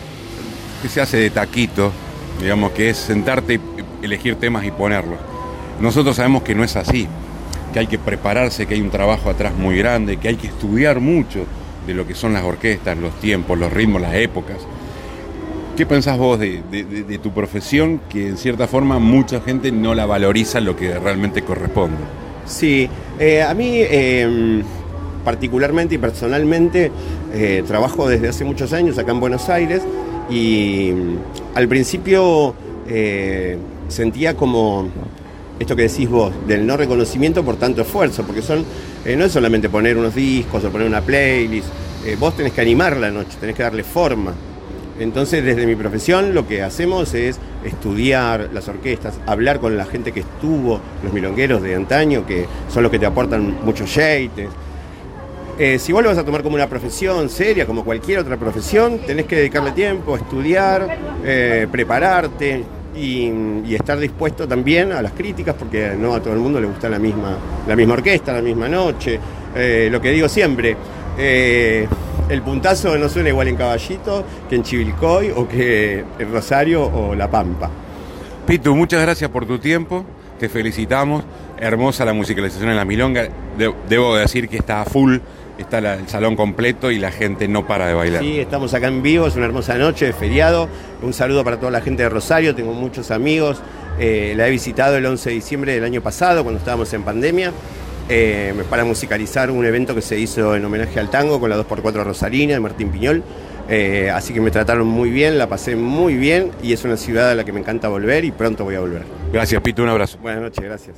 que 0.80 0.88
se 0.88 1.00
hace 1.00 1.18
de 1.18 1.30
taquito, 1.30 1.92
digamos 2.40 2.72
que 2.72 2.90
es 2.90 2.96
sentarte 2.96 3.54
y 3.54 4.04
elegir 4.04 4.36
temas 4.36 4.64
y 4.64 4.70
ponerlos. 4.70 5.18
Nosotros 5.80 6.16
sabemos 6.16 6.42
que 6.42 6.54
no 6.54 6.64
es 6.64 6.76
así, 6.76 7.06
que 7.72 7.78
hay 7.78 7.86
que 7.86 7.98
prepararse, 7.98 8.66
que 8.66 8.74
hay 8.74 8.80
un 8.80 8.90
trabajo 8.90 9.30
atrás 9.30 9.54
muy 9.54 9.76
grande, 9.76 10.16
que 10.16 10.28
hay 10.28 10.36
que 10.36 10.48
estudiar 10.48 11.00
mucho 11.00 11.46
de 11.86 11.94
lo 11.94 12.06
que 12.06 12.14
son 12.14 12.32
las 12.32 12.44
orquestas, 12.44 12.96
los 12.96 13.18
tiempos, 13.20 13.58
los 13.58 13.72
ritmos, 13.72 14.00
las 14.00 14.14
épocas. 14.14 14.58
¿Qué 15.76 15.86
pensás 15.86 16.18
vos 16.18 16.38
de, 16.38 17.18
tu 17.22 17.32
profesión 17.32 18.00
que 18.10 18.28
en 18.28 18.36
cierta 18.36 18.66
forma 18.66 18.98
mucha 18.98 19.40
gente 19.40 19.72
no 19.72 19.94
la 19.94 20.06
valoriza 20.06 20.60
lo 20.60 20.76
que 20.76 20.98
realmente 20.98 21.42
corresponde? 21.42 21.98
Sí, 22.46 22.88
eh, 23.18 23.42
a 23.42 23.54
mí... 23.54 23.70
Eh 23.76 24.62
particularmente 25.24 25.94
y 25.94 25.98
personalmente 25.98 26.90
eh, 27.32 27.62
trabajo 27.66 28.08
desde 28.08 28.28
hace 28.28 28.44
muchos 28.44 28.72
años 28.72 28.98
acá 28.98 29.12
en 29.12 29.20
Buenos 29.20 29.48
Aires 29.48 29.82
y 30.30 30.90
mm, 30.92 31.56
al 31.56 31.68
principio 31.68 32.54
eh, 32.88 33.56
sentía 33.88 34.36
como 34.36 34.88
esto 35.58 35.76
que 35.76 35.82
decís 35.82 36.08
vos, 36.08 36.32
del 36.46 36.66
no 36.66 36.76
reconocimiento 36.76 37.44
por 37.44 37.56
tanto 37.56 37.82
esfuerzo, 37.82 38.24
porque 38.24 38.42
son 38.42 38.64
no 39.04 39.24
es 39.24 39.32
solamente 39.32 39.68
poner 39.68 39.96
unos 39.96 40.14
discos 40.14 40.64
o 40.64 40.70
poner 40.70 40.88
una 40.88 41.00
playlist, 41.00 41.68
vos 42.18 42.36
tenés 42.36 42.52
que 42.52 42.62
animar 42.62 42.96
la 42.96 43.10
noche, 43.10 43.36
tenés 43.38 43.54
que 43.54 43.62
darle 43.62 43.84
forma. 43.84 44.32
Entonces, 45.02 45.44
desde 45.44 45.66
mi 45.66 45.74
profesión, 45.74 46.32
lo 46.32 46.46
que 46.46 46.62
hacemos 46.62 47.12
es 47.14 47.38
estudiar 47.64 48.50
las 48.52 48.68
orquestas, 48.68 49.18
hablar 49.26 49.58
con 49.58 49.76
la 49.76 49.84
gente 49.84 50.12
que 50.12 50.20
estuvo, 50.20 50.80
los 51.02 51.12
milongueros 51.12 51.60
de 51.60 51.74
antaño, 51.74 52.24
que 52.24 52.46
son 52.68 52.84
los 52.84 52.92
que 52.92 53.00
te 53.00 53.06
aportan 53.06 53.58
muchos 53.64 53.92
yates, 53.94 54.48
eh, 55.58 55.78
si 55.78 55.92
vos 55.92 56.02
lo 56.02 56.08
vas 56.08 56.18
a 56.18 56.24
tomar 56.24 56.42
como 56.42 56.54
una 56.54 56.68
profesión 56.68 57.28
seria, 57.28 57.66
como 57.66 57.84
cualquier 57.84 58.20
otra 58.20 58.36
profesión, 58.36 59.00
tenés 59.00 59.26
que 59.26 59.36
dedicarle 59.36 59.72
tiempo, 59.72 60.16
estudiar, 60.16 60.98
eh, 61.24 61.66
prepararte 61.70 62.64
y, 62.96 63.74
estar 63.74 63.98
dispuesto 63.98 64.46
también 64.46 64.92
a 64.92 65.02
las 65.02 65.12
críticas, 65.12 65.56
porque 65.58 65.94
no 65.98 66.14
a 66.14 66.20
todo 66.22 66.34
el 66.34 66.40
mundo 66.40 66.60
le 66.60 66.66
gusta 66.66 66.88
la 66.88 66.98
misma, 66.98 67.36
la 67.66 67.74
misma 67.74 67.94
orquesta, 67.94 68.32
la 68.32 68.42
misma 68.42 68.68
noche. 68.68 69.18
Eh, 69.54 69.88
lo 69.90 70.00
que 70.00 70.10
digo 70.10 70.28
siempre, 70.28 70.76
el 72.28 72.42
puntazo 72.42 72.96
no 72.98 73.08
suena 73.08 73.28
igual 73.28 73.48
en 73.48 73.56
Caballito 73.56 74.24
que 74.48 74.56
en 74.56 74.62
Chivilcoy 74.62 75.30
o 75.30 75.48
que 75.48 76.04
en 76.18 76.32
Rosario 76.32 76.84
o 76.84 77.14
La 77.14 77.30
Pampa. 77.30 77.70
Pitu, 78.46 78.74
muchas 78.74 79.02
gracias 79.02 79.30
por 79.30 79.46
tu 79.46 79.58
tiempo, 79.58 80.04
te 80.38 80.48
felicitamos. 80.48 81.24
Hermosa 81.58 82.04
la 82.04 82.12
musicalización 82.12 82.70
en 82.70 82.76
la 82.76 82.84
Milonga. 82.84 83.28
De, 83.56 83.72
debo 83.88 84.16
decir 84.16 84.48
que 84.48 84.56
está 84.56 84.82
a 84.82 84.84
full 84.84 85.18
está 85.58 85.80
la, 85.80 85.94
el 85.94 86.08
salón 86.08 86.36
completo 86.36 86.90
y 86.90 86.98
la 86.98 87.10
gente 87.10 87.48
no 87.48 87.66
para 87.66 87.86
de 87.86 87.94
bailar. 87.94 88.22
Sí, 88.22 88.38
estamos 88.38 88.74
acá 88.74 88.88
en 88.88 89.02
vivo, 89.02 89.26
es 89.26 89.36
una 89.36 89.46
hermosa 89.46 89.76
noche 89.76 90.06
de 90.06 90.12
feriado. 90.12 90.68
Un 91.02 91.12
saludo 91.12 91.44
para 91.44 91.58
toda 91.58 91.72
la 91.72 91.80
gente 91.80 92.02
de 92.02 92.08
Rosario, 92.08 92.54
tengo 92.54 92.72
muchos 92.72 93.10
amigos. 93.10 93.62
Eh, 93.98 94.34
la 94.36 94.48
he 94.48 94.50
visitado 94.50 94.96
el 94.96 95.06
11 95.06 95.30
de 95.30 95.34
diciembre 95.34 95.74
del 95.74 95.84
año 95.84 96.02
pasado, 96.02 96.42
cuando 96.42 96.58
estábamos 96.58 96.92
en 96.92 97.02
pandemia, 97.02 97.52
eh, 98.08 98.54
para 98.68 98.84
musicalizar 98.84 99.50
un 99.50 99.64
evento 99.64 99.94
que 99.94 100.02
se 100.02 100.18
hizo 100.18 100.54
en 100.56 100.64
homenaje 100.64 100.98
al 101.00 101.10
tango 101.10 101.40
con 101.40 101.50
la 101.50 101.56
2x4 101.56 102.04
Rosarina 102.04 102.54
de 102.54 102.60
Martín 102.60 102.90
Piñol. 102.90 103.22
Eh, 103.68 104.10
así 104.10 104.34
que 104.34 104.40
me 104.40 104.50
trataron 104.50 104.86
muy 104.86 105.10
bien, 105.10 105.38
la 105.38 105.48
pasé 105.48 105.76
muy 105.76 106.14
bien 106.14 106.50
y 106.62 106.72
es 106.72 106.84
una 106.84 106.96
ciudad 106.96 107.30
a 107.30 107.34
la 107.34 107.44
que 107.44 107.52
me 107.52 107.60
encanta 107.60 107.88
volver 107.88 108.24
y 108.24 108.32
pronto 108.32 108.64
voy 108.64 108.74
a 108.74 108.80
volver. 108.80 109.02
Gracias, 109.32 109.62
Pito, 109.62 109.82
un 109.82 109.88
abrazo. 109.88 110.18
Buenas 110.20 110.42
noches, 110.42 110.64
gracias. 110.64 110.96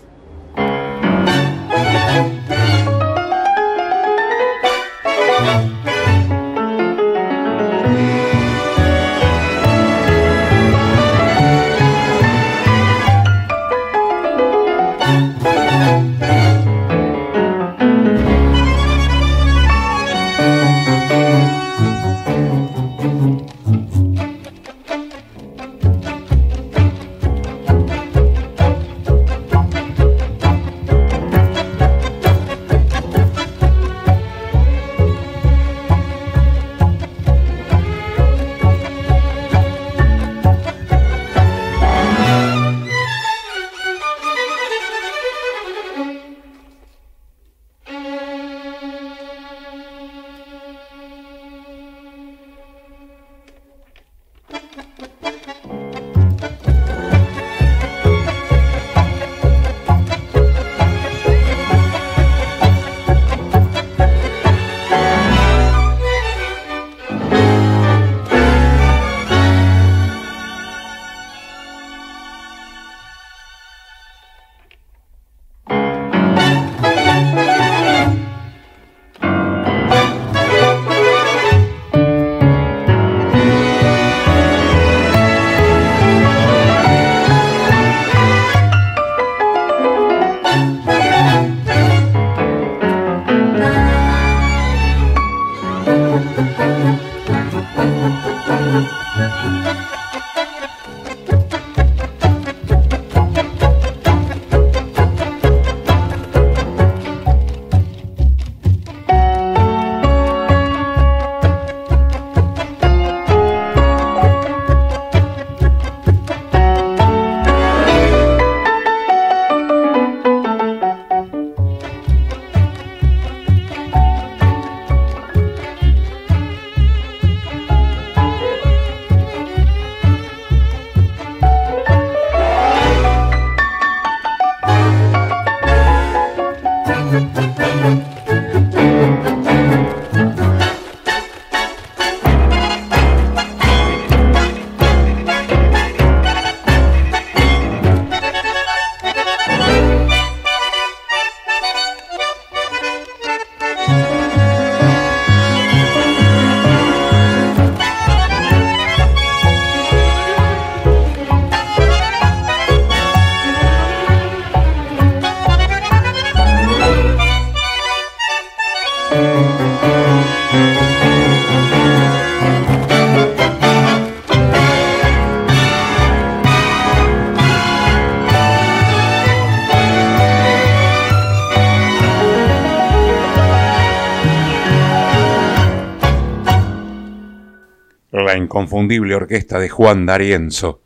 Inconfundible 188.55 189.17
orquesta 189.17 189.59
de 189.59 189.69
Juan 189.69 190.07
D'Arienzo. 190.07 190.81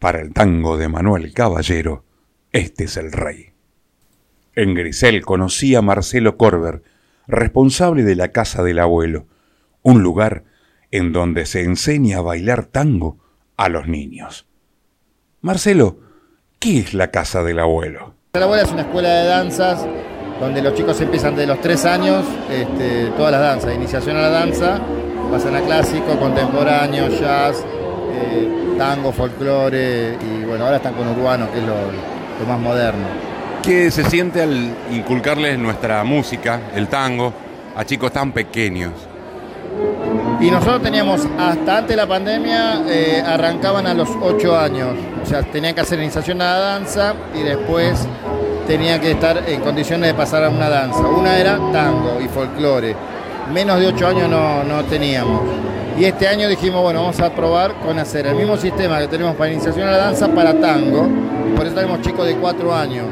Para 0.00 0.20
el 0.20 0.32
tango 0.32 0.76
de 0.76 0.88
Manuel 0.88 1.32
Caballero, 1.32 2.02
este 2.50 2.84
es 2.84 2.96
el 2.96 3.12
rey. 3.12 3.50
En 4.56 4.74
Grisel 4.74 5.24
conocí 5.24 5.76
a 5.76 5.82
Marcelo 5.82 6.36
Corber, 6.36 6.82
responsable 7.28 8.02
de 8.02 8.16
la 8.16 8.32
Casa 8.32 8.64
del 8.64 8.80
Abuelo, 8.80 9.26
un 9.82 10.02
lugar 10.02 10.42
en 10.90 11.12
donde 11.12 11.46
se 11.46 11.62
enseña 11.62 12.18
a 12.18 12.22
bailar 12.22 12.64
tango 12.64 13.18
a 13.56 13.68
los 13.68 13.86
niños. 13.86 14.48
Marcelo, 15.42 16.00
¿qué 16.58 16.80
es 16.80 16.92
la 16.92 17.12
Casa 17.12 17.44
del 17.44 17.60
Abuelo? 17.60 18.14
La 18.32 18.42
abuela 18.42 18.64
es 18.64 18.72
una 18.72 18.82
escuela 18.82 19.10
de 19.10 19.28
danzas 19.28 19.86
donde 20.40 20.60
los 20.60 20.74
chicos 20.74 21.00
empiezan 21.00 21.36
de 21.36 21.46
los 21.46 21.60
tres 21.60 21.84
años, 21.84 22.24
este, 22.50 23.12
todas 23.16 23.30
las 23.30 23.40
danzas, 23.42 23.74
iniciación 23.76 24.16
a 24.16 24.22
la 24.22 24.30
danza, 24.30 24.80
pasan 25.30 25.54
a 25.56 25.60
clásico, 25.60 26.18
contemporáneo, 26.18 27.08
jazz, 27.08 27.64
eh, 28.12 28.74
tango, 28.76 29.12
folclore 29.12 30.16
y 30.20 30.44
bueno, 30.44 30.64
ahora 30.64 30.76
están 30.76 30.94
con 30.94 31.08
urbano, 31.08 31.50
que 31.52 31.58
es 31.58 31.64
lo, 31.64 31.74
lo 31.74 32.46
más 32.46 32.58
moderno. 32.58 33.06
¿Qué 33.62 33.90
se 33.90 34.04
siente 34.04 34.42
al 34.42 34.74
inculcarles 34.90 35.58
nuestra 35.58 36.02
música, 36.02 36.60
el 36.74 36.88
tango, 36.88 37.32
a 37.76 37.84
chicos 37.84 38.10
tan 38.10 38.32
pequeños? 38.32 38.92
Y 40.40 40.50
nosotros 40.50 40.82
teníamos, 40.82 41.20
hasta 41.38 41.78
antes 41.78 41.90
de 41.90 41.96
la 41.96 42.06
pandemia, 42.06 42.82
eh, 42.88 43.22
arrancaban 43.24 43.86
a 43.86 43.92
los 43.92 44.08
8 44.20 44.58
años. 44.58 44.94
O 45.22 45.26
sea, 45.26 45.42
tenían 45.42 45.74
que 45.74 45.82
hacer 45.82 45.98
iniciación 45.98 46.40
a 46.40 46.44
la 46.44 46.58
danza 46.58 47.14
y 47.38 47.42
después 47.42 48.06
tenían 48.66 49.00
que 49.00 49.10
estar 49.10 49.42
en 49.46 49.60
condiciones 49.60 50.08
de 50.08 50.14
pasar 50.14 50.44
a 50.44 50.48
una 50.48 50.70
danza. 50.70 51.00
Una 51.00 51.36
era 51.36 51.58
tango 51.72 52.18
y 52.24 52.28
folclore. 52.28 52.96
Menos 53.52 53.80
de 53.80 53.88
8 53.88 54.06
años 54.06 54.28
no, 54.28 54.62
no 54.62 54.84
teníamos. 54.84 55.42
Y 55.98 56.04
este 56.04 56.28
año 56.28 56.48
dijimos, 56.48 56.82
bueno, 56.82 57.00
vamos 57.02 57.20
a 57.20 57.30
probar 57.30 57.74
con 57.80 57.98
hacer 57.98 58.26
el 58.26 58.36
mismo 58.36 58.56
sistema 58.56 59.00
que 59.00 59.08
tenemos 59.08 59.34
para 59.34 59.52
iniciación 59.52 59.88
a 59.88 59.92
la 59.92 59.98
danza 59.98 60.28
para 60.28 60.58
tango. 60.58 61.08
Por 61.56 61.66
eso 61.66 61.74
tenemos 61.74 62.00
chicos 62.00 62.26
de 62.26 62.36
4 62.36 62.74
años. 62.74 63.06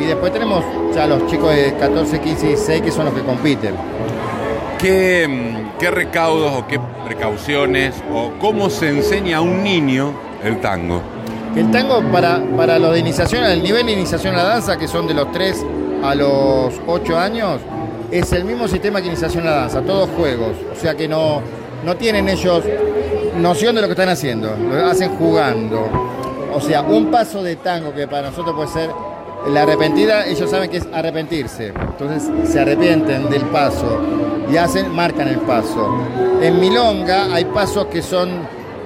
Y 0.00 0.04
después 0.04 0.32
tenemos 0.32 0.64
ya 0.94 1.06
los 1.06 1.26
chicos 1.26 1.54
de 1.54 1.74
14, 1.74 2.20
15 2.20 2.46
y 2.46 2.48
16 2.50 2.82
que 2.82 2.92
son 2.92 3.06
los 3.06 3.14
que 3.14 3.22
compiten. 3.22 3.74
¿Qué, 4.78 5.26
mm, 5.28 5.78
qué 5.78 5.90
recaudos 5.90 6.52
o 6.52 6.66
qué 6.68 6.78
precauciones 7.04 7.96
o 8.14 8.30
cómo 8.40 8.70
se 8.70 8.90
enseña 8.90 9.38
a 9.38 9.40
un 9.40 9.64
niño 9.64 10.12
el 10.44 10.60
tango? 10.60 11.02
El 11.56 11.70
tango 11.72 12.00
para, 12.12 12.40
para 12.56 12.78
los 12.78 12.92
de 12.92 13.00
iniciación, 13.00 13.42
el 13.42 13.62
nivel 13.62 13.86
de 13.86 13.92
iniciación 13.92 14.34
a 14.34 14.38
la 14.38 14.44
danza, 14.44 14.76
que 14.78 14.86
son 14.86 15.08
de 15.08 15.14
los 15.14 15.32
3 15.32 15.66
a 16.04 16.14
los 16.14 16.74
8 16.86 17.18
años, 17.18 17.60
es 18.10 18.32
el 18.32 18.44
mismo 18.44 18.68
sistema 18.68 19.00
que 19.00 19.08
iniciación 19.08 19.44
la 19.44 19.52
danza, 19.52 19.82
todos 19.82 20.08
juegos. 20.10 20.52
O 20.72 20.80
sea 20.80 20.94
que 20.94 21.08
no, 21.08 21.42
no 21.84 21.96
tienen 21.96 22.28
ellos 22.28 22.64
noción 23.36 23.74
de 23.74 23.82
lo 23.82 23.86
que 23.88 23.92
están 23.92 24.08
haciendo, 24.08 24.54
lo 24.56 24.86
hacen 24.86 25.10
jugando. 25.16 25.88
O 26.54 26.60
sea, 26.60 26.82
un 26.82 27.10
paso 27.10 27.42
de 27.42 27.56
tango 27.56 27.94
que 27.94 28.08
para 28.08 28.30
nosotros 28.30 28.54
puede 28.54 28.68
ser 28.68 28.90
la 29.46 29.62
arrepentida, 29.62 30.26
ellos 30.26 30.50
saben 30.50 30.70
que 30.70 30.78
es 30.78 30.88
arrepentirse. 30.92 31.68
Entonces 31.68 32.50
se 32.50 32.60
arrepienten 32.60 33.28
del 33.30 33.42
paso 33.42 34.00
y 34.50 34.56
hacen, 34.56 34.94
marcan 34.94 35.28
el 35.28 35.38
paso. 35.38 35.96
En 36.42 36.58
Milonga 36.58 37.32
hay 37.32 37.44
pasos 37.44 37.86
que 37.86 38.02
son 38.02 38.30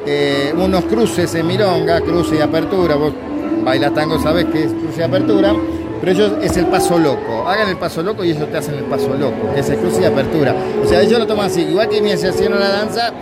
eh, 0.07 0.53
unos 0.57 0.85
cruces 0.85 1.35
en 1.35 1.47
Milonga, 1.47 2.01
cruce 2.01 2.37
y 2.37 2.41
apertura. 2.41 2.97
Vos 2.97 3.13
bailas 3.65 3.95
tango, 3.95 4.21
sabés 4.21 4.47
que 4.47 4.65
es 4.65 4.73
cruce 4.73 5.01
y 5.01 5.05
apertura. 5.05 5.55
Pero 6.03 6.13
ellos 6.13 6.33
es 6.43 6.57
el 6.59 6.67
paso 6.67 6.99
loco. 6.99 7.49
Hagan 7.49 7.71
el 7.71 7.79
paso 7.79 8.03
loco 8.03 8.23
y 8.23 8.33
ellos 8.33 8.51
te 8.51 8.59
hacen 8.59 8.75
el 8.75 8.85
paso 8.85 9.15
loco, 9.15 9.55
que 9.55 9.61
es 9.61 9.71
el 9.71 9.79
cruce 9.79 10.03
y 10.03 10.05
apertura. 10.05 10.55
O 10.85 10.87
sea, 10.87 11.01
ellos 11.01 11.19
lo 11.19 11.27
toman 11.27 11.47
así. 11.47 11.63
Igual 11.63 11.89
que 11.89 11.97
iniciación 11.97 12.53
a 12.53 12.59
la 12.59 12.69
danza, 12.69 13.13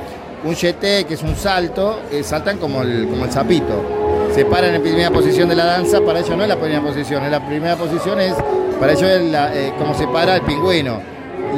un 0.42 0.54
yeté, 0.54 1.04
que 1.04 1.14
es 1.14 1.22
un 1.22 1.36
salto, 1.36 2.00
eh, 2.10 2.24
saltan 2.24 2.58
como 2.58 2.82
el, 2.82 3.06
como 3.06 3.26
el 3.26 3.30
sapito 3.30 4.00
se 4.34 4.44
paran 4.44 4.74
en 4.74 4.82
primera 4.82 5.10
posición 5.10 5.48
de 5.48 5.56
la 5.56 5.64
danza, 5.64 6.00
para 6.00 6.20
ellos 6.20 6.36
no 6.36 6.42
es 6.42 6.48
la 6.48 6.56
primera 6.56 6.80
posición, 6.80 7.24
es 7.24 7.30
la 7.30 7.44
primera 7.46 7.76
posición 7.76 8.20
es, 8.20 8.34
para 8.78 8.92
ellos 8.92 9.04
eh, 9.04 9.72
como 9.78 9.94
se 9.94 10.06
para 10.06 10.36
el 10.36 10.42
pingüino. 10.42 11.00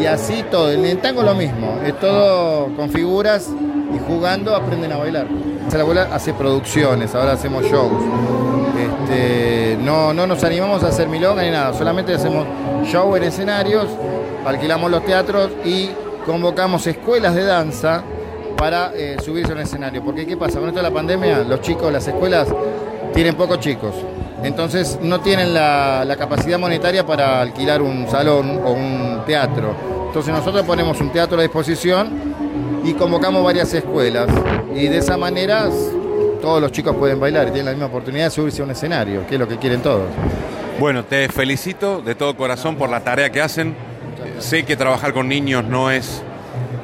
Y 0.01 0.07
así 0.07 0.43
todo, 0.51 0.73
en 0.73 0.85
el 0.87 0.99
tango 0.99 1.23
lo 1.23 1.35
mismo, 1.35 1.79
es 1.85 1.99
todo 2.01 2.75
con 2.75 2.91
figuras 2.91 3.51
y 3.95 3.99
jugando 4.07 4.57
aprenden 4.57 4.91
a 4.93 4.97
bailar. 4.97 5.27
La 5.73 5.81
abuela 5.81 6.09
hace 6.13 6.33
producciones, 6.33 7.15
ahora 7.15 7.33
hacemos 7.33 7.65
shows. 7.65 8.03
Este, 9.13 9.77
no, 9.83 10.15
no 10.15 10.27
nos 10.27 10.43
animamos 10.43 10.83
a 10.83 10.89
hacer 10.89 11.07
milonga 11.07 11.43
ni 11.43 11.51
nada, 11.51 11.75
solamente 11.75 12.15
hacemos 12.15 12.47
show 12.87 13.15
en 13.15 13.25
escenarios, 13.25 13.87
alquilamos 14.47 14.91
los 14.91 15.05
teatros 15.05 15.51
y 15.67 15.91
convocamos 16.25 16.87
escuelas 16.87 17.35
de 17.35 17.45
danza 17.45 18.03
para 18.57 18.93
eh, 18.95 19.17
subirse 19.23 19.53
a 19.53 19.55
un 19.55 19.61
escenario. 19.61 20.03
Porque 20.03 20.27
¿qué 20.27 20.37
pasa? 20.37 20.59
Con 20.59 20.69
esto 20.69 20.79
de 20.79 20.89
la 20.89 20.95
pandemia, 20.95 21.41
los 21.41 21.61
chicos, 21.61 21.93
las 21.93 22.09
escuelas 22.09 22.49
tienen 23.13 23.35
pocos 23.35 23.61
chicos. 23.61 23.95
Entonces 24.43 24.99
no 25.03 25.21
tienen 25.21 25.53
la, 25.53 26.05
la 26.07 26.17
capacidad 26.17 26.59
monetaria 26.59 27.05
para 27.05 27.41
alquilar 27.43 27.83
un 27.83 28.09
salón 28.09 28.63
o 28.65 28.73
un 28.73 29.23
teatro. 29.27 29.75
Entonces 30.07 30.33
nosotros 30.33 30.65
ponemos 30.65 30.99
un 31.01 31.11
teatro 31.11 31.39
a 31.39 31.43
disposición 31.43 32.09
y 32.83 32.95
convocamos 32.95 33.45
varias 33.45 33.75
escuelas. 33.75 34.29
Y 34.75 34.89
de 34.89 34.99
esa 34.99 35.19
manera 35.19 35.69
todos 36.43 36.61
los 36.61 36.73
chicos 36.73 36.95
pueden 36.97 37.19
bailar 37.19 37.49
y 37.49 37.53
tienen 37.53 37.67
la 37.67 37.71
misma 37.71 37.87
oportunidad 37.87 38.25
de 38.25 38.31
subirse 38.31 38.61
a 38.61 38.65
un 38.67 38.73
escenario, 38.73 39.27
que 39.27 39.37
es 39.37 39.41
lo 39.41 39.49
que 39.49 39.57
quieren 39.57 39.81
todos. 39.81 40.03
Bueno, 40.79 41.05
te 41.05 41.29
felicito 41.29 42.03
de 42.03 42.15
todo 42.15 42.37
corazón 42.37 42.77
por 42.77 42.91
la 42.91 43.01
tarea 43.01 43.31
que 43.31 43.41
hacen. 43.41 43.75
Sé 44.41 44.65
que 44.65 44.77
trabajar 44.77 45.15
con 45.15 45.29
niños 45.29 45.65
no 45.65 45.91
es 45.91 46.23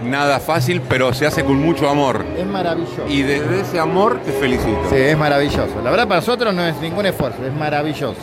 nada 0.05 0.39
fácil, 0.39 0.81
pero 0.89 1.13
se 1.13 1.27
hace 1.27 1.45
con 1.45 1.57
mucho 1.57 1.89
amor. 1.89 2.25
Es 2.39 2.47
maravilloso. 2.47 3.03
Y 3.09 3.23
desde 3.23 3.61
ese 3.61 3.81
amor 3.81 4.21
te 4.25 4.31
felicito. 4.33 4.79
Sí, 4.89 4.97
es 4.97 5.19
maravilloso. 5.19 5.83
La 5.83 5.91
verdad 5.91 6.07
para 6.07 6.21
nosotros 6.21 6.55
no 6.55 6.65
es 6.65 6.77
ningún 6.81 7.07
esfuerzo, 7.07 7.45
es 7.45 7.53
maravilloso. 7.53 8.21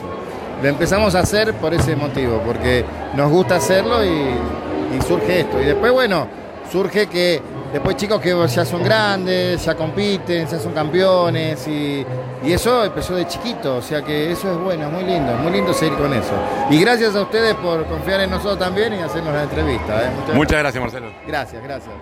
Lo 0.63 0.69
empezamos 0.69 1.13
a 1.15 1.19
hacer 1.19 1.53
por 1.55 1.73
ese 1.73 1.97
motivo, 1.97 2.41
porque 2.45 2.85
nos 3.13 3.29
gusta 3.29 3.57
hacerlo 3.57 4.05
y, 4.05 4.07
y 4.07 5.01
surge 5.05 5.41
esto. 5.41 5.61
Y 5.61 5.65
después, 5.65 5.91
bueno, 5.91 6.27
surge 6.71 7.07
que 7.07 7.41
después 7.75 7.97
chicos 7.97 8.21
que 8.21 8.29
ya 8.47 8.63
son 8.63 8.83
grandes, 8.83 9.65
ya 9.65 9.75
compiten, 9.75 10.47
ya 10.47 10.59
son 10.59 10.71
campeones 10.71 11.67
y, 11.67 12.05
y 12.45 12.53
eso 12.53 12.85
empezó 12.85 13.15
de 13.15 13.27
chiquito, 13.27 13.75
o 13.75 13.81
sea 13.81 14.01
que 14.01 14.31
eso 14.31 14.49
es 14.49 14.57
bueno, 14.57 14.87
es 14.87 14.93
muy 14.93 15.03
lindo, 15.03 15.33
es 15.33 15.39
muy 15.39 15.51
lindo 15.51 15.73
seguir 15.73 15.97
con 15.97 16.13
eso. 16.13 16.31
Y 16.69 16.79
gracias 16.79 17.13
a 17.15 17.21
ustedes 17.21 17.53
por 17.55 17.85
confiar 17.85 18.21
en 18.21 18.29
nosotros 18.29 18.59
también 18.59 18.93
y 18.93 18.99
hacernos 18.99 19.33
la 19.33 19.43
entrevista. 19.43 20.03
¿eh? 20.03 20.09
Muchas 20.33 20.59
gracias, 20.59 20.81
Marcelo. 20.81 21.07
Gracias, 21.27 21.61
gracias. 21.61 21.93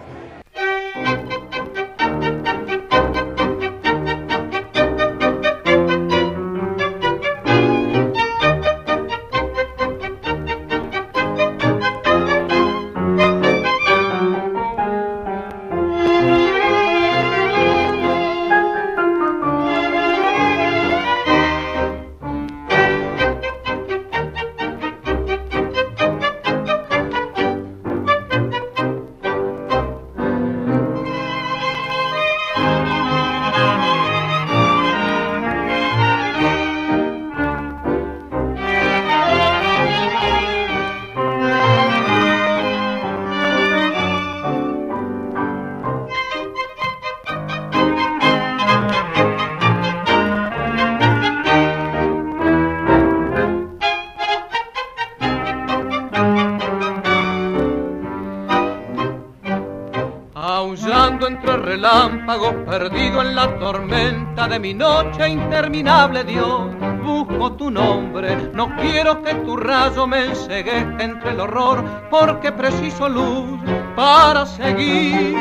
Perdido 62.79 63.21
en 63.21 63.35
la 63.35 63.59
tormenta 63.59 64.47
de 64.47 64.57
mi 64.57 64.73
noche 64.73 65.29
interminable, 65.29 66.23
Dios. 66.23 66.71
Busco 67.03 67.51
tu 67.51 67.69
nombre, 67.69 68.49
no 68.51 68.75
quiero 68.77 69.21
que 69.21 69.35
tu 69.45 69.55
rayo 69.55 70.07
me 70.07 70.25
ensegue 70.25 70.79
entre 70.97 71.33
el 71.33 71.41
horror, 71.41 71.83
porque 72.09 72.51
preciso 72.51 73.07
luz 73.07 73.59
para 73.95 74.47
seguir 74.47 75.37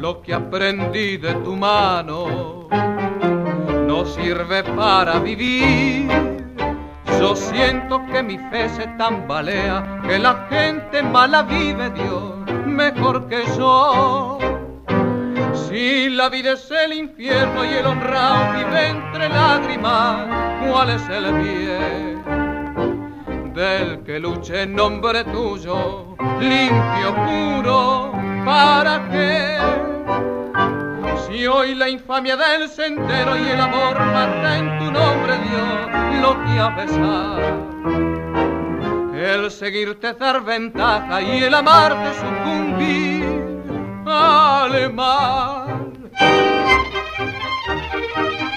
lo 0.00 0.22
que 0.22 0.34
aprendí 0.34 1.16
de 1.16 1.34
tu 1.34 1.56
mano. 1.56 2.68
No 3.88 4.06
sirve 4.06 4.62
para 4.62 5.18
vivir. 5.18 6.08
Yo 7.18 7.34
siento 7.34 8.06
que 8.06 8.22
mi 8.22 8.38
fe 8.38 8.68
se 8.68 8.86
tambalea, 8.98 10.00
que 10.06 10.20
la 10.20 10.46
gente 10.48 11.02
mala 11.02 11.42
vive, 11.42 11.90
Dios, 11.90 12.34
mejor 12.66 13.26
que 13.26 13.42
yo. 13.56 14.27
Si 15.78 16.10
la 16.10 16.28
vida 16.28 16.54
es 16.54 16.68
el 16.72 16.92
infierno 16.92 17.64
y 17.64 17.68
el 17.68 17.86
honrado 17.86 18.52
vive 18.58 18.88
entre 18.88 19.28
lágrimas, 19.28 20.26
¿cuál 20.66 20.90
es 20.90 21.08
el 21.08 21.32
bien? 21.34 22.24
Del 23.54 24.02
que 24.02 24.18
luche 24.18 24.62
en 24.62 24.74
nombre 24.74 25.22
tuyo, 25.22 26.16
limpio, 26.40 27.14
puro, 27.14 28.10
¿para 28.44 29.08
qué? 29.12 29.56
Si 31.28 31.46
hoy 31.46 31.76
la 31.76 31.88
infamia 31.88 32.36
del 32.36 32.68
sendero 32.68 33.36
y 33.36 33.48
el 33.48 33.60
amor 33.60 34.00
mata 34.00 34.58
en 34.58 34.78
tu 34.80 34.90
nombre, 34.90 35.38
Dios, 35.48 35.88
lo 36.20 36.44
que 36.44 36.58
a 36.58 36.74
pesar. 36.74 37.40
El 39.14 39.48
seguirte 39.52 40.12
dar 40.14 40.42
ventaja 40.42 41.22
y 41.22 41.44
el 41.44 41.54
amarte 41.54 42.14
sucumbir 42.14 43.48
al 44.04 44.74
Thank 46.18 46.92
you. 48.40 48.47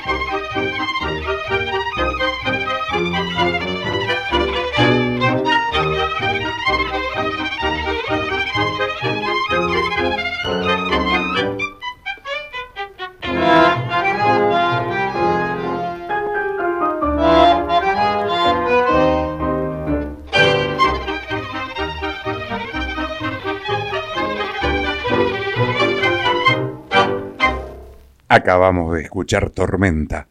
Acabamos 28.33 28.93
de 28.93 29.01
escuchar 29.01 29.49
Tormenta 29.49 30.29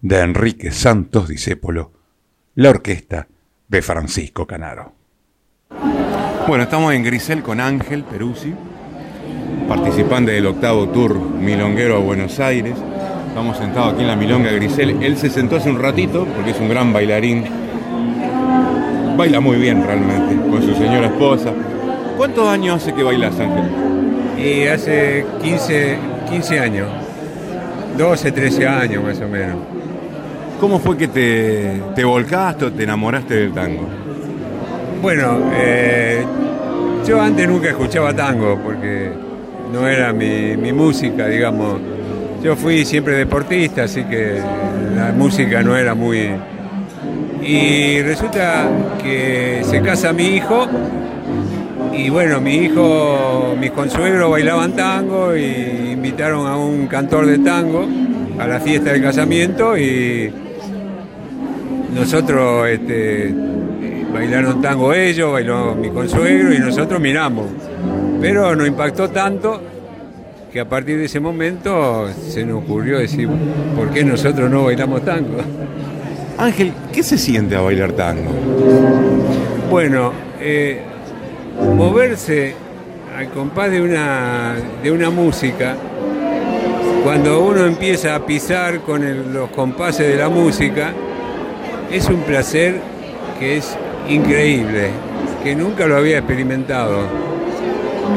de 0.00 0.20
Enrique 0.20 0.70
Santos 0.70 1.28
Discépolo, 1.28 1.92
la 2.54 2.70
orquesta 2.70 3.28
de 3.68 3.82
Francisco 3.82 4.46
Canaro. 4.46 4.94
Bueno, 6.48 6.64
estamos 6.64 6.94
en 6.94 7.04
Grisel 7.04 7.42
con 7.42 7.60
Ángel 7.60 8.04
Peruzzi, 8.04 8.54
participante 9.68 10.32
del 10.32 10.46
octavo 10.46 10.88
tour 10.88 11.14
milonguero 11.14 11.96
a 11.96 11.98
Buenos 11.98 12.40
Aires. 12.40 12.74
Estamos 13.28 13.58
sentados 13.58 13.92
aquí 13.92 14.00
en 14.00 14.08
la 14.08 14.16
Milonga 14.16 14.50
Grisel. 14.52 15.02
Él 15.02 15.18
se 15.18 15.28
sentó 15.28 15.56
hace 15.56 15.68
un 15.68 15.78
ratito 15.78 16.26
porque 16.34 16.52
es 16.52 16.58
un 16.58 16.70
gran 16.70 16.90
bailarín. 16.90 17.44
Baila 19.18 19.40
muy 19.40 19.58
bien 19.58 19.84
realmente, 19.84 20.36
con 20.50 20.62
su 20.62 20.74
señora 20.74 21.08
esposa. 21.08 21.52
¿Cuántos 22.16 22.48
años 22.48 22.76
hace 22.76 22.94
que 22.94 23.02
bailas, 23.02 23.38
Ángel? 23.38 23.70
Y 24.38 24.68
hace 24.68 25.26
15, 25.42 25.98
15 26.30 26.58
años, 26.58 26.88
12, 27.96 28.32
13 28.32 28.66
años 28.66 29.04
más 29.04 29.20
o 29.20 29.28
menos. 29.28 29.56
¿Cómo 30.60 30.78
fue 30.78 30.96
que 30.96 31.08
te, 31.08 31.82
te 31.94 32.04
volcaste 32.04 32.66
o 32.66 32.72
te 32.72 32.84
enamoraste 32.84 33.34
del 33.34 33.52
tango? 33.52 33.86
Bueno, 35.00 35.50
eh, 35.54 36.24
yo 37.06 37.20
antes 37.20 37.48
nunca 37.48 37.70
escuchaba 37.70 38.14
tango 38.14 38.58
porque 38.62 39.10
no 39.72 39.88
era 39.88 40.12
mi, 40.12 40.56
mi 40.56 40.72
música, 40.72 41.26
digamos. 41.26 41.80
Yo 42.42 42.56
fui 42.56 42.84
siempre 42.84 43.16
deportista, 43.16 43.84
así 43.84 44.04
que 44.04 44.40
la 44.94 45.12
música 45.12 45.62
no 45.62 45.76
era 45.76 45.94
muy... 45.94 46.30
Y 47.42 48.00
resulta 48.02 48.68
que 49.02 49.62
se 49.64 49.80
casa 49.82 50.12
mi 50.12 50.36
hijo 50.36 50.68
y 51.92 52.08
bueno, 52.08 52.40
mi 52.40 52.56
hijo, 52.56 53.54
mis 53.58 53.70
consuegros 53.70 54.30
bailaban 54.30 54.74
tango 54.74 55.36
y 55.36 55.92
invitaron 55.92 56.46
a 56.46 56.56
un 56.56 56.86
cantor 56.86 57.26
de 57.26 57.38
tango 57.38 57.86
a 58.38 58.46
la 58.46 58.60
fiesta 58.60 58.92
del 58.92 59.02
casamiento 59.02 59.76
y 59.76 60.32
nosotros 61.94 62.68
este, 62.68 63.34
bailaron 64.12 64.62
tango 64.62 64.94
ellos, 64.94 65.32
bailó 65.32 65.74
mi 65.74 65.90
consuegro 65.90 66.54
y 66.54 66.58
nosotros 66.58 67.00
miramos. 67.00 67.46
Pero 68.20 68.56
nos 68.56 68.66
impactó 68.66 69.10
tanto 69.10 69.60
que 70.52 70.60
a 70.60 70.68
partir 70.68 70.98
de 70.98 71.04
ese 71.06 71.20
momento 71.20 72.08
se 72.28 72.44
nos 72.44 72.62
ocurrió 72.62 72.98
decir, 72.98 73.28
¿por 73.76 73.90
qué 73.90 74.04
nosotros 74.04 74.50
no 74.50 74.64
bailamos 74.64 75.04
tango? 75.04 75.38
Ángel, 76.38 76.72
¿qué 76.92 77.02
se 77.02 77.18
siente 77.18 77.54
a 77.56 77.60
bailar 77.60 77.92
tango? 77.92 78.30
Bueno, 79.70 80.12
eh, 80.40 80.82
moverse 81.76 82.54
al 83.16 83.28
compás 83.30 83.70
de 83.70 83.80
una, 83.80 84.56
de 84.82 84.90
una 84.90 85.10
música, 85.10 85.76
cuando 87.04 87.44
uno 87.44 87.66
empieza 87.66 88.14
a 88.14 88.24
pisar 88.24 88.80
con 88.80 89.32
los 89.32 89.50
compases 89.50 90.08
de 90.08 90.16
la 90.16 90.28
música, 90.28 90.92
es 91.90 92.08
un 92.08 92.20
placer 92.20 92.80
que 93.38 93.56
es 93.56 93.76
increíble, 94.08 94.90
que 95.42 95.54
nunca 95.54 95.86
lo 95.86 95.96
había 95.96 96.18
experimentado. 96.18 97.00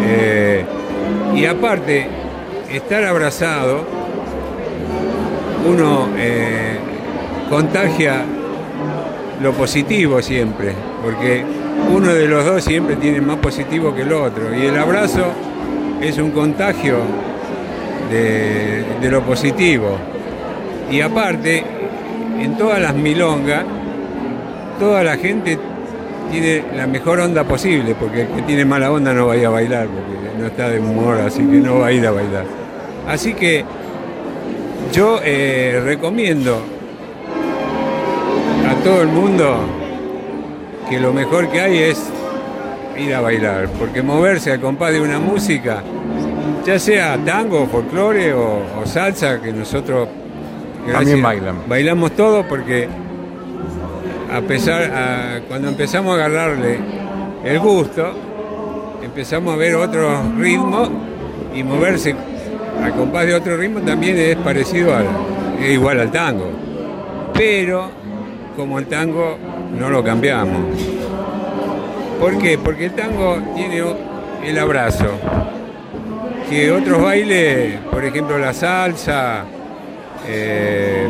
Eh, 0.06 0.64
y 1.36 1.46
aparte, 1.46 2.08
estar 2.72 3.04
abrazado, 3.04 3.84
uno 5.68 6.08
eh, 6.18 6.78
contagia 7.50 8.24
lo 9.42 9.52
positivo 9.54 10.22
siempre, 10.22 10.74
porque 11.04 11.44
uno 11.94 12.14
de 12.14 12.28
los 12.28 12.46
dos 12.46 12.64
siempre 12.64 12.96
tiene 12.96 13.22
más 13.22 13.38
positivo 13.38 13.94
que 13.94 14.02
el 14.02 14.14
otro, 14.14 14.56
y 14.56 14.66
el 14.66 14.78
abrazo 14.78 15.26
es 16.02 16.18
un 16.18 16.32
contagio 16.32 16.98
de, 18.10 19.10
lo 19.10 19.22
positivo. 19.22 19.98
Y 20.92 21.02
aparte, 21.02 21.64
en 22.40 22.58
todas 22.58 22.82
las 22.82 22.96
milongas, 22.96 23.64
toda 24.80 25.04
la 25.04 25.18
gente 25.18 25.58
tiene 26.32 26.64
la 26.76 26.88
mejor 26.88 27.20
onda 27.20 27.44
posible, 27.44 27.96
porque 28.00 28.22
el 28.22 28.28
que 28.30 28.42
tiene 28.44 28.66
mala 28.66 28.92
onda 28.92 29.14
no 29.14 29.28
va 29.28 29.34
a 29.34 29.38
ir 29.38 29.46
a 29.46 29.50
bailar, 29.50 29.88
porque 29.88 30.40
no 30.40 30.48
está 30.48 30.70
de 30.70 30.80
humor, 30.80 31.20
así 31.20 31.40
que 31.40 31.58
no 31.58 31.80
va 31.80 31.88
a 31.88 31.92
ir 31.92 32.06
a 32.06 32.12
bailar. 32.12 32.46
Así 33.08 33.34
que 33.34 33.64
yo 34.92 35.20
eh, 35.24 35.82
recomiendo 35.84 36.62
a 38.68 38.84
todo 38.84 39.02
el 39.02 39.08
mundo 39.10 39.85
que 40.90 41.00
lo 41.00 41.14
mejor 41.14 41.50
que 41.50 41.62
hay 41.62 41.78
es 41.80 42.02
ir 42.98 43.14
a 43.14 43.22
bailar, 43.22 43.68
porque 43.80 44.02
moverse 44.02 44.52
al 44.54 44.60
compás 44.62 44.94
de 44.94 45.02
una 45.02 45.20
música, 45.20 45.82
ya 46.66 46.80
sea 46.80 47.18
tango, 47.26 47.66
folclore 47.68 48.34
o, 48.34 48.60
o 48.82 48.86
salsa, 48.86 49.42
que 49.42 49.52
nosotros 49.52 50.08
También 50.92 51.22
bailan. 51.22 51.56
bailamos 51.68 52.12
todo 52.12 52.44
porque 52.48 52.88
a 54.32 54.42
pesar, 54.42 54.84
a- 54.94 55.42
cuando 55.48 55.70
empezamos 55.70 56.12
a 56.14 56.26
agarrarle 56.26 56.80
el 57.44 57.60
gusto, 57.60 58.12
empezamos 59.04 59.54
a 59.54 59.58
ver 59.58 59.76
otros 59.76 60.20
ritmos 60.38 60.90
y 61.54 61.64
moverse 61.64 62.16
al 62.84 62.92
compás 62.94 63.26
de 63.28 63.34
otro 63.36 63.56
ritmo 63.58 63.80
también 63.82 64.18
es 64.18 64.36
parecido 64.38 64.96
al, 64.96 65.06
es 65.62 65.72
igual 65.72 66.00
al 66.00 66.12
tango. 66.12 66.50
Pero 67.34 67.90
como 68.56 68.80
el 68.80 68.88
tango 68.88 69.38
no 69.80 69.90
lo 69.90 70.04
cambiamos. 70.04 70.62
¿Por 72.20 72.38
qué? 72.38 72.58
Porque 72.58 72.86
el 72.86 72.92
tango 72.94 73.38
tiene 73.56 73.84
el 74.44 74.58
abrazo. 74.60 75.06
Que 76.50 76.72
otros 76.72 77.02
bailes, 77.02 77.80
por 77.92 78.06
ejemplo 78.06 78.38
la 78.38 78.54
salsa, 78.54 79.44
eh, 80.28 81.08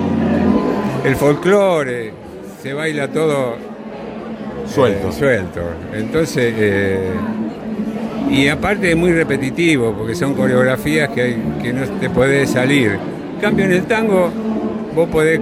el 1.03 1.15
folclore, 1.15 2.11
se 2.61 2.73
baila 2.73 3.07
todo 3.09 3.55
Suelto. 4.65 5.09
eh, 5.09 5.11
suelto. 5.11 5.59
Entonces, 5.93 6.53
eh, 6.57 7.09
y 8.31 8.47
aparte 8.47 8.89
es 8.91 8.97
muy 8.97 9.11
repetitivo, 9.11 9.93
porque 9.93 10.15
son 10.15 10.33
coreografías 10.33 11.09
que, 11.09 11.21
hay- 11.21 11.43
que 11.61 11.71
no 11.73 11.83
te 11.99 12.09
podés 12.09 12.49
salir. 12.51 12.97
En 13.35 13.41
cambio, 13.41 13.65
en 13.65 13.73
el 13.73 13.83
tango, 13.83 14.31
vos 14.95 15.07
podés 15.09 15.39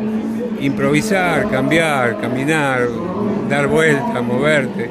improvisar, 0.66 1.49
cambiar, 1.49 2.20
caminar, 2.20 2.88
dar 3.49 3.68
vueltas, 3.68 4.24
moverte. 4.24 4.89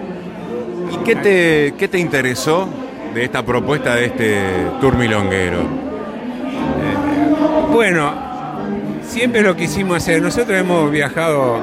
¿Y 0.92 0.96
qué 1.04 1.16
te, 1.16 1.74
qué 1.78 1.88
te 1.88 1.98
interesó 1.98 2.68
de 3.14 3.24
esta 3.24 3.42
propuesta 3.44 3.94
de 3.94 4.06
este 4.06 4.36
tour 4.80 4.96
milonguero? 4.96 5.60
Bueno, 7.72 8.12
siempre 9.02 9.40
lo 9.40 9.56
quisimos 9.56 9.96
hacer. 9.96 10.20
Nosotros 10.20 10.58
hemos 10.58 10.90
viajado 10.90 11.56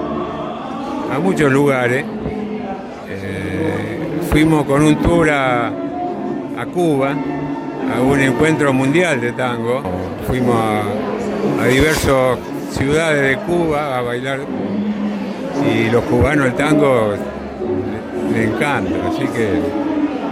a 1.14 1.20
muchos 1.20 1.51
lugares. 1.51 2.03
Eh, 3.07 3.99
fuimos 4.30 4.66
con 4.66 4.82
un 4.82 4.95
tour 4.97 5.30
a, 5.30 5.68
a 5.68 6.66
Cuba, 6.74 7.16
a 7.95 8.01
un 8.01 8.20
encuentro 8.20 8.74
mundial 8.74 9.22
de 9.22 9.34
tango. 9.34 9.84
Fuimos 10.26 10.55
a, 10.55 11.64
a 11.64 11.68
diversas 11.68 12.39
ciudades 12.70 13.22
de 13.22 13.43
Cuba 13.43 13.97
a 13.97 14.01
bailar 14.01 14.39
y 15.65 15.89
los 15.89 16.03
cubanos 16.05 16.47
el 16.47 16.53
tango 16.53 17.13
le, 18.32 18.38
le 18.38 18.45
encanta, 18.45 18.95
así 19.09 19.26
que 19.28 19.59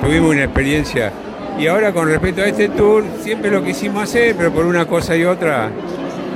tuvimos 0.02 0.32
una 0.32 0.44
experiencia. 0.44 1.12
Y 1.60 1.68
ahora 1.68 1.92
con 1.92 2.08
respecto 2.08 2.42
a 2.42 2.46
este 2.46 2.70
tour, 2.70 3.04
siempre 3.22 3.50
lo 3.50 3.64
quisimos 3.64 4.04
hacer, 4.04 4.36
pero 4.36 4.52
por 4.52 4.66
una 4.66 4.86
cosa 4.86 5.16
y 5.16 5.24
otra 5.24 5.70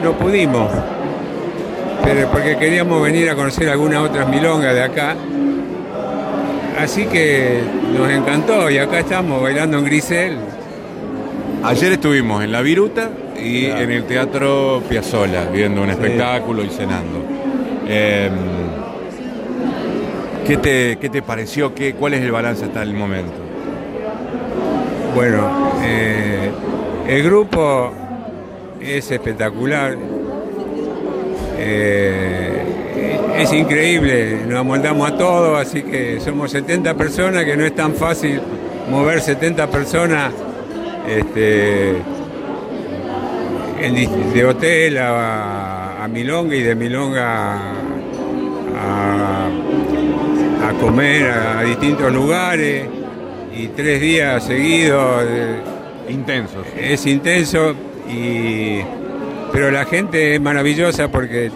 no 0.04 0.14
pudimos. 0.14 0.72
Pero 2.04 2.28
porque 2.30 2.58
queríamos 2.58 3.02
venir 3.04 3.30
a 3.30 3.36
conocer 3.36 3.70
algunas 3.70 4.00
otras 4.00 4.28
milongas 4.28 4.74
de 4.74 4.82
acá. 4.82 5.16
Así 6.80 7.06
que 7.06 7.62
nos 7.96 8.10
encantó 8.10 8.70
y 8.72 8.80
acá 8.80 9.00
estamos 9.00 9.42
bailando 9.42 9.78
en 9.78 9.86
Grisel. 9.86 10.38
Ayer 11.64 11.92
estuvimos 11.92 12.44
en 12.44 12.52
La 12.52 12.62
Viruta 12.62 13.12
y 13.42 13.66
Claro. 13.66 13.82
en 13.82 13.92
el 13.92 14.04
Teatro 14.06 14.84
Piazzolla, 14.88 15.46
viendo 15.52 15.82
un 15.82 15.88
Sí. 15.88 15.94
espectáculo 15.94 16.64
y 16.64 16.70
cenando. 16.70 17.20
Eh, 17.88 18.30
¿qué, 20.48 20.58
te, 20.58 20.98
¿Qué 21.00 21.10
te 21.10 21.22
pareció? 21.22 21.74
¿Qué, 21.74 21.94
¿Cuál 21.94 22.14
es 22.16 22.22
el 22.22 22.32
balance 22.32 22.66
hasta 22.66 22.82
el 22.84 22.94
momento? 22.94 23.34
Bueno, 25.16 25.72
eh, 25.84 26.52
el 27.08 27.24
grupo 27.24 27.92
es 28.80 29.12
espectacular. 29.12 29.98
Eh, 31.58 32.64
es 33.40 33.54
increíble, 33.54 34.40
nos 34.48 34.60
amoldamos 34.60 35.10
a 35.12 35.18
todo, 35.18 35.58
así 35.58 35.82
que 35.84 36.20
somos 36.20 36.52
70 36.52 36.94
personas, 36.96 37.44
que 37.46 37.56
no 37.58 37.66
es 37.66 37.76
tan 37.76 37.94
fácil 37.94 38.40
mover 38.90 39.22
70 39.22 39.68
personas 39.68 40.32
este, 41.10 41.96
en 43.82 44.34
de 44.34 44.46
hotel 44.46 44.98
a, 44.98 46.04
a 46.04 46.08
Milonga 46.08 46.56
y 46.56 46.62
de 46.62 46.76
Milonga 46.76 47.56
a, 48.78 49.48
a 50.68 50.74
comer 50.80 51.32
a 51.32 51.64
distintos 51.64 52.12
lugares 52.12 52.86
y 53.56 53.68
tres 53.68 54.02
días 54.02 54.44
seguidos. 54.44 55.24
Intensos. 56.10 56.66
Es 56.78 57.06
intenso, 57.06 57.74
y, 58.10 58.80
pero 59.54 59.72
la 59.72 59.86
gente 59.86 60.36
es 60.36 60.42
maravillosa 60.42 61.10
porque 61.10 61.50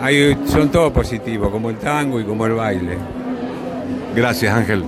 hay, 0.00 0.36
son 0.46 0.70
todos 0.70 0.92
positivos, 0.92 1.50
como 1.50 1.70
el 1.70 1.76
tango 1.76 2.20
y 2.20 2.24
como 2.24 2.46
el 2.46 2.52
baile. 2.52 2.96
Gracias, 4.14 4.54
Ángel. 4.54 4.84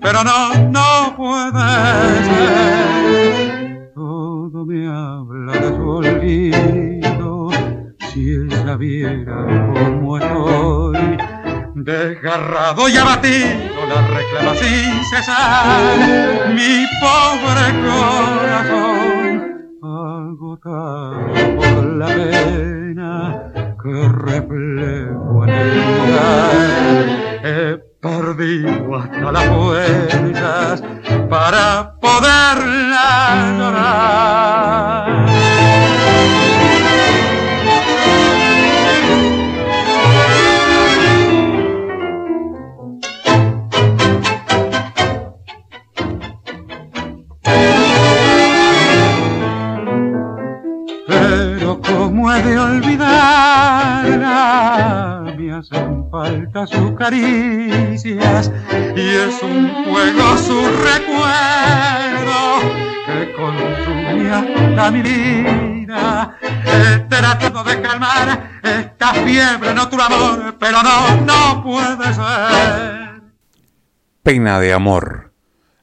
Pero 0.00 0.24
no, 0.24 0.54
no 0.70 1.14
puede 1.16 2.24
ser. 2.24 3.92
Todo 3.94 4.66
me 4.66 4.86
habla 4.88 5.52
de 5.52 5.68
su 5.68 5.88
olvido, 5.88 7.50
si 8.12 8.34
él 8.34 8.52
sabiera 8.52 9.46
cómo 9.74 10.18
estoy. 10.18 11.18
Desgarrado 11.76 12.88
y 12.88 12.96
abatido 12.96 13.86
la 13.88 14.06
reclama 14.06 14.54
sin 14.54 15.04
cesar 15.04 16.48
mi 16.54 16.86
pobre 17.00 17.66
corazón, 17.84 19.32
agotado 19.82 21.34
por 21.56 21.84
la 21.96 22.06
pena 22.06 23.14
que 23.82 24.08
reflejo 24.08 25.03
perdido 28.24 28.96
hasta 28.96 29.32
las 29.32 29.44
fuerzas 29.44 30.82
para 31.28 31.94
poderla 32.00 33.54
llorar. 33.58 35.04
Pero 51.06 51.80
como 51.82 52.32
he 52.32 52.42
de 52.42 52.58
olvidarla, 52.58 53.24
hacen 55.54 56.10
falta 56.10 56.66
sus 56.66 56.92
caricias 56.92 58.52
y 58.96 59.00
es 59.00 59.42
un 59.42 59.70
fuego 59.84 60.36
su 60.38 60.60
recuerdo 60.82 62.34
que 63.06 63.32
consume 63.32 64.30
hasta 64.30 64.90
mi 64.90 65.02
vida. 65.02 66.38
He 66.64 66.98
tratado 67.08 67.62
de 67.64 67.80
calmar 67.80 68.60
esta 68.62 69.14
fiebre 69.14 69.70
en 69.70 69.78
otro 69.78 70.02
amor, 70.02 70.56
pero 70.58 70.78
no, 70.82 71.20
no 71.20 71.62
puede 71.62 72.12
ser. 72.12 73.22
Pena 74.22 74.58
de 74.58 74.72
Amor, 74.72 75.32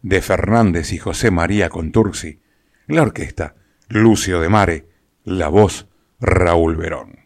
de 0.01 0.22
Fernández 0.22 0.91
y 0.91 0.97
José 0.97 1.32
María 1.32 1.69
Contursi. 1.69 2.41
La 2.88 3.03
orquesta, 3.03 3.55
Lucio 3.88 4.41
de 4.41 4.49
Mare. 4.49 4.88
La 5.24 5.47
voz, 5.49 5.88
Raúl 6.19 6.76
Verón. 6.76 7.20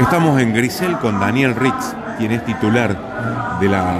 Estamos 0.00 0.40
en 0.40 0.54
Grisel 0.54 0.98
con 0.98 1.20
Daniel 1.20 1.54
Ritz, 1.54 1.94
quien 2.18 2.32
es 2.32 2.44
titular 2.44 3.58
de 3.60 3.68
la 3.68 3.98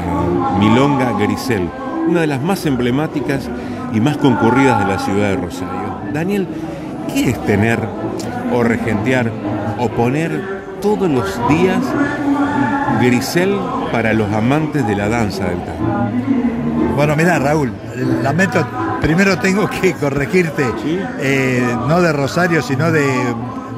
Milonga 0.59 1.13
Grisel, 1.19 1.69
una 2.09 2.23
de 2.23 2.27
las 2.27 2.41
más 2.41 2.65
emblemáticas 2.67 3.49
y 3.93 4.01
más 4.01 4.17
concurridas 4.17 4.81
de 4.81 4.93
la 4.93 4.99
ciudad 4.99 5.31
de 5.31 5.37
Rosario. 5.37 5.99
Daniel, 6.13 6.49
¿qué 7.13 7.31
es 7.31 7.47
tener 7.47 7.79
o 8.53 8.63
regentear 8.63 9.31
o 9.79 9.89
poner 9.89 10.65
todos 10.81 11.11
los 11.11 11.49
días 11.49 11.83
grisel 13.01 13.59
para 13.93 14.13
los 14.13 14.33
amantes 14.33 14.87
de 14.87 14.97
la 14.97 15.09
danza 15.09 15.45
del 15.45 15.65
tango? 15.65 16.95
Bueno, 16.97 17.17
mira, 17.17 17.39
Raúl, 17.39 17.73
lamento, 18.23 18.67
primero 19.01 19.39
tengo 19.39 19.69
que 19.69 19.95
corregirte, 19.95 20.65
eh, 21.21 21.77
no 21.89 22.01
de 22.01 22.13
Rosario, 22.13 22.63
sino 22.63 22.93
de, 22.93 23.05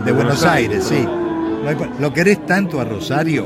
de 0.06 0.12
Buenos 0.12 0.44
Aires, 0.44 0.84
sí. 0.84 1.04
Lo 1.98 2.14
querés 2.14 2.46
tanto 2.46 2.80
a 2.80 2.84
Rosario 2.84 3.44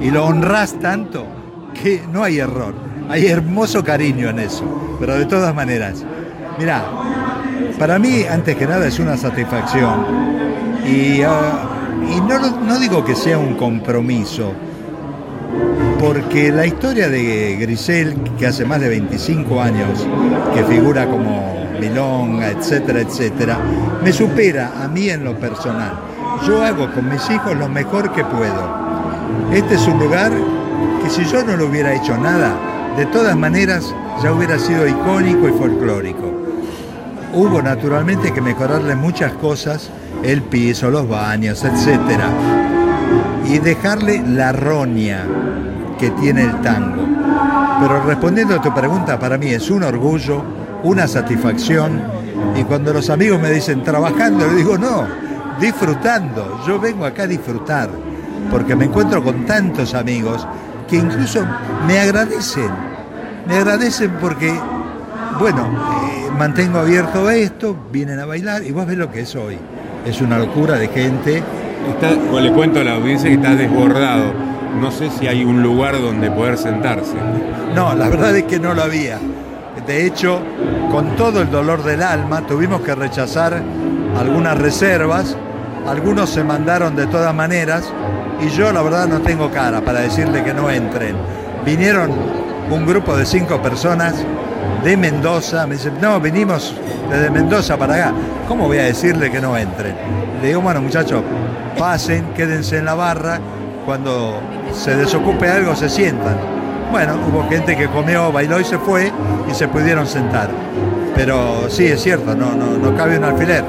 y 0.00 0.12
lo 0.12 0.24
honrás 0.24 0.78
tanto 0.78 1.26
que 1.74 2.00
no 2.12 2.22
hay 2.22 2.38
error. 2.38 2.72
Hay 3.08 3.26
hermoso 3.26 3.82
cariño 3.82 4.28
en 4.28 4.38
eso, 4.38 4.96
pero 5.00 5.18
de 5.18 5.26
todas 5.26 5.52
maneras, 5.52 6.04
mira, 6.56 6.84
para 7.80 7.98
mí 7.98 8.22
antes 8.30 8.56
que 8.56 8.64
nada 8.64 8.86
es 8.86 9.00
una 9.00 9.16
satisfacción 9.16 10.06
y, 10.86 11.22
ah, 11.22 11.68
y 12.08 12.20
no, 12.20 12.38
no 12.60 12.78
digo 12.78 13.04
que 13.04 13.16
sea 13.16 13.36
un 13.38 13.54
compromiso, 13.56 14.52
porque 15.98 16.52
la 16.52 16.64
historia 16.64 17.08
de 17.08 17.56
Grisel, 17.60 18.14
que 18.38 18.46
hace 18.46 18.64
más 18.64 18.80
de 18.80 18.88
25 18.88 19.60
años 19.60 20.06
que 20.54 20.62
figura 20.64 21.06
como 21.06 21.61
milonga, 21.82 22.50
etcétera, 22.50 23.00
etcétera, 23.00 23.58
me 24.04 24.12
supera 24.12 24.72
a 24.82 24.86
mí 24.86 25.08
en 25.10 25.24
lo 25.24 25.34
personal. 25.34 25.92
Yo 26.46 26.62
hago 26.62 26.92
con 26.92 27.08
mis 27.08 27.28
hijos 27.28 27.56
lo 27.56 27.68
mejor 27.68 28.12
que 28.12 28.24
puedo. 28.24 28.82
Este 29.52 29.74
es 29.74 29.86
un 29.88 29.98
lugar 29.98 30.30
que 31.02 31.10
si 31.10 31.24
yo 31.24 31.42
no 31.42 31.56
lo 31.56 31.66
hubiera 31.66 31.92
hecho 31.92 32.16
nada, 32.16 32.54
de 32.96 33.06
todas 33.06 33.36
maneras 33.36 33.92
ya 34.22 34.32
hubiera 34.32 34.58
sido 34.58 34.86
icónico 34.86 35.48
y 35.48 35.52
folclórico. 35.52 36.30
Hubo 37.34 37.60
naturalmente 37.60 38.32
que 38.32 38.40
mejorarle 38.40 38.94
muchas 38.94 39.32
cosas, 39.32 39.90
el 40.22 40.42
piso, 40.42 40.88
los 40.90 41.08
baños, 41.08 41.64
etcétera, 41.64 42.28
y 43.48 43.58
dejarle 43.58 44.22
la 44.24 44.52
roña 44.52 45.24
que 45.98 46.10
tiene 46.10 46.42
el 46.42 46.60
tango. 46.60 47.02
Pero 47.80 48.04
respondiendo 48.04 48.54
a 48.54 48.62
tu 48.62 48.72
pregunta, 48.72 49.18
para 49.18 49.36
mí 49.36 49.48
es 49.48 49.70
un 49.70 49.82
orgullo, 49.82 50.61
una 50.84 51.06
satisfacción, 51.06 52.02
y 52.56 52.64
cuando 52.64 52.92
los 52.92 53.10
amigos 53.10 53.40
me 53.40 53.50
dicen 53.50 53.82
trabajando, 53.82 54.46
le 54.46 54.54
digo 54.54 54.76
no, 54.76 55.06
disfrutando, 55.60 56.60
yo 56.66 56.80
vengo 56.80 57.04
acá 57.04 57.24
a 57.24 57.26
disfrutar, 57.26 57.88
porque 58.50 58.74
me 58.74 58.86
encuentro 58.86 59.22
con 59.22 59.46
tantos 59.46 59.94
amigos 59.94 60.46
que 60.88 60.96
incluso 60.96 61.44
me 61.86 61.98
agradecen, 61.98 62.70
me 63.46 63.56
agradecen 63.56 64.12
porque, 64.20 64.52
bueno, 65.38 65.66
eh, 65.66 66.30
mantengo 66.38 66.78
abierto 66.78 67.30
esto, 67.30 67.76
vienen 67.90 68.20
a 68.20 68.26
bailar 68.26 68.62
y 68.62 68.72
vos 68.72 68.86
ves 68.86 68.98
lo 68.98 69.10
que 69.10 69.20
es 69.20 69.34
hoy. 69.34 69.58
Es 70.06 70.20
una 70.20 70.38
locura 70.38 70.76
de 70.76 70.88
gente. 70.88 71.42
Está, 71.88 72.10
le 72.10 72.52
cuento 72.52 72.80
a 72.80 72.84
la 72.84 72.94
audiencia 72.94 73.28
que 73.28 73.36
está 73.36 73.54
desbordado. 73.54 74.32
No 74.80 74.90
sé 74.90 75.10
si 75.10 75.26
hay 75.26 75.44
un 75.44 75.62
lugar 75.62 76.00
donde 76.00 76.30
poder 76.30 76.58
sentarse. 76.58 77.14
No, 77.74 77.94
la 77.94 78.08
verdad 78.08 78.36
es 78.36 78.44
que 78.44 78.58
no 78.58 78.74
lo 78.74 78.82
había. 78.82 79.18
De 79.86 80.06
hecho, 80.06 80.40
con 80.90 81.16
todo 81.16 81.42
el 81.42 81.50
dolor 81.50 81.82
del 81.82 82.02
alma, 82.02 82.46
tuvimos 82.46 82.82
que 82.82 82.94
rechazar 82.94 83.60
algunas 84.18 84.58
reservas. 84.58 85.36
Algunos 85.86 86.30
se 86.30 86.44
mandaron 86.44 86.94
de 86.94 87.06
todas 87.06 87.34
maneras 87.34 87.92
y 88.40 88.48
yo 88.50 88.72
la 88.72 88.82
verdad 88.82 89.08
no 89.08 89.20
tengo 89.20 89.50
cara 89.50 89.80
para 89.80 90.00
decirle 90.00 90.44
que 90.44 90.54
no 90.54 90.70
entren. 90.70 91.16
Vinieron 91.64 92.12
un 92.70 92.86
grupo 92.86 93.16
de 93.16 93.26
cinco 93.26 93.60
personas 93.60 94.14
de 94.84 94.96
Mendoza, 94.96 95.66
me 95.66 95.74
dicen, 95.74 95.94
no, 96.00 96.20
venimos 96.20 96.74
desde 97.10 97.30
Mendoza 97.30 97.76
para 97.76 97.94
acá. 97.94 98.12
¿Cómo 98.46 98.66
voy 98.66 98.78
a 98.78 98.84
decirle 98.84 99.30
que 99.30 99.40
no 99.40 99.56
entren? 99.56 99.94
Le 100.40 100.48
digo, 100.48 100.60
bueno 100.60 100.80
muchachos, 100.80 101.22
pasen, 101.78 102.26
quédense 102.34 102.78
en 102.78 102.84
la 102.84 102.94
barra, 102.94 103.40
cuando 103.84 104.40
se 104.72 104.96
desocupe 104.96 105.48
algo 105.48 105.74
se 105.74 105.88
sientan. 105.88 106.61
Bueno, 106.92 107.14
hubo 107.26 107.48
gente 107.48 107.74
que 107.74 107.86
comió, 107.86 108.30
bailó 108.30 108.60
y 108.60 108.64
se 108.64 108.76
fue 108.76 109.10
y 109.50 109.54
se 109.54 109.66
pudieron 109.66 110.06
sentar. 110.06 110.50
Pero 111.16 111.70
sí, 111.70 111.86
es 111.86 112.02
cierto, 112.02 112.34
no, 112.34 112.54
no, 112.54 112.76
no 112.76 112.94
cabe 112.94 113.16
un 113.16 113.24
alfiler. 113.24 113.64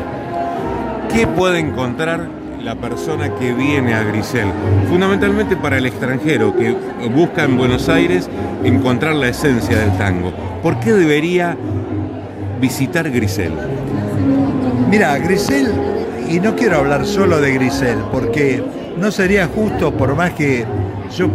¿Qué 1.10 1.26
puede 1.26 1.60
encontrar 1.60 2.28
la 2.62 2.76
persona 2.76 3.34
que 3.36 3.54
viene 3.54 3.94
a 3.94 4.04
Grisel? 4.04 4.50
Fundamentalmente 4.90 5.56
para 5.56 5.78
el 5.78 5.86
extranjero 5.86 6.54
que 6.54 6.76
busca 7.16 7.46
en 7.46 7.58
Buenos 7.58 7.88
Aires 7.88 8.30
encontrar 8.62 9.16
la 9.16 9.30
esencia 9.30 9.78
del 9.80 9.98
tango. 9.98 10.34
¿Por 10.62 10.82
qué 10.82 10.92
debería 10.92 11.56
visitar 12.60 13.10
Grisel? 13.10 13.54
Mira, 14.90 15.18
Grisel, 15.20 15.72
y 16.28 16.42
no 16.42 16.58
quiero 16.58 16.80
hablar 16.80 17.06
solo 17.06 17.40
de 17.40 17.54
Grisel, 17.54 18.00
porque 18.12 18.62
no 18.98 19.12
sería 19.12 19.48
justo 19.48 19.94
por 19.94 20.14
más 20.14 20.32
que 20.34 20.66
yo 21.16 21.30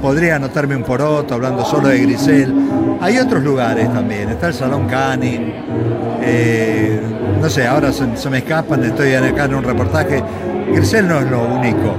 podría 0.00 0.36
anotarme 0.36 0.76
un 0.76 0.82
poroto 0.82 1.34
hablando 1.34 1.64
solo 1.64 1.88
de 1.88 1.98
Grisel. 1.98 2.54
Hay 3.00 3.18
otros 3.18 3.42
lugares 3.42 3.92
también, 3.92 4.28
está 4.30 4.48
el 4.48 4.54
Salón 4.54 4.86
Canning, 4.86 5.52
eh, 6.22 7.00
no 7.40 7.48
sé, 7.50 7.66
ahora 7.66 7.92
se, 7.92 8.30
me 8.30 8.38
escapan, 8.38 8.84
estoy 8.84 9.14
acá 9.14 9.44
en 9.44 9.54
un 9.54 9.64
reportaje. 9.64 10.22
Grisel 10.72 11.06
no 11.08 11.18
es 11.18 11.30
lo 11.30 11.44
único. 11.44 11.94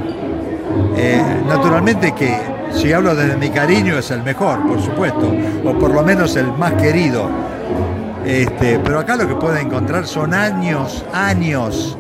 Eh, 0.96 1.22
naturalmente 1.48 2.14
que 2.14 2.36
si 2.72 2.92
hablo 2.92 3.16
desde 3.16 3.38
mi 3.38 3.50
cariño 3.50 3.98
es 3.98 4.12
el 4.12 4.24
mejor, 4.24 4.68
por 4.68 4.82
supuesto, 4.82 5.32
o 5.64 5.74
por 5.74 5.94
lo 5.94 6.04
menos 6.04 6.36
el 6.36 6.52
más 6.54 6.74
querido. 6.74 7.30
Este, 8.26 8.80
pero 8.84 9.00
acá 9.00 9.16
lo 9.16 9.28
que 9.28 9.36
puede 9.36 9.62
encontrar 9.62 10.06
son 10.06 10.34
años, 10.34 11.06
años 11.14 11.98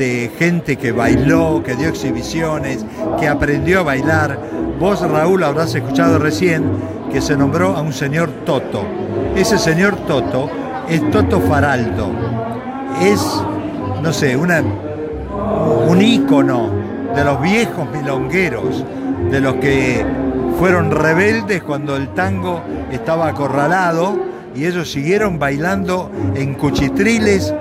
de 0.00 0.32
gente 0.38 0.78
que 0.78 0.92
bailó, 0.92 1.62
que 1.62 1.76
dio 1.76 1.90
exhibiciones, 1.90 2.86
que 3.20 3.28
aprendió 3.28 3.80
a 3.80 3.82
bailar. 3.82 4.40
Vos, 4.78 5.02
Raúl, 5.02 5.44
habrás 5.44 5.74
escuchado 5.74 6.18
recién 6.18 6.64
que 7.12 7.20
se 7.20 7.36
nombró 7.36 7.76
a 7.76 7.82
un 7.82 7.92
señor 7.92 8.30
Toto. 8.46 8.82
Ese 9.36 9.58
señor 9.58 9.96
Toto 10.06 10.48
es 10.88 11.08
Toto 11.10 11.38
Faraldo. 11.40 12.08
Es, 13.02 13.20
no 14.02 14.10
sé, 14.14 14.38
una, 14.38 14.62
un 15.86 16.00
ícono 16.00 16.70
de 17.14 17.22
los 17.22 17.42
viejos 17.42 17.86
milongueros, 17.92 18.82
de 19.30 19.38
los 19.38 19.56
que 19.56 20.02
fueron 20.58 20.92
rebeldes 20.92 21.62
cuando 21.62 21.94
el 21.96 22.08
tango 22.14 22.62
estaba 22.90 23.28
acorralado 23.28 24.18
y 24.54 24.64
ellos 24.64 24.90
siguieron 24.90 25.38
bailando 25.38 26.10
en 26.34 26.54
cuchitriles 26.54 27.52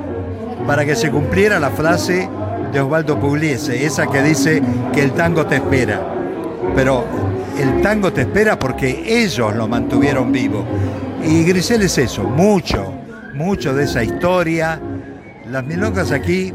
para 0.66 0.86
que 0.86 0.96
se 0.96 1.10
cumpliera 1.10 1.60
la 1.60 1.70
frase 1.70 2.30
de 2.72 2.80
Osvaldo 2.80 3.20
Pugliese, 3.20 3.86
esa 3.86 4.08
que 4.08 4.22
dice 4.22 4.62
que 4.94 5.04
el 5.04 5.12
tango 5.14 5.46
te 5.46 5.56
espera. 5.56 6.02
Pero 6.76 7.06
el 7.60 7.82
tango 7.82 8.14
te 8.14 8.22
espera 8.22 8.58
porque 8.58 9.04
ellos 9.06 9.56
lo 9.56 9.68
mantuvieron 9.68 10.32
vivo. 10.32 10.66
Y 11.24 11.44
Grisel 11.44 11.82
es 11.82 11.98
eso, 11.98 12.24
mucho, 12.24 12.94
mucho 13.34 13.74
de 13.74 13.84
esa 13.86 14.04
historia. 14.04 14.80
Las 15.50 15.64
milongas 15.66 16.12
aquí, 16.12 16.54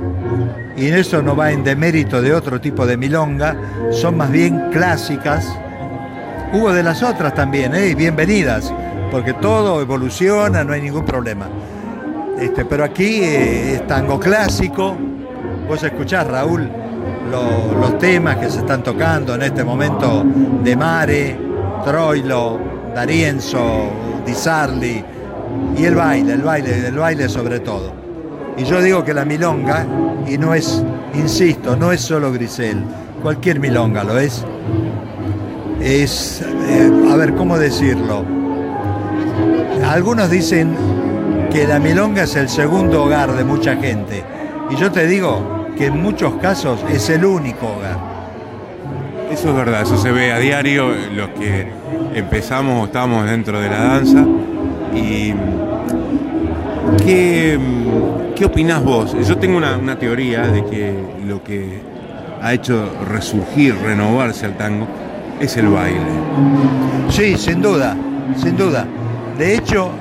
y 0.77 0.87
eso 0.87 1.21
no 1.21 1.35
va 1.35 1.51
en 1.51 1.65
demérito 1.65 2.23
de 2.23 2.33
otro 2.33 2.61
tipo 2.61 2.87
de 2.87 2.97
milonga, 2.97 3.57
son 3.91 4.17
más 4.17 4.31
bien 4.31 4.71
clásicas. 4.71 5.47
Hubo 6.53 6.73
de 6.73 6.85
las 6.85 7.03
otras 7.03 7.35
también, 7.35 7.75
¿eh? 7.75 7.95
bienvenidas, 7.97 8.73
porque 9.11 9.35
todo 9.35 9.81
evoluciona, 9.81 10.63
no 10.63 10.73
hay 10.73 10.83
ningún 10.83 11.05
problema. 11.05 11.49
Este, 12.39 12.65
pero 12.65 12.85
aquí 12.85 13.21
eh, 13.23 13.75
es 13.75 13.87
tango 13.87 14.19
clásico. 14.19 14.97
Vos 15.69 15.83
escuchás, 15.83 16.27
Raúl, 16.27 16.69
lo- 17.31 17.79
los 17.81 17.99
temas 17.99 18.37
que 18.37 18.51
se 18.51 18.59
están 18.59 18.83
tocando 18.83 19.35
en 19.35 19.43
este 19.43 19.65
momento 19.65 20.25
de 20.63 20.77
Mare, 20.77 21.39
Troilo, 21.85 22.59
Darienzo, 22.95 23.89
Di 24.27 24.35
Sarli, 24.35 25.03
y 25.77 25.85
el 25.85 25.95
baile, 25.95 26.33
el 26.35 26.43
baile, 26.43 26.89
el 26.89 26.97
baile 26.97 27.29
sobre 27.29 27.61
todo. 27.61 27.93
Y 28.57 28.65
yo 28.65 28.81
digo 28.83 29.05
que 29.05 29.15
la 29.15 29.25
milonga, 29.25 29.87
y 30.29 30.37
no 30.39 30.55
es, 30.55 30.83
insisto, 31.15 31.77
no 31.77 31.93
es 31.93 32.01
solo 32.01 32.33
Grisel, 32.33 32.83
cualquier 33.23 33.59
milonga 33.61 34.05
lo 34.05 34.19
es, 34.19 34.45
es, 35.81 36.43
eh, 36.69 36.91
a 37.11 37.17
ver, 37.17 37.35
¿cómo 37.35 37.59
decirlo? 37.59 38.25
Algunos 39.85 40.31
dicen 40.31 40.75
que 41.55 41.69
la 41.69 41.79
milonga 41.79 42.25
es 42.25 42.35
el 42.35 42.49
segundo 42.49 43.05
hogar 43.05 43.33
de 43.33 43.45
mucha 43.45 43.77
gente. 43.77 44.25
Y 44.73 44.75
yo 44.75 44.91
te 44.91 45.07
digo 45.07 45.69
que 45.79 45.87
en 45.87 46.03
muchos 46.03 46.35
casos 46.43 46.81
es 46.91 47.09
el 47.11 47.25
único 47.25 47.69
hogar. 47.69 47.97
Eso 49.31 49.51
es 49.51 49.55
verdad, 49.55 49.83
eso 49.83 49.97
se 49.97 50.11
ve 50.11 50.33
a 50.33 50.41
diario, 50.41 50.89
los 51.15 51.29
que 51.29 51.69
empezamos 52.13 52.83
o 52.83 52.87
estamos 52.87 53.25
dentro 53.31 53.61
de 53.61 53.71
la 53.71 53.85
danza. 53.85 54.27
¿Y 54.97 55.33
qué, 57.05 57.57
qué 58.35 58.45
opinás 58.47 58.83
vos? 58.83 59.17
Yo 59.25 59.39
tengo 59.39 59.57
una, 59.57 59.77
una 59.77 59.97
teoría 59.97 60.49
de 60.49 60.65
que 60.65 60.93
lo 61.25 61.45
que 61.45 61.79
ha 62.43 62.53
hecho 62.53 62.91
resurgir, 63.09 63.77
renovarse 63.81 64.47
al 64.47 64.57
tango, 64.57 64.89
es 65.39 65.57
el 65.57 65.69
baile. 65.69 66.01
Sí, 67.11 67.39
sin 67.39 67.63
duda, 67.63 67.97
sin 68.43 68.57
duda. 68.57 68.85
De 69.39 69.55
hecho, 69.55 69.93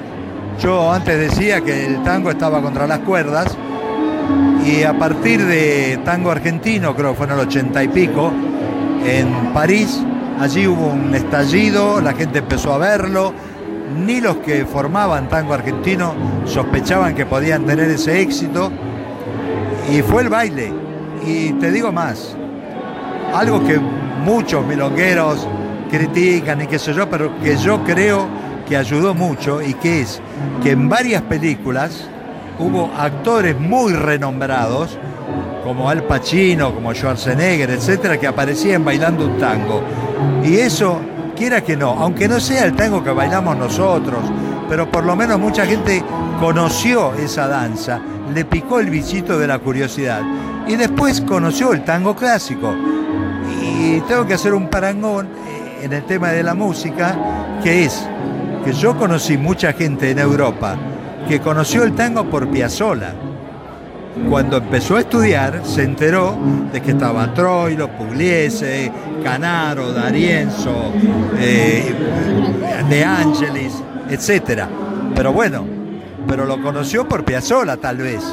Yo 0.59 0.91
antes 0.91 1.19
decía 1.19 1.61
que 1.61 1.87
el 1.87 2.03
tango 2.03 2.29
estaba 2.29 2.61
contra 2.61 2.87
las 2.87 2.99
cuerdas 2.99 3.57
y 4.65 4.83
a 4.83 4.97
partir 4.97 5.43
de 5.45 5.99
tango 6.05 6.31
argentino, 6.31 6.95
creo 6.95 7.11
que 7.11 7.17
fue 7.17 7.25
en 7.25 7.33
el 7.33 7.39
ochenta 7.39 7.83
y 7.83 7.89
pico, 7.89 8.31
en 9.05 9.53
París, 9.53 10.01
allí 10.39 10.65
hubo 10.67 10.87
un 10.87 11.13
estallido, 11.13 11.99
la 11.99 12.13
gente 12.13 12.39
empezó 12.39 12.73
a 12.73 12.77
verlo, 12.77 13.33
ni 14.05 14.21
los 14.21 14.37
que 14.37 14.65
formaban 14.65 15.27
tango 15.27 15.53
argentino 15.53 16.13
sospechaban 16.45 17.13
que 17.13 17.25
podían 17.25 17.65
tener 17.65 17.89
ese 17.89 18.21
éxito, 18.21 18.71
y 19.91 20.01
fue 20.01 20.21
el 20.21 20.29
baile. 20.29 20.71
Y 21.25 21.51
te 21.53 21.71
digo 21.71 21.91
más, 21.91 22.37
algo 23.33 23.61
que 23.65 23.77
muchos 24.23 24.65
milongueros 24.65 25.45
critican 25.91 26.61
y 26.61 26.67
qué 26.67 26.79
sé 26.79 26.93
yo, 26.93 27.09
pero 27.09 27.37
que 27.39 27.57
yo 27.57 27.83
creo 27.83 28.27
que 28.67 28.77
ayudó 28.77 29.13
mucho 29.13 29.61
y 29.61 29.73
que 29.75 30.01
es 30.01 30.21
que 30.61 30.71
en 30.71 30.89
varias 30.89 31.21
películas 31.23 32.07
hubo 32.59 32.91
actores 32.97 33.59
muy 33.59 33.93
renombrados, 33.93 34.97
como 35.63 35.89
Al 35.89 36.03
Pacino, 36.03 36.73
como 36.73 36.93
Schwarzenegger, 36.93 37.71
etcétera, 37.71 38.19
que 38.19 38.27
aparecían 38.27 38.83
bailando 38.83 39.25
un 39.25 39.37
tango. 39.37 39.81
Y 40.43 40.57
eso, 40.57 40.99
quiera 41.35 41.61
que 41.61 41.75
no, 41.75 41.91
aunque 41.91 42.27
no 42.27 42.39
sea 42.39 42.65
el 42.65 42.75
tango 42.75 43.03
que 43.03 43.11
bailamos 43.11 43.57
nosotros, 43.57 44.19
pero 44.69 44.89
por 44.89 45.05
lo 45.05 45.15
menos 45.15 45.39
mucha 45.39 45.65
gente 45.65 46.03
conoció 46.39 47.13
esa 47.13 47.47
danza, 47.47 48.01
le 48.33 48.45
picó 48.45 48.79
el 48.79 48.89
bichito 48.89 49.37
de 49.37 49.47
la 49.47 49.59
curiosidad. 49.59 50.21
Y 50.67 50.75
después 50.75 51.21
conoció 51.21 51.73
el 51.73 51.83
tango 51.83 52.15
clásico. 52.15 52.73
Y 53.61 53.99
tengo 54.01 54.25
que 54.25 54.33
hacer 54.33 54.53
un 54.53 54.69
parangón 54.69 55.27
eh, 55.27 55.81
en 55.83 55.93
el 55.93 56.03
tema 56.05 56.29
de 56.29 56.43
la 56.43 56.53
música, 56.53 57.15
que 57.61 57.85
es 57.85 58.07
que 58.63 58.73
yo 58.73 58.97
conocí 58.97 59.37
mucha 59.37 59.73
gente 59.73 60.11
en 60.11 60.19
Europa 60.19 60.77
que 61.27 61.39
conoció 61.39 61.83
el 61.83 61.93
tango 61.93 62.25
por 62.25 62.47
Piazzolla. 62.49 63.13
Cuando 64.29 64.57
empezó 64.57 64.97
a 64.97 64.99
estudiar, 65.01 65.61
se 65.65 65.83
enteró 65.83 66.37
de 66.71 66.81
que 66.81 66.91
estaba 66.91 67.33
Troilo, 67.33 67.89
Pugliese, 67.89 68.91
Canaro, 69.23 69.91
D'Arienzo, 69.91 70.93
eh, 71.39 71.93
De 72.89 73.03
Angelis, 73.03 73.73
etc. 74.09 74.65
Pero 75.15 75.33
bueno, 75.33 75.65
pero 76.27 76.45
lo 76.45 76.61
conoció 76.61 77.07
por 77.07 77.25
Piazzolla 77.25 77.77
tal 77.77 77.97
vez. 77.97 78.23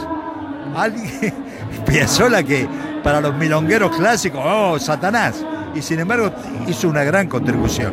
Alguien, 0.76 1.34
Piazzolla 1.86 2.42
que 2.42 2.68
para 3.02 3.20
los 3.20 3.34
milongueros 3.36 3.96
clásicos, 3.96 4.42
oh, 4.44 4.78
Satanás. 4.78 5.44
Y 5.74 5.82
sin 5.82 6.00
embargo 6.00 6.30
hizo 6.68 6.88
una 6.88 7.04
gran 7.04 7.26
contribución. 7.26 7.92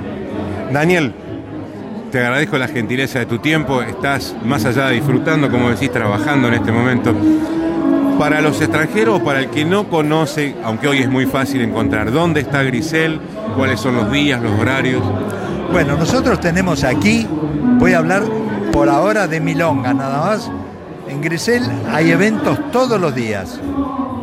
Daniel, 0.74 1.14
te 2.12 2.20
agradezco 2.20 2.58
la 2.58 2.68
gentileza 2.68 3.20
de 3.20 3.26
tu 3.26 3.40
tiempo. 3.40 3.82
Estás 3.82 4.36
más 4.44 4.66
allá 4.66 4.90
disfrutando, 4.90 5.50
como 5.50 5.70
decís, 5.70 5.92
trabajando 5.92 6.48
en 6.48 6.56
este 6.56 6.72
momento. 6.72 7.14
Para 8.18 8.42
los 8.42 8.60
extranjeros, 8.62 9.22
para 9.22 9.40
el 9.42 9.50
que 9.50 9.66
no 9.66 9.90
conoce, 9.90 10.56
aunque 10.64 10.88
hoy 10.88 11.00
es 11.00 11.10
muy 11.10 11.26
fácil 11.26 11.62
encontrar, 11.62 12.12
¿dónde 12.12 12.42
está 12.42 12.64
Grisel? 12.64 13.20
¿Cuáles 13.56 13.80
son 13.80 13.96
los 13.96 14.12
días, 14.12 14.42
los 14.42 14.60
horarios? 14.60 15.04
Bueno, 15.72 15.98
nosotros 15.98 16.40
tenemos 16.40 16.84
aquí, 16.84 17.28
voy 17.78 17.94
a 17.94 18.00
hablar 18.00 18.24
por 18.72 18.90
ahora 18.90 19.28
de 19.28 19.40
Milonga, 19.40 19.94
nada 19.94 20.22
más. 20.22 20.50
En 21.08 21.22
Grisel 21.22 21.64
hay 21.92 22.12
eventos 22.12 22.60
todos 22.72 23.00
los 23.00 23.14
días, 23.14 23.60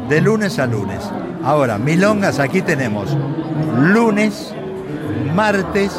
de 0.09 0.21
lunes 0.21 0.59
a 0.59 0.67
lunes. 0.67 0.99
Ahora, 1.45 1.79
Milongas 1.79 2.41
aquí 2.41 2.63
tenemos 2.63 3.17
lunes, 3.79 4.53
martes, 5.35 5.93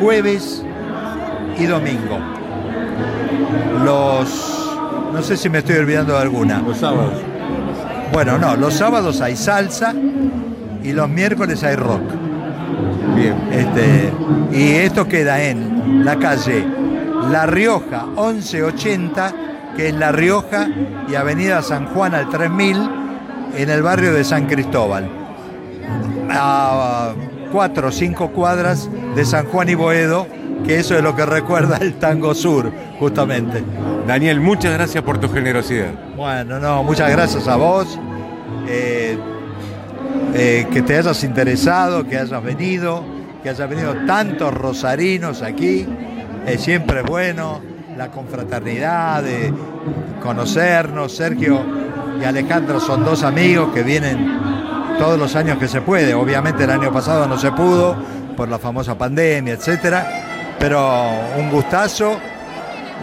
jueves 0.00 0.62
y 1.58 1.66
domingo. 1.66 2.18
Los. 3.84 4.58
No 5.12 5.22
sé 5.22 5.36
si 5.36 5.48
me 5.48 5.58
estoy 5.58 5.76
olvidando 5.76 6.14
de 6.14 6.20
alguna. 6.20 6.60
Los 6.60 6.78
sábados. 6.78 7.14
Bueno, 8.12 8.38
no, 8.38 8.56
los 8.56 8.74
sábados 8.74 9.20
hay 9.20 9.36
salsa 9.36 9.94
y 10.82 10.92
los 10.92 11.08
miércoles 11.08 11.62
hay 11.62 11.76
rock. 11.76 12.02
Bien. 13.14 13.34
Este, 13.50 14.12
y 14.52 14.72
esto 14.72 15.06
queda 15.06 15.42
en 15.42 16.04
la 16.04 16.18
calle 16.18 16.64
La 17.30 17.46
Rioja 17.46 18.06
1180, 18.06 19.34
que 19.76 19.88
es 19.88 19.94
La 19.94 20.12
Rioja 20.12 20.68
y 21.08 21.14
Avenida 21.14 21.62
San 21.62 21.86
Juan 21.86 22.14
al 22.14 22.28
3000, 22.28 22.76
en 23.56 23.70
el 23.70 23.82
barrio 23.82 24.12
de 24.12 24.24
San 24.24 24.46
Cristóbal. 24.46 25.08
A 26.30 27.12
cuatro 27.52 27.88
o 27.88 27.92
cinco 27.92 28.28
cuadras 28.30 28.88
de 29.14 29.24
San 29.24 29.46
Juan 29.46 29.68
y 29.68 29.74
Boedo, 29.74 30.26
que 30.66 30.78
eso 30.78 30.96
es 30.96 31.02
lo 31.02 31.14
que 31.14 31.26
recuerda 31.26 31.78
el 31.80 31.94
Tango 31.94 32.34
Sur, 32.34 32.72
justamente. 32.98 33.62
Daniel, 34.06 34.40
muchas 34.40 34.72
gracias 34.72 35.02
por 35.04 35.18
tu 35.18 35.28
generosidad. 35.28 35.92
Bueno, 36.16 36.58
no, 36.58 36.82
muchas 36.82 37.10
gracias 37.10 37.46
a 37.48 37.56
vos. 37.56 37.98
eh, 38.68 39.18
eh, 40.34 40.66
que 40.72 40.82
te 40.82 40.96
hayas 40.96 41.22
interesado, 41.24 42.04
que 42.06 42.16
hayas 42.16 42.42
venido, 42.42 43.04
que 43.42 43.50
hayas 43.50 43.68
venido 43.68 43.94
tantos 44.06 44.54
rosarinos 44.54 45.42
aquí. 45.42 45.86
Es 46.46 46.62
siempre 46.62 47.02
bueno 47.02 47.60
la 47.96 48.08
confraternidad, 48.08 49.22
de 49.22 49.52
conocernos. 50.22 51.14
Sergio 51.14 51.60
y 52.20 52.24
Alejandro 52.24 52.80
son 52.80 53.04
dos 53.04 53.22
amigos 53.22 53.72
que 53.74 53.82
vienen 53.82 54.38
todos 54.98 55.18
los 55.18 55.36
años 55.36 55.58
que 55.58 55.68
se 55.68 55.82
puede. 55.82 56.14
Obviamente 56.14 56.64
el 56.64 56.70
año 56.70 56.90
pasado 56.92 57.26
no 57.26 57.38
se 57.38 57.52
pudo 57.52 57.94
por 58.36 58.48
la 58.48 58.58
famosa 58.58 58.96
pandemia, 58.96 59.54
etcétera. 59.54 60.21
Pero 60.62 61.10
un 61.38 61.50
gustazo, 61.50 62.20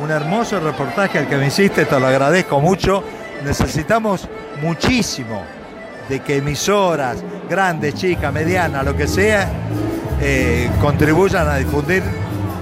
un 0.01 0.09
hermoso 0.09 0.61
reportaje 0.61 1.19
al 1.19 1.27
que 1.27 1.35
me 1.35 1.47
hiciste, 1.47 1.83
te 1.83 1.99
lo 1.99 2.07
agradezco 2.07 2.61
mucho. 2.61 3.03
Necesitamos 3.43 4.29
muchísimo 4.61 5.43
de 6.07 6.21
que 6.21 6.37
emisoras, 6.37 7.17
grandes, 7.49 7.95
chicas, 7.95 8.31
medianas, 8.31 8.85
lo 8.85 8.95
que 8.95 9.09
sea, 9.09 9.49
eh, 10.21 10.69
contribuyan 10.79 11.49
a 11.49 11.57
difundir 11.57 12.01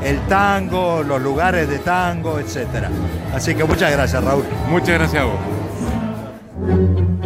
el 0.04 0.20
tango, 0.22 1.04
los 1.04 1.22
lugares 1.22 1.70
de 1.70 1.78
tango, 1.78 2.40
etcétera. 2.40 2.90
Así 3.36 3.54
que 3.54 3.66
muchas 3.66 3.92
gracias, 3.92 4.24
Raúl. 4.24 4.46
Muchas 4.68 4.98
gracias 4.98 5.22
a 5.22 5.26
vos. 5.26 7.17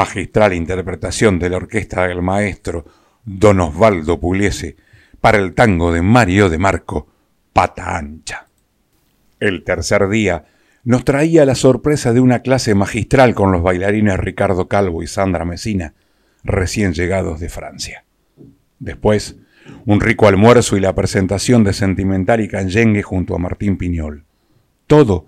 Magistral 0.00 0.54
interpretación 0.54 1.38
de 1.38 1.50
la 1.50 1.58
orquesta 1.58 2.06
del 2.06 2.22
maestro 2.22 2.86
Don 3.22 3.60
Osvaldo 3.60 4.18
Pugliese 4.18 4.76
para 5.20 5.36
el 5.36 5.52
tango 5.52 5.92
de 5.92 6.00
Mario 6.00 6.48
de 6.48 6.56
Marco, 6.56 7.06
Pata 7.52 7.98
Ancha. 7.98 8.46
El 9.40 9.62
tercer 9.62 10.08
día 10.08 10.46
nos 10.84 11.04
traía 11.04 11.44
la 11.44 11.54
sorpresa 11.54 12.14
de 12.14 12.20
una 12.20 12.40
clase 12.40 12.74
magistral 12.74 13.34
con 13.34 13.52
los 13.52 13.62
bailarines 13.62 14.18
Ricardo 14.18 14.68
Calvo 14.68 15.02
y 15.02 15.06
Sandra 15.06 15.44
Mesina, 15.44 15.92
recién 16.44 16.94
llegados 16.94 17.38
de 17.38 17.50
Francia. 17.50 18.06
Después, 18.78 19.36
un 19.84 20.00
rico 20.00 20.28
almuerzo 20.28 20.78
y 20.78 20.80
la 20.80 20.94
presentación 20.94 21.62
de 21.62 21.74
Sentimental 21.74 22.40
y 22.40 22.48
Canyengue 22.48 23.02
junto 23.02 23.34
a 23.34 23.38
Martín 23.38 23.76
Piñol. 23.76 24.24
Todo 24.86 25.26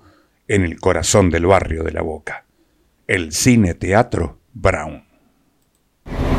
en 0.48 0.64
el 0.64 0.80
corazón 0.80 1.28
del 1.28 1.44
barrio 1.44 1.82
de 1.82 1.92
la 1.92 2.00
Boca. 2.00 2.46
El 3.06 3.32
cine 3.32 3.74
teatro 3.74 4.40
Brown. 4.54 5.02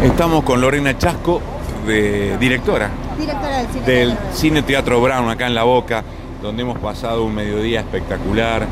Estamos 0.03 0.43
con 0.43 0.61
Lorena 0.61 0.97
Chasco, 0.97 1.41
de 1.88 2.38
directora 2.38 2.89
Directora 3.18 3.57
del 3.57 3.68
cine. 3.68 3.86
del 3.86 4.18
Cine 4.34 4.61
Teatro 4.61 5.01
Brown 5.01 5.30
acá 5.30 5.47
en 5.47 5.55
La 5.55 5.64
Boca, 5.64 6.03
donde 6.41 6.61
hemos 6.61 6.78
pasado 6.80 7.24
un 7.24 7.34
mediodía 7.34 7.80
espectacular 7.80 8.68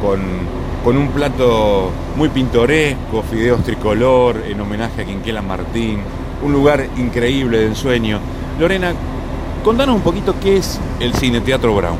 con, 0.00 0.20
con 0.84 0.96
un 0.96 1.08
plato 1.08 1.90
muy 2.16 2.28
pintoresco, 2.28 3.22
fideos 3.22 3.62
tricolor 3.64 4.42
en 4.46 4.60
homenaje 4.60 5.02
a 5.02 5.04
Quinquela 5.04 5.42
Martín, 5.42 6.00
un 6.42 6.52
lugar 6.52 6.86
increíble 6.96 7.58
de 7.58 7.66
ensueño. 7.66 8.18
Lorena, 8.58 8.92
contanos 9.64 9.94
un 9.96 10.02
poquito 10.02 10.34
qué 10.40 10.56
es 10.56 10.80
el 11.00 11.14
Cine 11.14 11.40
Teatro 11.40 11.74
Brown. 11.74 11.96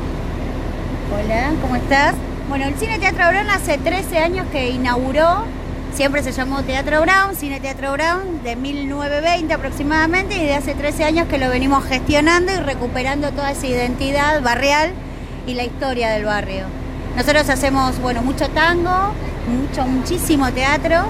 Hola, 1.14 1.52
¿cómo 1.60 1.76
estás? 1.76 2.14
Bueno, 2.48 2.66
el 2.66 2.74
Cine 2.74 2.98
Teatro 2.98 3.28
Brown 3.28 3.48
hace 3.50 3.78
13 3.78 4.18
años 4.18 4.46
que 4.50 4.70
inauguró, 4.70 5.44
siempre 5.94 6.22
se 6.22 6.32
llamó 6.32 6.62
Teatro 6.62 7.02
Brown, 7.02 7.36
Cine 7.36 7.60
Teatro 7.60 7.92
Brown, 7.92 8.42
de 8.42 8.56
1920 8.56 9.52
aproximadamente, 9.52 10.36
y 10.36 10.46
de 10.46 10.54
hace 10.54 10.74
13 10.74 11.04
años 11.04 11.28
que 11.28 11.38
lo 11.38 11.48
venimos 11.48 11.84
gestionando 11.84 12.52
y 12.52 12.56
recuperando 12.56 13.30
toda 13.30 13.50
esa 13.50 13.66
identidad 13.66 14.42
barrial 14.42 14.92
y 15.46 15.54
la 15.54 15.64
historia 15.64 16.10
del 16.10 16.24
barrio. 16.24 16.64
Nosotros 17.16 17.48
hacemos, 17.48 18.00
bueno, 18.00 18.22
mucho 18.22 18.48
tango, 18.48 19.12
mucho, 19.48 19.86
muchísimo 19.86 20.50
teatro, 20.52 21.04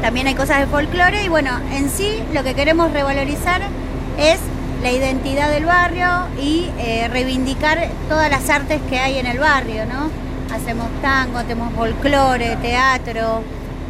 también 0.00 0.26
hay 0.26 0.34
cosas 0.34 0.60
de 0.60 0.66
folclore 0.66 1.24
y 1.24 1.28
bueno, 1.28 1.50
en 1.72 1.88
sí 1.88 2.22
lo 2.32 2.42
que 2.42 2.54
queremos 2.54 2.92
revalorizar 2.92 3.62
es 4.18 4.40
la 4.82 4.90
identidad 4.90 5.48
del 5.48 5.64
barrio 5.64 6.26
y 6.40 6.68
eh, 6.78 7.06
reivindicar 7.08 7.88
todas 8.08 8.28
las 8.28 8.50
artes 8.50 8.80
que 8.90 8.98
hay 8.98 9.18
en 9.18 9.26
el 9.26 9.38
barrio, 9.38 9.86
¿no? 9.86 10.10
Hacemos 10.52 10.88
tango, 11.02 11.38
hacemos 11.38 11.72
folclore, 11.74 12.56
teatro, 12.56 13.44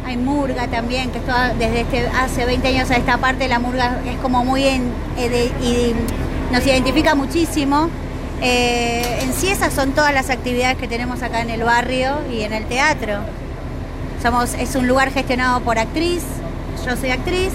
hay 0.05 0.17
murga 0.17 0.67
también, 0.67 1.09
que 1.11 1.19
es 1.19 1.25
toda- 1.25 1.53
desde 1.53 1.81
este, 1.81 2.07
hace 2.07 2.45
20 2.45 2.67
años 2.67 2.89
a 2.91 2.95
esta 2.97 3.17
parte 3.17 3.47
la 3.47 3.59
murga 3.59 3.99
es 4.05 4.17
como 4.17 4.43
muy 4.43 4.65
en- 4.65 4.91
eh, 5.17 5.51
y 5.61 5.93
nos 6.53 6.65
identifica 6.65 7.15
muchísimo. 7.15 7.89
Eh, 8.41 9.19
en 9.21 9.33
sí 9.33 9.47
esas 9.47 9.73
son 9.73 9.91
todas 9.93 10.13
las 10.13 10.29
actividades 10.29 10.77
que 10.77 10.87
tenemos 10.87 11.21
acá 11.21 11.41
en 11.41 11.49
el 11.49 11.63
barrio 11.63 12.17
y 12.31 12.41
en 12.41 12.53
el 12.53 12.65
teatro. 12.65 13.19
Somos, 14.21 14.53
es 14.53 14.75
un 14.75 14.87
lugar 14.87 15.11
gestionado 15.11 15.61
por 15.61 15.79
actriz, 15.79 16.23
yo 16.85 16.95
soy 16.97 17.11
actriz, 17.11 17.49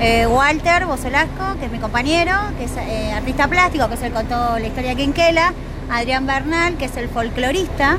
eh, 0.00 0.26
Walter 0.26 0.86
Bozolasco, 0.86 1.58
que 1.60 1.66
es 1.66 1.72
mi 1.72 1.78
compañero, 1.78 2.32
que 2.58 2.64
es 2.64 2.72
artista 3.14 3.46
plástico, 3.48 3.88
que 3.88 3.94
es 3.94 4.02
el 4.02 4.12
contó 4.12 4.58
la 4.58 4.66
historia 4.66 4.90
de 4.90 4.96
Quinquela, 4.96 5.52
Adrián 5.90 6.26
Bernal, 6.26 6.74
que 6.76 6.86
es 6.86 6.96
el 6.96 7.08
folclorista, 7.08 7.98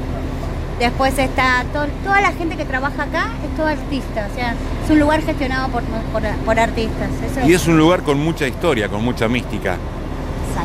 después 0.79 1.17
está 1.17 1.63
to- 1.73 1.87
toda 2.03 2.21
la 2.21 2.31
gente 2.31 2.55
que 2.57 2.65
trabaja 2.65 3.03
acá, 3.03 3.27
es 3.45 3.55
todo 3.55 3.67
artista, 3.67 4.27
o 4.31 4.35
sea, 4.35 4.55
es 4.83 4.89
un 4.89 4.99
lugar 4.99 5.21
gestionado 5.21 5.69
por, 5.69 5.83
por- 5.83 6.23
por 6.45 6.59
artistas. 6.59 7.09
Eso 7.31 7.47
Y 7.47 7.53
es 7.53 7.67
un 7.67 7.77
lugar 7.77 8.03
con 8.03 8.19
mucha 8.19 8.47
historia, 8.47 8.89
con 8.89 9.03
mucha 9.03 9.27
mística. 9.27 9.77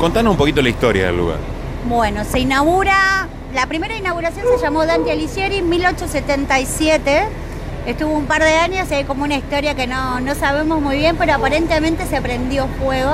Contanos 0.00 0.32
un 0.32 0.36
poquito 0.38 0.60
la 0.62 0.68
historia 0.68 1.06
del 1.06 1.16
lugar. 1.16 1.38
Bueno, 1.88 2.22
se 2.24 2.38
inaugura, 2.40 3.28
la 3.54 3.66
primera 3.66 3.96
inauguración 3.96 4.46
se 4.56 4.62
llamó 4.62 4.84
Dante 4.86 5.10
Alighieri 5.12 5.56
en 5.58 5.68
1877. 5.68 7.22
Estuvo 7.86 8.12
un 8.12 8.26
par 8.26 8.42
de 8.42 8.54
años 8.54 8.86
y 8.90 8.94
hay 8.94 9.04
como 9.04 9.24
una 9.24 9.36
historia 9.36 9.74
que 9.74 9.86
no, 9.86 10.20
no 10.20 10.34
sabemos 10.34 10.80
muy 10.82 10.98
bien, 10.98 11.16
pero 11.16 11.34
aparentemente 11.34 12.04
se 12.06 12.20
prendió 12.20 12.66
fuego. 12.82 13.12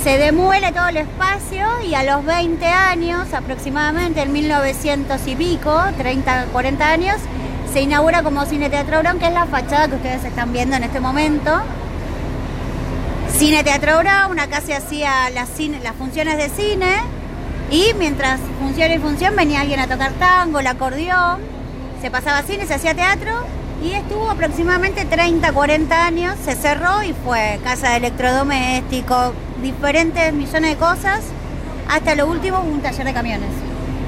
Se 0.00 0.18
demuele 0.18 0.72
todo 0.72 0.88
el 0.88 0.96
espacio 0.96 1.66
y 1.88 1.94
a 1.94 2.02
los 2.02 2.24
20 2.24 2.66
años, 2.66 3.32
aproximadamente 3.32 4.22
en 4.22 4.32
1900 4.32 5.20
y 5.28 5.36
pico, 5.36 5.80
30, 5.96 6.46
40 6.52 6.88
años, 6.88 7.16
se 7.72 7.82
inaugura 7.82 8.22
como 8.22 8.44
Cine 8.44 8.68
Teatro 8.68 9.00
Brown, 9.00 9.18
que 9.18 9.26
es 9.26 9.32
la 9.32 9.46
fachada 9.46 9.86
que 9.88 9.94
ustedes 9.94 10.24
están 10.24 10.52
viendo 10.52 10.76
en 10.76 10.82
este 10.82 10.98
momento. 10.98 11.52
Cine 13.38 13.62
Teatro 13.62 13.98
Brown, 13.98 14.38
acá 14.40 14.60
se 14.60 14.74
hacía 14.74 15.30
las, 15.30 15.48
funciones 15.96 16.36
de 16.36 16.48
cine 16.48 16.96
y 17.70 17.94
mientras 17.94 18.40
función 18.60 18.92
y 18.92 18.98
función 18.98 19.36
venía 19.36 19.60
alguien 19.60 19.80
a 19.80 19.86
tocar 19.86 20.12
tango, 20.12 20.58
el 20.58 20.66
acordeón, 20.66 21.38
se 22.00 22.10
pasaba 22.10 22.42
cine, 22.42 22.66
se 22.66 22.74
hacía 22.74 22.94
teatro 22.94 23.32
y 23.82 23.92
estuvo 23.94 24.30
aproximadamente 24.30 25.04
30, 25.04 25.52
40 25.52 26.06
años, 26.06 26.36
se 26.44 26.54
cerró 26.54 27.02
y 27.02 27.12
fue 27.12 27.58
casa 27.64 27.90
de 27.90 27.96
electrodoméstico, 27.96 29.32
diferentes 29.60 30.32
millones 30.32 30.70
de 30.70 30.76
cosas, 30.76 31.20
hasta 31.88 32.14
lo 32.14 32.28
último 32.28 32.60
un 32.60 32.80
taller 32.80 33.04
de 33.04 33.12
camiones. 33.12 33.50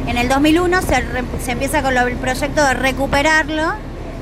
En 0.07 0.17
el 0.17 0.29
2001 0.29 0.81
se, 0.83 1.51
empieza 1.51 1.83
con 1.83 1.97
el 1.97 2.17
proyecto 2.17 2.65
de 2.65 2.75
recuperarlo. 2.75 3.73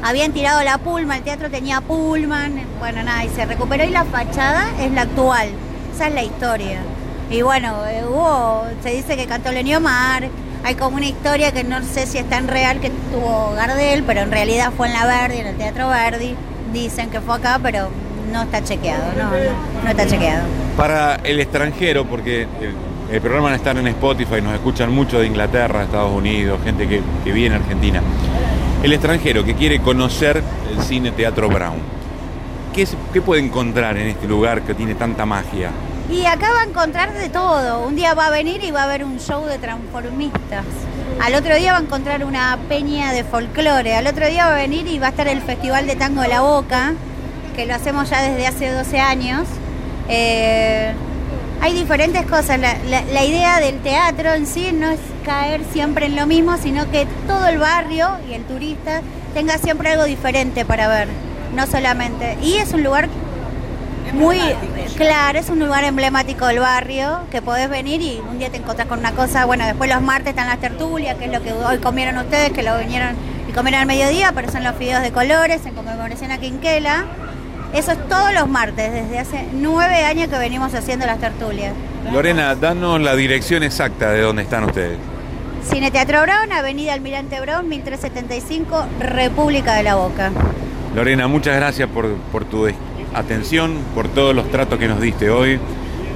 Habían 0.03 0.33
tirado 0.33 0.63
la 0.63 0.79
pulma, 0.79 1.19
el 1.19 1.23
teatro 1.23 1.51
tenía 1.51 1.81
pullman, 1.81 2.63
bueno, 2.79 3.03
nada, 3.03 3.25
y 3.25 3.29
se 3.29 3.45
recuperó 3.45 3.85
y 3.85 3.91
la 3.91 4.05
fachada 4.05 4.67
es 4.81 4.91
la 4.93 5.03
actual. 5.03 5.49
Esa 5.95 6.09
es 6.09 6.15
la 6.15 6.23
historia. 6.23 6.81
Y 7.31 7.43
bueno, 7.43 7.87
eh, 7.87 8.05
hubo, 8.09 8.65
se 8.83 8.91
dice 8.91 9.17
que 9.17 9.27
cantó 9.27 9.53
Lenny 9.53 9.75
Omar, 9.75 10.29
hay 10.65 10.75
como 10.77 10.97
una 10.97 11.07
historia 11.07 11.53
que 11.53 11.65
no 11.65 11.83
sé 11.83 12.07
si 12.07 12.19
es 12.19 12.29
tan 12.29 12.47
real 12.49 12.81
que 12.81 12.91
tuvo 13.13 13.53
Gardel, 13.57 14.05
pero 14.05 14.21
en 14.21 14.31
realidad 14.31 14.73
fue 14.77 14.87
en 14.89 14.93
la 14.95 15.07
Verdi, 15.07 15.39
en 15.39 15.47
el 15.49 15.57
Teatro 15.57 15.89
Verdi. 15.89 16.35
Dicen 16.73 17.11
que 17.11 17.21
fue 17.21 17.35
acá, 17.37 17.59
pero 17.63 17.89
no 18.33 18.43
está 18.43 18.63
chequeado, 18.63 19.05
no, 19.17 19.31
no, 19.83 19.91
está 19.91 20.07
chequeado. 20.07 20.45
Para 20.77 21.17
el 21.17 21.41
extranjero, 21.41 22.07
porque 22.07 22.47
el, 23.11 23.21
programa 23.21 23.51
a 23.51 23.57
estar 23.57 23.77
en 23.77 23.87
Spotify, 23.89 24.41
nos 24.41 24.55
escuchan 24.55 24.91
mucho 24.91 25.21
de 25.21 25.27
Inglaterra, 25.27 25.83
Estados 25.83 26.13
Unidos, 26.13 26.61
gente 26.65 26.89
que, 26.89 27.03
vive 27.25 27.47
en 27.47 27.53
Argentina. 27.53 28.01
El 28.83 28.93
extranjero 28.93 29.45
que 29.45 29.55
quiere 29.55 29.81
conocer 29.81 30.43
el 30.71 30.83
cine 30.83 31.11
Teatro 31.11 31.49
Brown, 31.49 31.77
¿qué, 32.75 32.83
es- 32.83 32.97
qué 33.13 33.21
puede 33.21 33.43
encontrar 33.43 33.97
en 33.99 34.09
este 34.09 34.27
lugar 34.27 34.63
que 34.63 34.75
tiene 34.75 34.95
tanta 34.95 35.27
magia? 35.27 35.71
Y 36.13 36.27
acá 36.27 36.51
va 36.53 36.61
a 36.61 36.65
encontrar 36.65 37.13
de 37.15 37.29
todo. 37.31 37.87
Un 37.87 37.97
día 37.97 38.15
va 38.15 38.27
a 38.27 38.31
venir 38.31 38.63
y 38.63 38.71
va 38.71 38.83
a 38.83 38.85
haber 38.85 39.05
un 39.05 39.19
show 39.19 39.45
de 39.47 39.59
transformistas. 39.59 40.65
Al 41.21 41.35
otro 41.35 41.57
día 41.57 41.73
va 41.73 41.79
a 41.79 41.83
encontrar 41.83 42.25
una 42.25 42.59
peña 42.69 43.13
de 43.13 43.25
folclore. 43.25 43.97
Al 43.97 44.07
otro 44.07 44.27
día 44.27 44.47
va 44.47 44.53
a 44.53 44.57
venir 44.57 44.87
y 44.87 44.99
va 44.99 45.07
a 45.07 45.11
estar 45.11 45.27
el 45.29 45.41
Festival 45.41 45.87
de 45.87 45.97
Tango 45.97 46.21
de 46.23 46.29
la 46.29 46.41
Boca, 46.43 46.93
que 47.57 47.65
lo 47.67 47.75
hacemos 47.75 48.11
ya 48.11 48.21
desde 48.23 48.47
hace 48.47 48.71
12 48.71 49.01
años. 49.01 49.47
Eh, 50.09 50.93
hay 51.63 51.73
diferentes 51.73 52.27
cosas. 52.27 52.59
La, 52.59 52.77
la- 52.89 53.05
la 53.11 53.25
idea 53.25 53.61
del 53.61 53.79
teatro 53.81 54.35
en 54.35 54.47
sí 54.47 54.71
no 54.73 54.91
es 54.91 55.01
caer 55.25 55.63
siempre 55.73 56.07
en 56.07 56.17
lo 56.17 56.27
mismo, 56.27 56.57
sino 56.59 56.91
que 56.91 57.07
todo 57.27 57.47
el 57.47 57.59
barrio 57.59 58.11
y 58.29 58.35
el 58.35 58.43
turista 58.45 59.01
tenga 59.33 59.57
siempre 59.59 59.93
algo 59.93 60.05
diferente 60.05 60.65
para 60.67 60.89
ver. 60.89 61.09
No 61.55 61.67
solamente. 61.67 62.37
Y 62.43 62.55
es 62.57 62.73
un 62.73 62.83
lugar 62.83 63.09
muy 64.13 64.39
claro, 64.97 65.39
es 65.39 65.49
un 65.49 65.59
lugar 65.59 65.85
emblemático 65.85 66.47
del 66.47 66.61
barrio 66.61 67.21
que 67.31 67.41
podés 67.41 67.69
venir 67.69 68.01
y 68.03 68.21
un 68.29 68.39
día 68.39 68.51
te 68.51 68.59
encontrás 68.59 68.87
con 68.87 68.99
una 68.99 69.13
cosa, 69.13 69.47
bueno, 69.47 69.67
después 69.67 69.91
los 69.91 70.03
martes 70.03 70.29
están 70.31 70.49
las 70.49 70.59
tertulias, 70.59 71.17
que 71.17 71.25
es 71.27 71.33
lo 71.33 71.43
que 71.43 71.53
hoy 71.53 71.79
comieron 71.79 72.19
ustedes, 72.19 72.53
que 72.53 72.63
lo 72.63 72.79
vinieron 72.79 73.15
y 73.49 73.53
comieron 73.53 73.81
al 73.81 73.87
mediodía, 73.87 74.33
pero 74.35 74.51
son 74.51 74.65
los 74.65 74.77
fideos 74.77 75.03
de 75.03 75.13
colores 75.13 75.65
en 75.67 75.75
conmemoración 75.75 76.31
a 76.31 76.39
Quinquela. 76.39 77.05
Eso 77.73 77.93
es 77.93 78.09
todos 78.09 78.35
los 78.35 78.49
martes, 78.49 78.93
desde 78.93 79.19
hace 79.19 79.47
nueve 79.55 80.05
años 80.05 80.29
que 80.29 80.37
venimos 80.37 80.75
haciendo 80.75 81.07
las 81.07 81.19
tertulias. 81.19 81.73
Lorena, 82.13 82.55
danos 82.55 83.01
la 83.01 83.17
dirección 83.17 83.63
exacta 83.63 84.11
de 84.11 84.21
dónde 84.21 84.43
están 84.43 84.65
ustedes. 84.65 84.99
Cine 85.71 85.91
Teatro 85.91 86.21
Brown, 86.23 86.53
Avenida 86.53 86.93
Almirante 86.93 87.41
Brown, 87.41 87.67
1375, 87.69 88.87
República 89.01 89.75
de 89.75 89.85
la 89.85 89.95
Boca. 89.95 90.33
Lorena, 90.95 91.29
muchas 91.29 91.57
gracias 91.57 91.89
por, 91.89 92.15
por 92.31 92.45
tu 92.45 92.67
atención, 93.15 93.75
por 93.95 94.09
todos 94.09 94.35
los 94.35 94.51
tratos 94.51 94.79
que 94.79 94.89
nos 94.89 95.01
diste 95.01 95.31
hoy, 95.31 95.59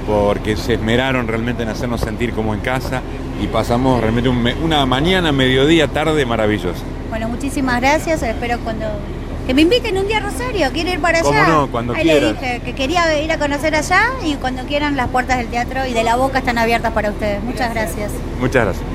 porque 0.07 0.55
se 0.55 0.73
esmeraron 0.75 1.27
realmente 1.27 1.63
en 1.63 1.69
hacernos 1.69 2.01
sentir 2.01 2.31
como 2.33 2.53
en 2.53 2.59
casa 2.61 3.01
y 3.41 3.47
pasamos 3.47 3.99
realmente 4.01 4.29
un 4.29 4.41
me- 4.41 4.55
una 4.55 4.85
mañana, 4.85 5.31
mediodía, 5.31 5.87
tarde 5.87 6.25
maravillosa. 6.25 6.81
Bueno, 7.09 7.27
muchísimas 7.29 7.79
gracias, 7.81 8.21
espero 8.23 8.57
cuando 8.59 8.85
que 9.45 9.53
me 9.53 9.61
inviten 9.61 9.97
un 9.97 10.07
día 10.07 10.17
a 10.17 10.19
Rosario, 10.21 10.69
quiero 10.73 10.91
ir 10.91 10.99
para 10.99 11.19
allá. 11.19 11.45
¿Cómo 11.45 11.57
no? 11.61 11.67
Cuando 11.67 11.93
Ahí 11.93 12.03
quieras. 12.03 12.21
le 12.21 12.33
dije 12.33 12.61
que 12.65 12.73
quería 12.75 13.21
ir 13.23 13.31
a 13.31 13.37
conocer 13.37 13.75
allá 13.75 14.01
y 14.25 14.33
cuando 14.35 14.63
quieran 14.63 14.97
las 14.97 15.07
puertas 15.07 15.37
del 15.37 15.47
teatro 15.47 15.85
y 15.87 15.93
de 15.93 16.03
la 16.03 16.17
boca 16.17 16.39
están 16.39 16.57
abiertas 16.57 16.91
para 16.91 17.11
ustedes. 17.11 17.41
Muchas 17.43 17.73
gracias. 17.73 18.11
Muchas 18.41 18.65
gracias. 18.65 18.85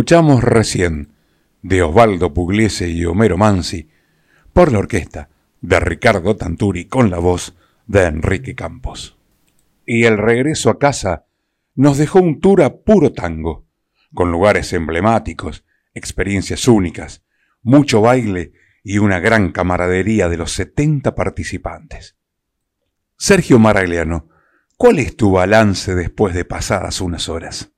Escuchamos 0.00 0.42
recién 0.42 1.12
de 1.60 1.82
Osvaldo 1.82 2.32
Pugliese 2.32 2.88
y 2.88 3.04
Homero 3.04 3.36
Mansi 3.36 3.90
por 4.54 4.72
la 4.72 4.78
orquesta 4.78 5.28
de 5.60 5.78
Ricardo 5.78 6.36
Tanturi 6.36 6.86
con 6.86 7.10
la 7.10 7.18
voz 7.18 7.54
de 7.86 8.06
Enrique 8.06 8.54
Campos. 8.54 9.18
Y 9.84 10.04
el 10.04 10.16
regreso 10.16 10.70
a 10.70 10.78
casa 10.78 11.26
nos 11.74 11.98
dejó 11.98 12.18
un 12.20 12.40
tour 12.40 12.62
a 12.62 12.76
puro 12.78 13.12
tango, 13.12 13.66
con 14.14 14.32
lugares 14.32 14.72
emblemáticos, 14.72 15.66
experiencias 15.92 16.66
únicas, 16.66 17.22
mucho 17.60 18.00
baile 18.00 18.54
y 18.82 18.96
una 18.96 19.20
gran 19.20 19.52
camaradería 19.52 20.30
de 20.30 20.38
los 20.38 20.52
70 20.52 21.14
participantes. 21.14 22.16
Sergio 23.18 23.58
Maragliano, 23.58 24.30
¿cuál 24.78 24.98
es 24.98 25.14
tu 25.14 25.32
balance 25.32 25.94
después 25.94 26.32
de 26.34 26.46
pasadas 26.46 27.02
unas 27.02 27.28
horas? 27.28 27.74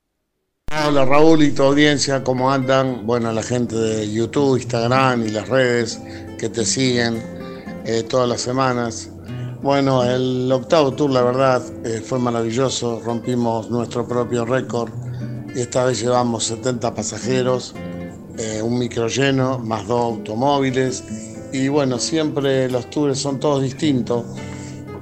Hola 0.81 1.05
Raúl 1.05 1.43
y 1.43 1.51
tu 1.51 1.63
audiencia, 1.63 2.23
¿cómo 2.23 2.51
andan? 2.51 3.05
Bueno, 3.05 3.31
la 3.31 3.43
gente 3.43 3.75
de 3.75 4.11
YouTube, 4.11 4.57
Instagram 4.57 5.25
y 5.25 5.29
las 5.29 5.47
redes 5.47 6.01
que 6.37 6.49
te 6.49 6.65
siguen 6.65 7.21
eh, 7.85 8.03
todas 8.03 8.27
las 8.27 8.41
semanas. 8.41 9.09
Bueno, 9.61 10.03
el 10.03 10.51
octavo 10.51 10.91
tour, 10.93 11.11
la 11.11 11.21
verdad, 11.21 11.61
eh, 11.85 12.01
fue 12.05 12.19
maravilloso. 12.19 13.01
Rompimos 13.05 13.69
nuestro 13.69 14.05
propio 14.07 14.45
récord 14.45 14.89
y 15.55 15.61
esta 15.61 15.85
vez 15.85 16.01
llevamos 16.01 16.43
70 16.45 16.93
pasajeros, 16.93 17.75
eh, 18.37 18.61
un 18.61 18.77
micro 18.79 19.07
lleno, 19.07 19.59
más 19.59 19.87
dos 19.87 20.17
automóviles. 20.17 21.03
Y 21.53 21.67
bueno, 21.67 21.99
siempre 21.99 22.69
los 22.69 22.89
tours 22.89 23.19
son 23.19 23.39
todos 23.39 23.61
distintos 23.61 24.25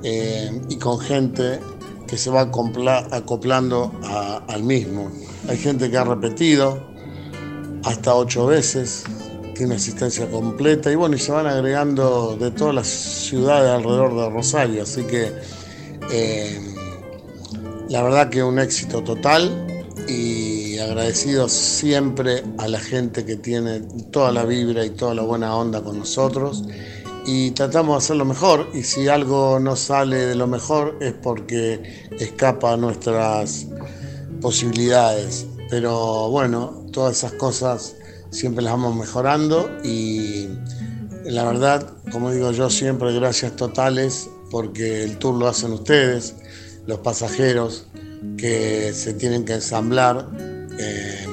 y 0.04 0.76
con 0.78 1.00
gente 1.00 1.60
que 2.08 2.18
se 2.18 2.30
va 2.30 2.52
acopla- 2.52 3.08
acoplando 3.12 3.92
al 4.48 4.64
mismo. 4.64 5.10
Hay 5.48 5.58
gente 5.58 5.90
que 5.90 5.98
ha 5.98 6.04
repetido 6.04 6.92
hasta 7.84 8.14
ocho 8.16 8.46
veces, 8.46 9.04
tiene 9.56 9.76
asistencia 9.76 10.30
completa 10.30 10.92
y 10.92 10.96
bueno, 10.96 11.16
y 11.16 11.20
se 11.20 11.32
van 11.32 11.48
agregando 11.48 12.38
de 12.40 12.52
todas 12.52 12.76
las 12.76 12.88
ciudades 12.88 13.72
alrededor 13.72 14.16
de 14.16 14.30
Rosario, 14.30 14.84
así 14.84 15.04
que 15.04 15.32
eh, 16.12 16.60
la 17.90 18.04
verdad 18.04 18.30
que 18.30 18.44
un 18.44 18.60
éxito 18.60 19.04
total 19.04 19.68
y 20.08 20.78
agradecido 20.78 21.48
siempre 21.50 22.44
a 22.58 22.68
la 22.68 22.80
gente 22.80 23.26
que 23.26 23.36
tiene 23.36 23.82
toda 24.12 24.32
la 24.32 24.46
vibra 24.46 24.86
y 24.86 24.92
toda 24.92 25.14
la 25.14 25.22
buena 25.24 25.56
onda 25.56 25.82
con 25.82 26.00
nosotros. 26.00 26.64
Y 27.26 27.52
tratamos 27.52 27.96
de 27.96 27.98
hacerlo 27.98 28.26
mejor 28.26 28.68
y 28.74 28.82
si 28.84 29.08
algo 29.08 29.60
no 29.60 29.76
sale 29.76 30.18
de 30.26 30.36
lo 30.36 30.48
mejor 30.48 30.98
es 31.02 31.14
porque 31.14 32.08
escapa 32.20 32.74
a 32.74 32.78
nuestras 32.78 33.68
posibilidades. 34.42 35.46
Pero 35.70 36.30
bueno, 36.30 36.86
todas 36.92 37.18
esas 37.18 37.34
cosas 37.34 37.96
siempre 38.30 38.64
las 38.64 38.74
vamos 38.74 38.96
mejorando 38.96 39.70
y 39.84 40.48
la 41.26 41.46
verdad, 41.46 41.94
como 42.12 42.32
digo 42.32 42.52
yo 42.52 42.70
siempre, 42.70 43.14
gracias 43.14 43.56
totales 43.56 44.30
porque 44.50 45.04
el 45.04 45.18
tour 45.18 45.36
lo 45.36 45.48
hacen 45.48 45.72
ustedes, 45.72 46.36
los 46.88 47.00
pasajeros 47.00 47.88
que 48.38 48.92
se 48.94 49.14
tienen 49.14 49.46
que 49.46 49.54
ensamblar, 49.54 50.28
eh, 50.78 51.26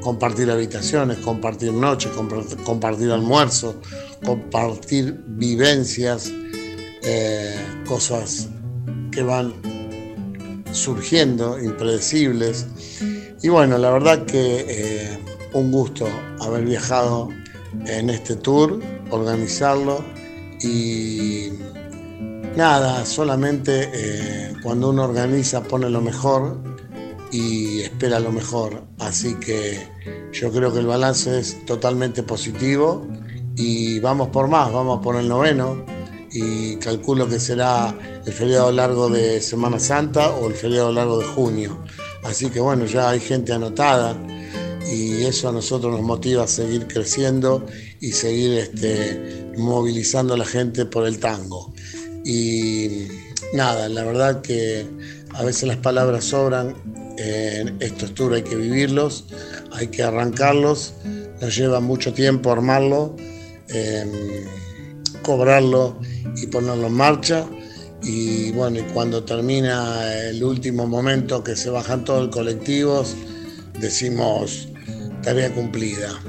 compartir 0.00 0.50
habitaciones, 0.50 1.18
compartir 1.18 1.72
noches, 1.72 2.10
compart- 2.12 2.62
compartir 2.64 3.10
almuerzo, 3.10 3.76
compartir 4.24 5.20
vivencias, 5.26 6.32
eh, 7.02 7.54
cosas 7.86 8.48
que 9.12 9.22
van 9.22 9.54
surgiendo, 10.72 11.58
impredecibles. 11.58 12.66
Y 13.42 13.48
bueno, 13.48 13.78
la 13.78 13.90
verdad 13.90 14.24
que 14.24 14.64
eh, 14.68 15.18
un 15.52 15.70
gusto 15.70 16.06
haber 16.40 16.64
viajado 16.64 17.28
en 17.86 18.10
este 18.10 18.36
tour, 18.36 18.80
organizarlo 19.10 20.04
y 20.60 21.50
nada, 22.56 23.04
solamente 23.04 23.90
eh, 23.92 24.52
cuando 24.62 24.90
uno 24.90 25.04
organiza 25.04 25.62
pone 25.62 25.88
lo 25.88 26.00
mejor 26.00 26.60
y 27.30 27.80
espera 27.80 28.18
lo 28.20 28.32
mejor. 28.32 28.84
Así 28.98 29.34
que 29.34 29.86
yo 30.32 30.50
creo 30.50 30.72
que 30.72 30.80
el 30.80 30.86
balance 30.86 31.38
es 31.38 31.64
totalmente 31.66 32.22
positivo 32.22 33.06
y 33.56 34.00
vamos 34.00 34.28
por 34.28 34.48
más, 34.48 34.72
vamos 34.72 35.00
por 35.02 35.16
el 35.16 35.28
noveno 35.28 35.97
y 36.32 36.76
calculo 36.76 37.28
que 37.28 37.40
será 37.40 37.94
el 38.24 38.32
feriado 38.32 38.70
largo 38.72 39.08
de 39.08 39.40
Semana 39.40 39.78
Santa 39.78 40.30
o 40.30 40.48
el 40.48 40.54
feriado 40.54 40.92
largo 40.92 41.18
de 41.18 41.24
junio. 41.24 41.82
Así 42.24 42.50
que 42.50 42.60
bueno, 42.60 42.86
ya 42.86 43.10
hay 43.10 43.20
gente 43.20 43.52
anotada 43.52 44.16
y 44.90 45.24
eso 45.24 45.48
a 45.48 45.52
nosotros 45.52 45.92
nos 45.92 46.02
motiva 46.02 46.44
a 46.44 46.48
seguir 46.48 46.86
creciendo 46.86 47.64
y 48.00 48.12
seguir 48.12 48.58
este, 48.58 49.52
movilizando 49.56 50.34
a 50.34 50.36
la 50.36 50.44
gente 50.44 50.84
por 50.86 51.06
el 51.06 51.18
tango. 51.18 51.72
Y 52.24 53.08
nada, 53.54 53.88
la 53.88 54.04
verdad 54.04 54.40
que 54.40 54.86
a 55.34 55.44
veces 55.44 55.68
las 55.68 55.78
palabras 55.78 56.24
sobran, 56.24 56.74
en 57.18 57.76
estos 57.80 58.14
tours 58.14 58.36
hay 58.36 58.42
que 58.42 58.56
vivirlos, 58.56 59.24
hay 59.72 59.88
que 59.88 60.02
arrancarlos, 60.02 60.94
nos 61.40 61.56
lleva 61.56 61.80
mucho 61.80 62.12
tiempo 62.12 62.52
armarlo, 62.52 63.16
em, 63.68 64.10
cobrarlo 65.22 65.98
y 66.36 66.46
ponerlo 66.46 66.86
en 66.86 66.94
marcha. 66.94 67.46
Y 68.02 68.52
bueno, 68.52 68.78
y 68.78 68.82
cuando 68.94 69.24
termina 69.24 70.14
el 70.28 70.42
último 70.44 70.86
momento 70.86 71.42
que 71.42 71.56
se 71.56 71.70
bajan 71.70 72.04
todos 72.04 72.26
los 72.26 72.34
colectivos, 72.34 73.16
decimos 73.80 74.68
tarea 75.22 75.52
cumplida. 75.52 76.20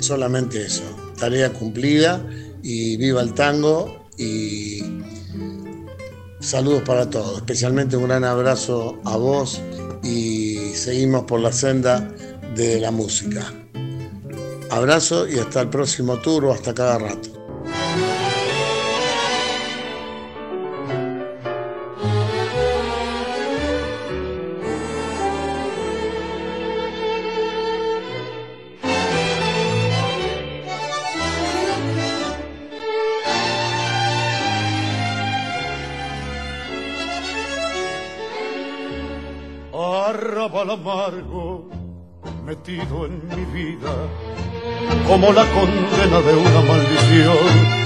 Solamente 0.00 0.64
eso, 0.64 0.84
tarea 1.18 1.52
cumplida 1.52 2.24
y 2.62 2.96
viva 2.96 3.20
el 3.20 3.34
tango 3.34 4.08
y 4.16 4.82
saludos 6.40 6.82
para 6.82 7.10
todos, 7.10 7.38
especialmente 7.38 7.96
un 7.96 8.04
gran 8.04 8.24
abrazo 8.24 8.98
a 9.04 9.16
vos 9.16 9.60
y 10.02 10.56
seguimos 10.74 11.24
por 11.24 11.40
la 11.40 11.52
senda 11.52 12.12
de 12.54 12.80
la 12.80 12.90
música. 12.90 13.52
Abrazo 14.70 15.28
y 15.28 15.38
hasta 15.38 15.62
el 15.62 15.68
próximo 15.68 16.18
tour 16.18 16.46
o 16.46 16.52
hasta 16.52 16.74
cada 16.74 16.98
rato. 16.98 17.37
Como 45.20 45.32
la 45.32 45.44
condena 45.46 46.20
de 46.20 46.36
una 46.36 46.60
maldición. 46.60 47.78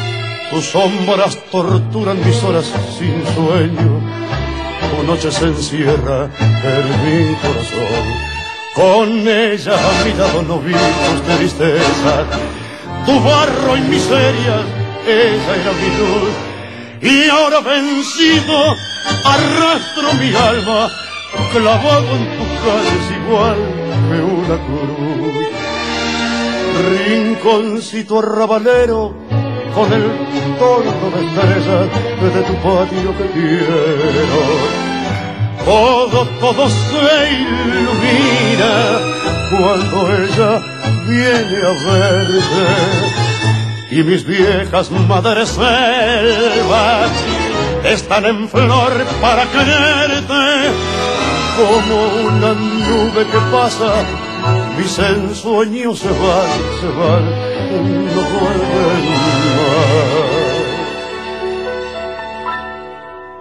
Tus 0.50 0.66
sombras 0.66 1.38
torturan 1.50 2.18
mis 2.22 2.42
horas 2.42 2.70
sin 2.98 3.24
sueño, 3.34 4.00
tu 4.90 5.02
noche 5.06 5.32
se 5.32 5.46
encierra 5.46 6.28
en 6.38 6.86
mi 7.04 7.34
corazón. 7.36 8.04
Con 8.74 9.26
ella 9.26 9.72
a 9.72 10.04
mi 10.04 10.12
lado 10.12 10.42
no 10.42 10.58
vi 10.58 10.72
tus 10.72 11.22
tristeza, 11.36 12.26
tu 13.06 13.18
barro 13.20 13.78
y 13.78 13.80
miserias, 13.80 14.66
ella 15.06 15.56
era 15.56 15.72
mi 15.80 15.90
luz. 16.00 16.34
Y 17.00 17.30
ahora 17.30 17.60
vencido, 17.60 18.76
arrastro 19.24 20.12
mi 20.20 20.34
alma 20.34 20.90
clavado 21.50 22.14
en 22.14 22.24
tu 22.36 22.44
cara 22.62 22.90
es 23.00 23.10
igual 23.16 23.56
que 24.10 24.22
una 24.22 24.56
cruz. 24.66 25.61
Rinconcito 26.90 28.18
arrabalero 28.18 29.14
con 29.74 29.92
el 29.92 30.04
torno 30.58 31.10
de 31.14 31.26
estrellas 31.26 31.88
de 32.34 32.42
tu 32.42 32.54
patio 32.56 33.16
que 33.18 33.26
quiero. 33.32 34.42
Todo, 35.64 36.26
todo 36.40 36.68
se 36.68 37.30
ilumina 37.32 38.72
cuando 39.50 39.96
ella 40.24 40.52
viene 41.06 41.58
a 41.62 41.72
verte. 41.92 42.64
Y 43.90 44.02
mis 44.02 44.24
viejas 44.24 44.90
madres 44.90 45.50
selvas 45.50 47.10
están 47.84 48.24
en 48.24 48.48
flor 48.48 48.92
para 49.20 49.44
quererte 49.50 50.70
como 51.56 51.96
una 52.26 52.54
nube 52.54 53.26
que 53.30 53.38
pasa, 53.52 53.92
mis 54.82 54.98
ensueños 54.98 55.98
se 56.00 56.08
van, 56.08 56.50
se 56.80 56.88
van, 56.98 57.24
no 58.14 58.22
vuelven 58.34 59.04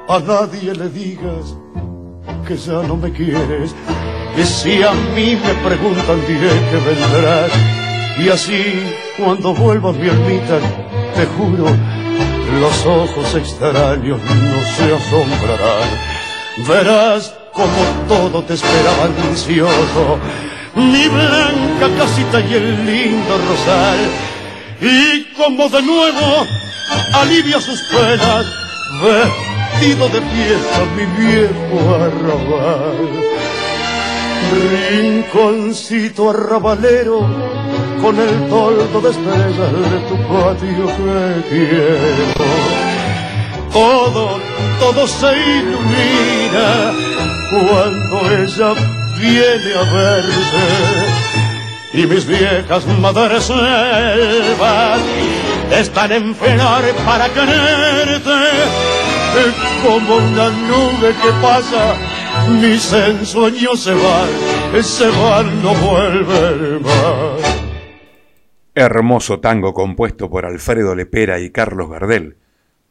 más. 0.08 0.16
A 0.16 0.20
nadie 0.20 0.74
le 0.76 0.90
digas 0.90 1.56
que 2.48 2.56
ya 2.58 2.84
no 2.84 2.96
me 2.96 3.12
quieres, 3.12 3.74
que 4.36 4.46
si 4.46 4.84
a 4.84 4.92
mí 5.16 5.36
me 5.36 5.54
preguntan 5.68 6.20
diré 6.28 6.52
que 6.70 6.78
vendrás. 6.88 7.52
Y 8.20 8.30
así, 8.30 8.64
cuando 9.18 9.54
vuelva 9.54 9.94
mi 9.94 10.08
ermita, 10.08 10.60
te 11.16 11.26
juro, 11.26 11.66
los 12.60 12.86
ojos 12.86 13.36
extraños 13.36 14.20
no 14.22 14.60
se 14.76 14.94
asombrarán. 14.94 15.90
Verás 16.68 17.34
como 17.54 17.82
todo 18.08 18.44
te 18.44 18.54
esperaba 18.54 19.06
ansioso, 19.06 20.20
mi 20.76 21.08
blanca 21.08 21.90
casita 21.98 22.40
y 22.40 22.54
el 22.54 22.86
lindo 22.86 23.38
rosal, 23.38 24.00
y 24.82 25.24
como 25.36 25.70
de 25.70 25.82
nuevo 25.82 26.46
alivia 27.14 27.60
sus 27.60 27.82
penas, 27.84 28.46
vestido 29.02 30.08
de 30.10 30.22
fiesta 30.22 30.86
mi 30.96 31.06
viejo 31.24 31.96
arrabal. 31.96 33.22
Rinconcito 34.52 36.30
arrabalero, 36.30 37.20
con 38.02 38.20
el 38.20 38.50
toldo 38.50 39.02
de 39.02 39.10
estrellas 39.12 39.92
de 39.92 40.00
tu 40.10 40.18
patio 40.28 40.88
que 40.98 41.50
quiero. 41.50 42.26
Todo, 43.72 44.40
todo 44.80 45.08
se 45.08 45.32
ilumina 45.32 46.92
cuando 47.50 48.44
ella 48.44 49.01
viene 49.22 49.74
a 49.76 49.84
verte 49.94 51.22
y 51.94 52.08
mis 52.08 52.26
viejas 52.26 52.86
madres 53.00 53.44
selvas 53.44 55.00
están 55.72 56.12
en 56.12 56.36
flor 56.36 56.84
para 57.06 57.30
quererte 57.30 58.32
como 59.86 60.16
una 60.16 60.50
nube 60.50 61.14
que 61.22 61.32
pasa 61.42 61.96
mis 62.50 62.92
ensueños 62.94 63.84
se 63.84 63.94
van 63.94 64.84
se 64.84 65.08
van 65.08 65.62
no 65.62 65.74
vuelven 65.76 66.82
más 66.82 67.62
Hermoso 68.74 69.42
tango 69.42 69.74
compuesto 69.74 70.30
por 70.30 70.46
Alfredo 70.46 70.96
Lepera 70.96 71.42
y 71.42 71.50
Carlos 71.50 71.90
Gardel, 71.90 72.38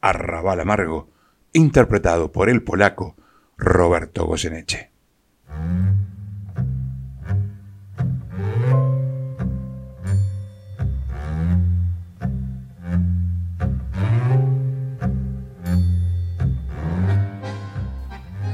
Arrabal 0.02 0.60
Amargo, 0.60 1.08
interpretado 1.54 2.30
por 2.32 2.50
el 2.50 2.62
polaco 2.62 3.16
Roberto 3.56 4.26
Goyeneche. 4.26 4.90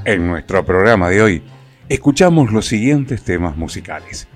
En 0.06 0.28
nuestro 0.28 0.64
programa 0.64 1.08
de 1.08 1.20
hoy 1.20 1.42
escuchamos 1.88 2.52
los 2.52 2.66
siguientes 2.66 3.24
temas 3.24 3.56
musicales. 3.56 4.28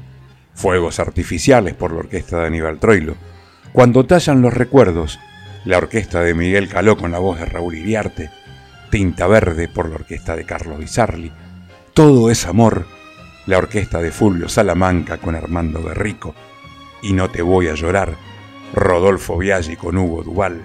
Fuegos 0.53 0.99
artificiales 0.99 1.75
por 1.75 1.93
la 1.93 2.01
orquesta 2.01 2.41
de 2.41 2.47
Aníbal 2.49 2.81
Troilo, 2.81 3.15
Cuando 3.73 4.05
tallan 4.05 4.43
los 4.43 4.53
recuerdos, 4.53 5.21
la 5.65 5.79
orquesta 5.79 6.23
de 6.23 6.35
Miguel 6.35 6.69
Caló 6.69 6.97
con 6.97 7.13
la 7.13 7.21
voz 7.21 7.39
de 7.39 7.45
Raúl 7.45 7.77
Iriarte, 7.77 8.31
Tinta 8.91 9.29
Verde 9.29 9.69
por 9.69 9.89
la 9.89 9.95
orquesta 9.95 10.35
de 10.35 10.45
Carlos 10.45 10.81
Bizarli, 10.81 11.31
Todo 11.95 12.33
es 12.33 12.47
Amor, 12.47 12.87
la 13.47 13.59
orquesta 13.59 14.03
de 14.03 14.11
Fulvio 14.11 14.49
Salamanca 14.49 15.19
con 15.19 15.37
Armando 15.37 15.81
Berrico, 15.85 16.35
Y 17.01 17.13
No 17.13 17.31
Te 17.31 17.43
Voy 17.43 17.69
a 17.69 17.75
Llorar, 17.75 18.17
Rodolfo 18.75 19.39
Biaggi 19.39 19.77
con 19.77 19.97
Hugo 19.99 20.25
Duval, 20.25 20.63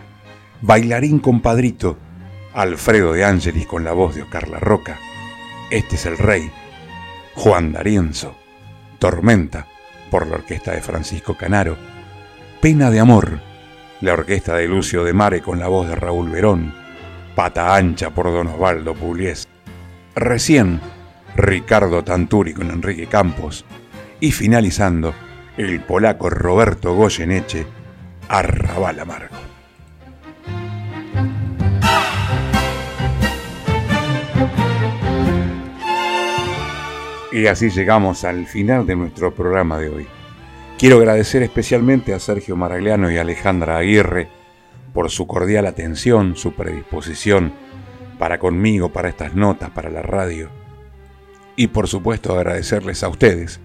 Bailarín 0.63 1.19
Compadrito, 1.19 1.95
Alfredo 2.55 3.11
de 3.11 3.25
Ángelis 3.25 3.67
con 3.67 3.83
la 3.83 3.91
voz 3.91 4.15
de 4.15 4.21
Oscar 4.21 4.47
La 4.47 4.61
Roca, 4.61 4.97
Este 5.69 5.97
es 5.97 6.05
el 6.05 6.17
Rey, 6.17 6.49
Juan 7.33 7.73
D'Arienzo, 7.73 8.37
Tormenta 8.97 9.67
por 10.09 10.25
la 10.25 10.35
orquesta 10.35 10.71
de 10.71 10.81
Francisco 10.81 11.35
Canaro, 11.35 11.75
Pena 12.61 12.89
de 12.91 13.01
Amor, 13.01 13.41
la 13.99 14.13
orquesta 14.13 14.55
de 14.55 14.69
Lucio 14.69 15.03
de 15.03 15.11
Mare 15.11 15.41
con 15.41 15.59
la 15.59 15.67
voz 15.67 15.89
de 15.89 15.95
Raúl 15.95 16.29
Verón, 16.29 16.73
Pata 17.35 17.75
Ancha 17.75 18.11
por 18.11 18.27
Don 18.27 18.47
Osvaldo 18.47 18.93
Pugliese. 18.93 19.49
Recién, 20.15 20.79
Ricardo 21.35 22.05
Tanturi 22.05 22.53
con 22.53 22.71
Enrique 22.71 23.07
Campos. 23.07 23.65
Y 24.21 24.31
finalizando, 24.31 25.13
el 25.57 25.81
polaco 25.81 26.29
Roberto 26.29 26.95
Goyeneche, 26.95 27.67
Arrabal 28.29 29.01
Amargo. 29.01 29.54
Y 37.35 37.47
así 37.47 37.69
llegamos 37.69 38.23
al 38.23 38.45
final 38.45 38.87
de 38.87 38.95
nuestro 38.95 39.35
programa 39.35 39.77
de 39.77 39.89
hoy. 39.89 40.07
Quiero 40.77 40.99
agradecer 40.99 41.43
especialmente 41.43 42.13
a 42.13 42.19
Sergio 42.21 42.55
Maragliano 42.55 43.11
y 43.11 43.17
Alejandra 43.17 43.77
Aguirre 43.77 44.29
por 44.93 45.11
su 45.11 45.27
cordial 45.27 45.65
atención, 45.65 46.37
su 46.37 46.53
predisposición 46.53 47.51
para 48.17 48.39
conmigo, 48.39 48.93
para 48.93 49.09
estas 49.09 49.35
notas, 49.35 49.69
para 49.71 49.89
la 49.89 50.01
radio. 50.01 50.49
Y 51.57 51.67
por 51.67 51.89
supuesto 51.89 52.33
agradecerles 52.33 53.03
a 53.03 53.09
ustedes 53.09 53.59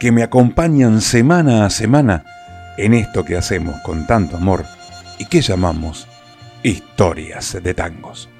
que 0.00 0.10
me 0.10 0.24
acompañan 0.24 1.00
semana 1.00 1.64
a 1.64 1.70
semana 1.70 2.24
en 2.76 2.92
esto 2.92 3.24
que 3.24 3.36
hacemos 3.36 3.76
con 3.84 4.04
tanto 4.08 4.36
amor 4.36 4.64
y 5.20 5.26
que 5.26 5.42
llamamos 5.42 6.08
historias 6.64 7.56
de 7.62 7.72
tangos. 7.72 8.31